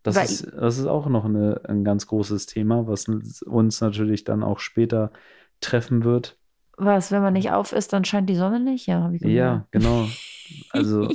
Das 0.03 0.15
ist, 0.31 0.47
das 0.55 0.77
ist 0.77 0.85
auch 0.85 1.07
noch 1.07 1.25
eine, 1.25 1.59
ein 1.67 1.83
ganz 1.83 2.07
großes 2.07 2.45
Thema, 2.45 2.87
was 2.87 3.07
uns 3.45 3.81
natürlich 3.81 4.23
dann 4.23 4.43
auch 4.43 4.59
später 4.59 5.11
treffen 5.59 6.03
wird. 6.05 6.37
was, 6.77 7.11
wenn 7.11 7.21
man 7.21 7.33
nicht 7.33 7.51
auf 7.51 7.73
ist, 7.73 7.91
dann 7.91 8.05
scheint 8.05 8.29
die 8.29 8.35
Sonne 8.35 8.59
nicht? 8.61 8.85
Ja, 8.85 9.11
wie 9.11 9.27
Ja, 9.27 9.65
genau. 9.71 10.07
Also 10.69 11.09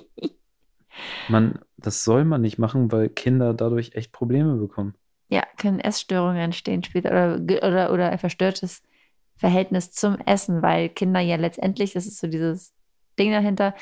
man, 1.28 1.58
das 1.76 2.04
soll 2.04 2.24
man 2.24 2.40
nicht 2.40 2.58
machen, 2.58 2.92
weil 2.92 3.08
Kinder 3.08 3.54
dadurch 3.54 3.94
echt 3.94 4.12
Probleme 4.12 4.56
bekommen. 4.56 4.94
Ja, 5.28 5.44
können 5.56 5.80
Essstörungen 5.80 6.38
entstehen 6.38 6.82
später 6.82 7.10
oder, 7.10 7.62
oder, 7.62 7.92
oder 7.92 8.10
ein 8.10 8.18
verstörtes 8.18 8.82
Verhältnis 9.36 9.92
zum 9.92 10.18
Essen, 10.26 10.60
weil 10.62 10.88
Kinder 10.88 11.20
ja 11.20 11.36
letztendlich, 11.36 11.92
das 11.92 12.06
ist 12.06 12.18
so 12.18 12.26
dieses 12.26 12.74
Ding 13.18 13.30
dahinter, 13.30 13.74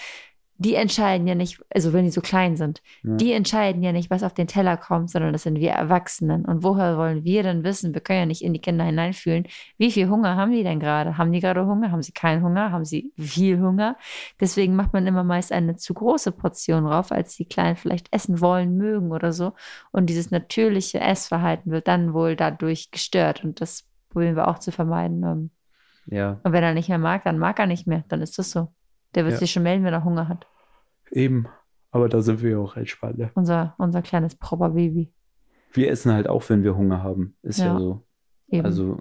die 0.61 0.75
entscheiden 0.75 1.27
ja 1.29 1.35
nicht, 1.37 1.61
also 1.73 1.93
wenn 1.93 2.05
die 2.05 2.11
so 2.11 2.21
klein 2.21 2.57
sind, 2.57 2.83
Ja. 3.05 3.15
die 3.17 3.33
entscheiden 3.33 3.81
ja 3.83 3.93
nicht, 3.93 4.11
was 4.11 4.25
auf 4.25 4.35
den 4.35 4.49
Teller 4.49 4.77
kommt, 4.77 5.09
sondern 5.11 5.33
das 5.33 5.45
sind 5.45 5.61
wir 5.61 5.71
Erwachsenen. 5.71 6.45
Und 6.45 6.65
woher 6.65 6.99
wollen 6.99 7.23
wir 7.23 7.45
denn 7.45 7.63
wissen? 7.63 7.95
Wir 7.95 8.01
können 8.01 8.19
ja 8.19 8.27
nicht 8.27 8.43
in 8.43 8.53
die 8.53 8.61
Kinder 8.61 8.85
hineinfühlen. 8.85 9.47
Wie 9.77 9.93
viel 9.93 10.09
Hunger 10.09 10.35
haben 10.37 10.51
die 10.51 10.65
denn 10.65 10.81
gerade? 10.81 11.17
Haben 11.17 11.31
die 11.33 11.39
gerade 11.41 11.65
Hunger? 11.65 11.93
Haben 11.93 12.03
sie 12.03 12.11
keinen 12.13 12.43
Hunger? 12.43 12.73
Haben 12.73 12.85
sie 12.85 13.13
viel 13.17 13.61
Hunger? 13.61 13.97
Deswegen 14.41 14.75
macht 14.75 14.93
man 14.93 15.07
immer 15.07 15.23
meist 15.25 15.53
eine 15.53 15.77
zu 15.77 15.95
große 15.95 16.33
Portion 16.33 16.85
drauf, 16.85 17.13
als 17.13 17.37
die 17.37 17.45
Kleinen 17.47 17.77
vielleicht 17.77 18.13
essen 18.13 18.41
wollen, 18.41 18.77
mögen 18.77 19.13
oder 19.13 19.33
so. 19.33 19.53
Und 19.93 20.07
dieses 20.07 20.31
natürliche 20.33 20.99
Essverhalten 21.01 21.71
wird 21.71 21.87
dann 21.87 22.13
wohl 22.15 22.35
dadurch 22.35 22.91
gestört. 22.91 23.45
Und 23.45 23.61
das 23.61 23.85
probieren 24.11 24.35
wir 24.35 24.49
auch 24.49 24.59
zu 24.59 24.73
vermeiden. 24.73 25.23
Ähm, 25.23 25.51
Ja, 26.11 26.41
Und 26.43 26.53
wenn 26.53 26.65
er 26.65 26.75
nicht 26.75 26.89
mehr 26.89 26.99
mag, 26.99 27.23
dann 27.25 27.39
mag 27.39 27.59
er 27.61 27.67
nicht 27.67 27.87
mehr. 27.87 28.03
Dann 28.09 28.23
ist 28.23 28.39
das 28.39 28.51
so. 28.51 28.69
Der 29.15 29.25
wird 29.25 29.33
Ja. 29.35 29.39
sich 29.39 29.51
schon 29.51 29.63
melden, 29.63 29.85
wenn 29.85 29.93
er 29.95 30.05
Hunger 30.05 30.29
hat. 30.29 30.47
eben. 31.11 31.47
Aber 31.91 32.11
da 32.11 32.21
sind 32.21 32.43
wir 32.43 32.51
ja 32.51 32.59
auch 32.59 32.77
entspannt. 32.77 33.17
Ne? 33.17 33.31
Unser, 33.35 33.75
unser 33.79 34.03
kleines 34.03 34.35
Proper-Baby. 34.35 35.11
Wir 35.73 35.91
essen 35.91 36.13
halt 36.13 36.29
auch, 36.29 36.47
wenn 36.51 36.63
wir 36.63 36.77
Hunger 36.77 37.03
haben. 37.03 37.35
Ist 37.43 37.59
ja, 37.61 37.73
Ja. 37.73 37.79
so. 37.79 38.03
Eben. 38.49 38.65
Also 38.67 38.99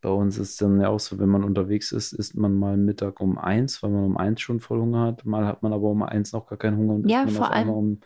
Bei 0.00 0.08
uns 0.08 0.36
ist 0.38 0.60
dann 0.60 0.80
ja 0.80 0.88
auch 0.88 0.98
so, 0.98 1.18
wenn 1.20 1.28
man 1.28 1.44
unterwegs 1.44 1.92
ist, 1.92 2.12
isst 2.12 2.34
man 2.36 2.58
mal 2.58 2.76
Mittag 2.76 3.20
um 3.20 3.38
eins, 3.38 3.82
weil 3.84 3.90
man 3.90 4.04
um 4.04 4.16
eins 4.16 4.40
schon 4.40 4.58
voll 4.58 4.80
Hunger 4.80 5.02
hat. 5.06 5.24
Mal 5.24 5.46
hat 5.46 5.62
man 5.62 5.72
aber 5.72 5.90
um 5.90 6.02
eins 6.02 6.32
noch 6.32 6.46
gar 6.48 6.58
keinen 6.58 6.76
Hunger 6.78 6.94
und 6.94 7.08
Ja, 7.08 7.22
isst 7.22 7.34
man 7.38 7.46
vor 7.46 7.52
allem- 7.54 7.68
um 7.68 8.00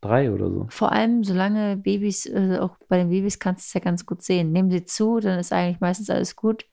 drei 0.00 0.32
oder 0.32 0.48
so. 0.50 0.66
Vor 0.70 0.92
allem, 0.92 1.24
solange 1.24 1.76
Babys, 1.76 2.24
äh, 2.26 2.56
auch 2.58 2.78
bei 2.88 2.96
den 2.96 3.10
Babys 3.10 3.38
kannst 3.38 3.66
du 3.66 3.68
es 3.68 3.74
ja 3.74 3.80
ganz 3.80 4.06
gut 4.06 4.22
sehen. 4.22 4.50
Nehmen 4.52 4.70
sie 4.70 4.84
zu, 4.86 5.18
dann 5.20 5.38
ist 5.38 5.52
eigentlich 5.52 5.80
meistens 5.80 6.08
alles 6.08 6.36
gut. 6.36 6.64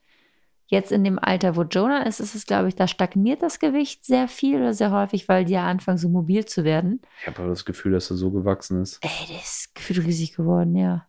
Jetzt 0.71 0.91
in 0.91 1.03
dem 1.03 1.17
Alter, 1.17 1.55
wo 1.55 1.63
Jonah 1.63 2.03
ist, 2.05 2.19
ist 2.19 2.35
es, 2.35 2.45
glaube 2.45 2.67
ich, 2.67 2.75
da 2.75 2.87
stagniert 2.87 3.41
das 3.41 3.57
Gewicht 3.57 4.05
sehr 4.05 4.27
viel 4.27 4.57
oder 4.57 4.75
sehr 4.75 4.91
häufig, 4.91 5.27
weil 5.27 5.43
die 5.43 5.53
ja 5.53 5.65
anfangen, 5.65 5.97
so 5.97 6.09
mobil 6.09 6.45
zu 6.45 6.63
werden. 6.63 7.01
Ich 7.21 7.27
habe 7.27 7.39
aber 7.39 7.49
das 7.49 7.65
Gefühl, 7.65 7.93
dass 7.93 8.11
er 8.11 8.17
so 8.17 8.29
gewachsen 8.29 8.79
ist. 8.83 8.99
Ey, 9.03 9.09
der 9.29 9.37
ist 9.39 9.73
gefühlt 9.73 10.05
riesig 10.05 10.35
geworden, 10.35 10.75
ja. 10.75 11.07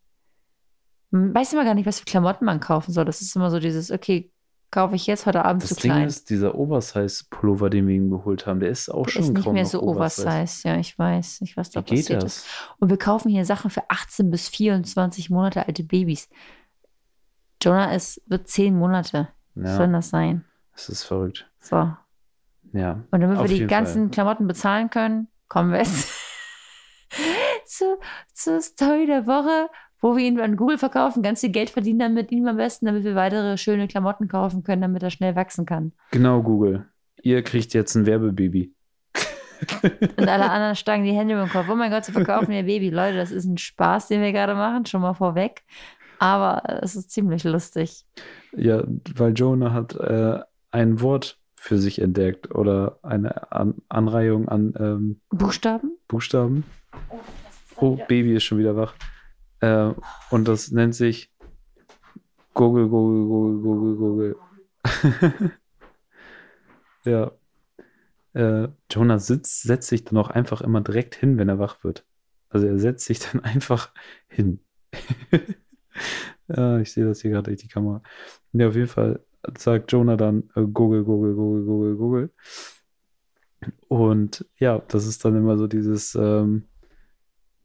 Man 1.11 1.35
weiß 1.35 1.53
immer 1.53 1.65
gar 1.65 1.75
nicht, 1.75 1.85
was 1.85 1.99
für 1.99 2.07
Klamotten 2.07 2.47
man 2.47 2.59
kaufen 2.59 2.93
soll. 2.93 3.05
Das 3.05 3.21
ist 3.21 3.37
immer 3.37 3.51
so 3.51 3.59
dieses, 3.61 3.91
okay, 3.91 4.33
kaufe 4.71 4.95
ich 4.97 5.07
jetzt 5.07 5.27
heute 5.27 5.45
Abend 5.45 5.63
Das 5.63 5.71
zu 5.71 5.75
Ding 5.75 5.91
klein. 5.91 6.07
ist, 6.07 6.31
dieser 6.31 6.55
Oversize-Pullover, 6.55 7.69
den 7.69 7.87
wir 7.87 7.97
ihm 7.97 8.09
geholt 8.09 8.47
haben, 8.47 8.61
der 8.61 8.71
ist 8.71 8.89
auch 8.89 9.05
Der 9.05 9.11
schon 9.13 9.23
ist 9.25 9.31
nicht 9.33 9.53
mehr 9.53 9.67
so 9.67 9.83
Oversize. 9.83 10.67
Ja, 10.67 10.77
ich 10.77 10.99
weiß 10.99 11.43
nicht, 11.43 11.59
was 11.59 11.69
da 11.71 11.81
Wie 11.81 11.97
geht 11.97 12.09
das? 12.09 12.25
ist. 12.25 12.47
Und 12.79 12.89
wir 12.89 12.97
kaufen 12.97 13.29
hier 13.29 13.45
Sachen 13.45 13.71
für 13.71 13.83
18 13.91 14.31
bis 14.31 14.49
24 14.49 15.29
Monate 15.29 15.67
alte 15.67 15.83
Babys. 15.85 16.31
Jonah 17.63 17.93
ist, 17.95 18.23
wird 18.27 18.49
10 18.49 18.75
Monate. 18.79 19.29
Was 19.55 19.77
soll 19.77 19.87
Ja, 19.87 19.93
das 19.93 20.11
sein? 20.11 20.45
das 20.73 20.89
ist 20.89 21.05
verrückt. 21.05 21.51
So. 21.59 21.77
Und 21.77 21.97
Ja, 22.73 23.01
damit 23.11 23.39
wir 23.39 23.45
die 23.49 23.67
ganzen 23.67 24.11
Klamotten 24.11 24.47
bezahlen 24.47 24.91
können, 24.91 25.29
kommen 25.49 25.73
wir 25.73 25.79
jetzt 25.79 26.09
zu, 27.67 27.99
zur 28.33 28.61
Story 28.61 29.07
der 29.07 29.27
Woche, 29.27 29.69
wo 30.01 30.17
wir 30.17 30.25
ihn 30.25 30.41
an 30.41 30.57
Google 30.57 30.79
verkaufen, 30.79 31.23
ganz 31.23 31.41
viel 31.41 31.51
Geld 31.51 31.71
verdienen 31.71 31.99
damit 31.99 32.31
ihm 32.33 32.47
am 32.47 32.57
besten, 32.57 32.87
damit 32.87 33.05
wir 33.05 33.15
weitere 33.15 33.59
schöne 33.59 33.89
Klamotten 33.89 34.29
kaufen 34.29 34.63
können, 34.63 34.83
damit 34.83 35.03
er 35.03 35.11
schnell 35.11 35.37
wachsen 35.37 35.67
kann. 35.67 35.93
genau, 36.11 36.43
Google. 36.43 36.87
Ihr 37.23 37.43
kriegt 37.43 37.75
jetzt 37.75 37.95
ein 37.97 38.07
Werbebaby. 38.07 38.73
Und 40.17 40.27
alle 40.29 40.51
anderen 40.51 40.75
schlagen 40.75 41.05
die 41.05 41.13
Hände 41.13 41.35
über 41.35 41.45
den 41.45 41.51
Kopf. 41.51 41.67
Oh 41.71 41.75
mein 41.75 41.91
Gott, 41.91 42.07
sie 42.07 42.13
verkaufen 42.13 42.51
ihr 42.53 42.63
Baby. 42.63 42.89
Leute, 42.89 43.19
das 43.19 43.31
ist 43.31 43.45
ein 43.45 43.59
Spaß, 43.59 44.09
den 44.09 44.23
wir 44.23 44.33
gerade 44.33 44.55
machen, 44.55 44.87
schon 44.87 45.03
mal 45.03 45.13
vorweg. 45.13 45.63
Aber 46.21 46.63
es 46.83 46.97
ist 46.97 47.11
ziemlich 47.11 47.45
lustig. 47.45 48.05
Ja, 48.53 48.85
weil 49.17 49.33
Jonah 49.33 49.73
hat 49.73 49.95
äh, 49.95 50.41
ein 50.71 51.01
Wort 51.01 51.39
für 51.57 51.79
sich 51.79 51.99
entdeckt 52.01 52.55
oder 52.55 52.99
eine 53.03 53.51
an 53.51 53.75
Anreihung 53.89 54.47
an 54.47 54.75
ähm, 54.79 55.21
Buchstaben? 55.31 55.97
Buchstaben. 56.09 56.65
Oh, 57.77 57.97
Baby 58.07 58.37
ist 58.37 58.45
schon 58.45 58.59
wieder 58.59 58.77
wach. 58.77 58.95
Äh, 59.61 59.95
und 60.31 60.47
das 60.47 60.71
nennt 60.71 60.95
sich 60.95 61.33
Google, 62.53 62.89
Google, 62.89 63.27
Google, 63.27 63.63
Google, 63.63 63.97
Google. 63.97 64.37
ja. 67.05 67.31
Äh, 68.35 68.69
Jonah 68.91 69.19
sitzt, 69.19 69.63
setzt 69.63 69.89
sich 69.89 70.05
dann 70.05 70.19
auch 70.19 70.29
einfach 70.29 70.61
immer 70.61 70.83
direkt 70.83 71.15
hin, 71.15 71.39
wenn 71.39 71.49
er 71.49 71.59
wach 71.59 71.83
wird. 71.83 72.05
Also 72.51 72.67
er 72.67 72.79
setzt 72.79 73.07
sich 73.07 73.21
dann 73.21 73.41
einfach 73.43 73.95
hin. 74.29 74.61
ja, 76.49 76.79
ich 76.79 76.93
sehe 76.93 77.05
das 77.05 77.23
hier 77.23 77.31
gerade 77.31 77.51
durch 77.51 77.61
die 77.61 77.69
Kamera. 77.69 78.03
Ja, 78.53 78.69
auf 78.69 78.75
jeden 78.75 78.89
Fall 78.89 79.21
sagt 79.57 79.93
Jonah 79.93 80.17
dann 80.17 80.51
äh, 80.55 80.63
Google, 80.63 81.05
Google, 81.05 81.35
Google, 81.35 81.65
Google, 81.65 81.97
Google. 81.97 82.31
Und 83.89 84.47
ja, 84.57 84.83
das 84.89 85.07
ist 85.07 85.25
dann 85.25 85.37
immer 85.37 85.59
so 85.59 85.67
dieses, 85.67 86.15
ähm, 86.15 86.65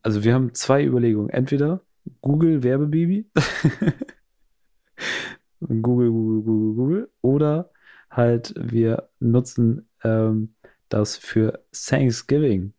also 0.02 0.24
wir 0.24 0.34
haben 0.34 0.54
zwei 0.54 0.84
Überlegungen. 0.84 1.30
Entweder 1.30 1.82
Google 2.22 2.64
Werbebaby, 2.64 3.30
Google, 5.60 6.12
Google, 6.12 6.44
Google, 6.44 6.76
Google, 6.76 7.10
oder 7.22 7.72
halt 8.10 8.54
wir 8.58 9.10
nutzen 9.20 9.88
ähm, 10.04 10.56
das 10.90 11.18
für 11.18 11.64
Thanksgiving. 11.72 12.74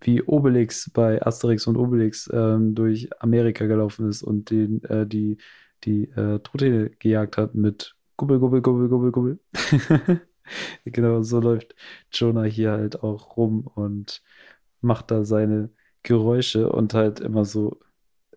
Wie 0.00 0.22
Obelix 0.22 0.90
bei 0.92 1.22
Asterix 1.22 1.66
und 1.66 1.76
Obelix 1.76 2.30
ähm, 2.32 2.74
durch 2.74 3.08
Amerika 3.20 3.66
gelaufen 3.66 4.08
ist 4.08 4.22
und 4.22 4.50
den, 4.50 4.84
äh, 4.84 5.06
die, 5.06 5.38
die 5.84 6.04
äh, 6.10 6.40
Truthähne 6.40 6.90
gejagt 6.90 7.36
hat 7.38 7.54
mit 7.54 7.94
Gubbel, 8.16 8.38
Gubbel, 8.38 8.62
Gubbel, 8.62 8.88
Gubbel, 8.88 9.12
Gubbel. 9.12 9.38
Genau, 10.84 11.22
so 11.22 11.40
läuft 11.40 11.74
Jonah 12.12 12.44
hier 12.44 12.72
halt 12.72 13.02
auch 13.02 13.36
rum 13.36 13.66
und 13.74 14.22
macht 14.80 15.10
da 15.10 15.24
seine 15.24 15.70
Geräusche 16.02 16.70
und 16.70 16.94
halt 16.94 17.20
immer 17.20 17.44
so, 17.44 17.80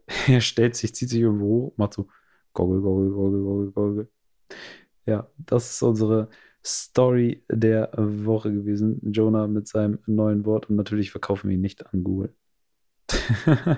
er 0.28 0.41
stellt 0.41 0.76
sich, 0.76 0.95
zieht 0.95 1.10
sich 1.10 1.22
irgendwo 1.22 1.45
hoch, 1.47 1.74
macht 1.78 1.93
so 1.93 2.07
Goggle, 2.53 2.82
Goggle, 2.82 3.12
Goggle, 3.12 3.41
Goggle, 3.43 3.72
Goggle. 3.72 4.10
Ja, 5.05 5.30
das 5.38 5.72
ist 5.72 5.82
unsere 5.84 6.30
Story 6.66 7.43
der 7.49 7.91
Woche 7.95 8.51
gewesen. 8.51 8.99
Jonah 9.03 9.47
mit 9.47 9.68
seinem 9.68 9.99
neuen 10.05 10.45
Wort 10.45 10.70
und 10.70 10.76
natürlich 10.76 11.12
verkaufen 11.12 11.49
wir 11.49 11.55
ihn 11.55 11.62
nicht 11.62 11.86
an 11.88 12.03
Google. 12.03 12.34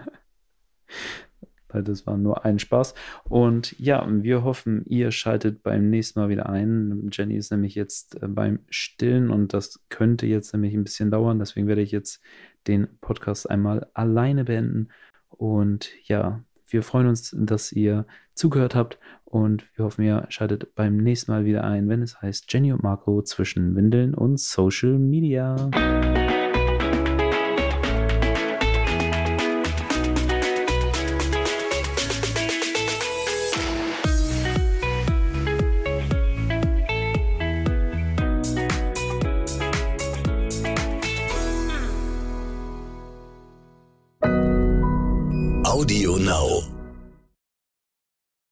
Weil 1.70 1.84
das 1.84 2.06
war 2.06 2.18
nur 2.18 2.44
ein 2.44 2.60
Spaß. 2.60 2.94
Und 3.24 3.80
ja, 3.80 4.06
wir 4.10 4.44
hoffen, 4.44 4.84
ihr 4.88 5.12
schaltet 5.12 5.64
beim 5.64 5.90
nächsten 5.90 6.20
Mal 6.20 6.28
wieder 6.30 6.50
ein. 6.50 7.10
Jenny 7.14 7.38
ist 7.38 7.52
nämlich 7.52 7.76
jetzt 7.76 8.22
äh, 8.22 8.28
beim 8.28 8.60
Stillen 8.70 9.30
und 9.30 9.54
das 9.54 9.80
könnte 9.88 10.26
jetzt 10.26 10.52
nämlich 10.54 10.74
ein 10.74 10.84
bisschen 10.84 11.12
dauern. 11.12 11.40
Deswegen 11.40 11.68
werde 11.68 11.82
ich 11.82 11.92
jetzt 11.92 12.22
den 12.68 12.88
Podcast 13.00 13.50
einmal 13.50 13.88
alleine 13.94 14.44
beenden. 14.44 14.90
Und 15.30 15.90
ja, 16.08 16.44
wir 16.68 16.84
freuen 16.84 17.08
uns, 17.08 17.34
dass 17.38 17.72
ihr 17.72 18.06
zugehört 18.34 18.76
habt 18.76 19.00
und 19.32 19.66
wir 19.76 19.86
hoffen, 19.86 20.04
ihr 20.04 20.26
schaltet 20.30 20.76
beim 20.76 20.98
nächsten 20.98 21.32
Mal 21.32 21.46
wieder 21.46 21.64
ein, 21.64 21.88
wenn 21.90 22.02
es 22.02 22.22
heißt 22.22 22.52
Jenny 22.52 22.74
und 22.74 22.84
Marco 22.84 23.22
zwischen 23.22 23.76
Windeln 23.76 24.14
und 24.14 24.40
Social 24.40 25.00
Media. 25.00 25.70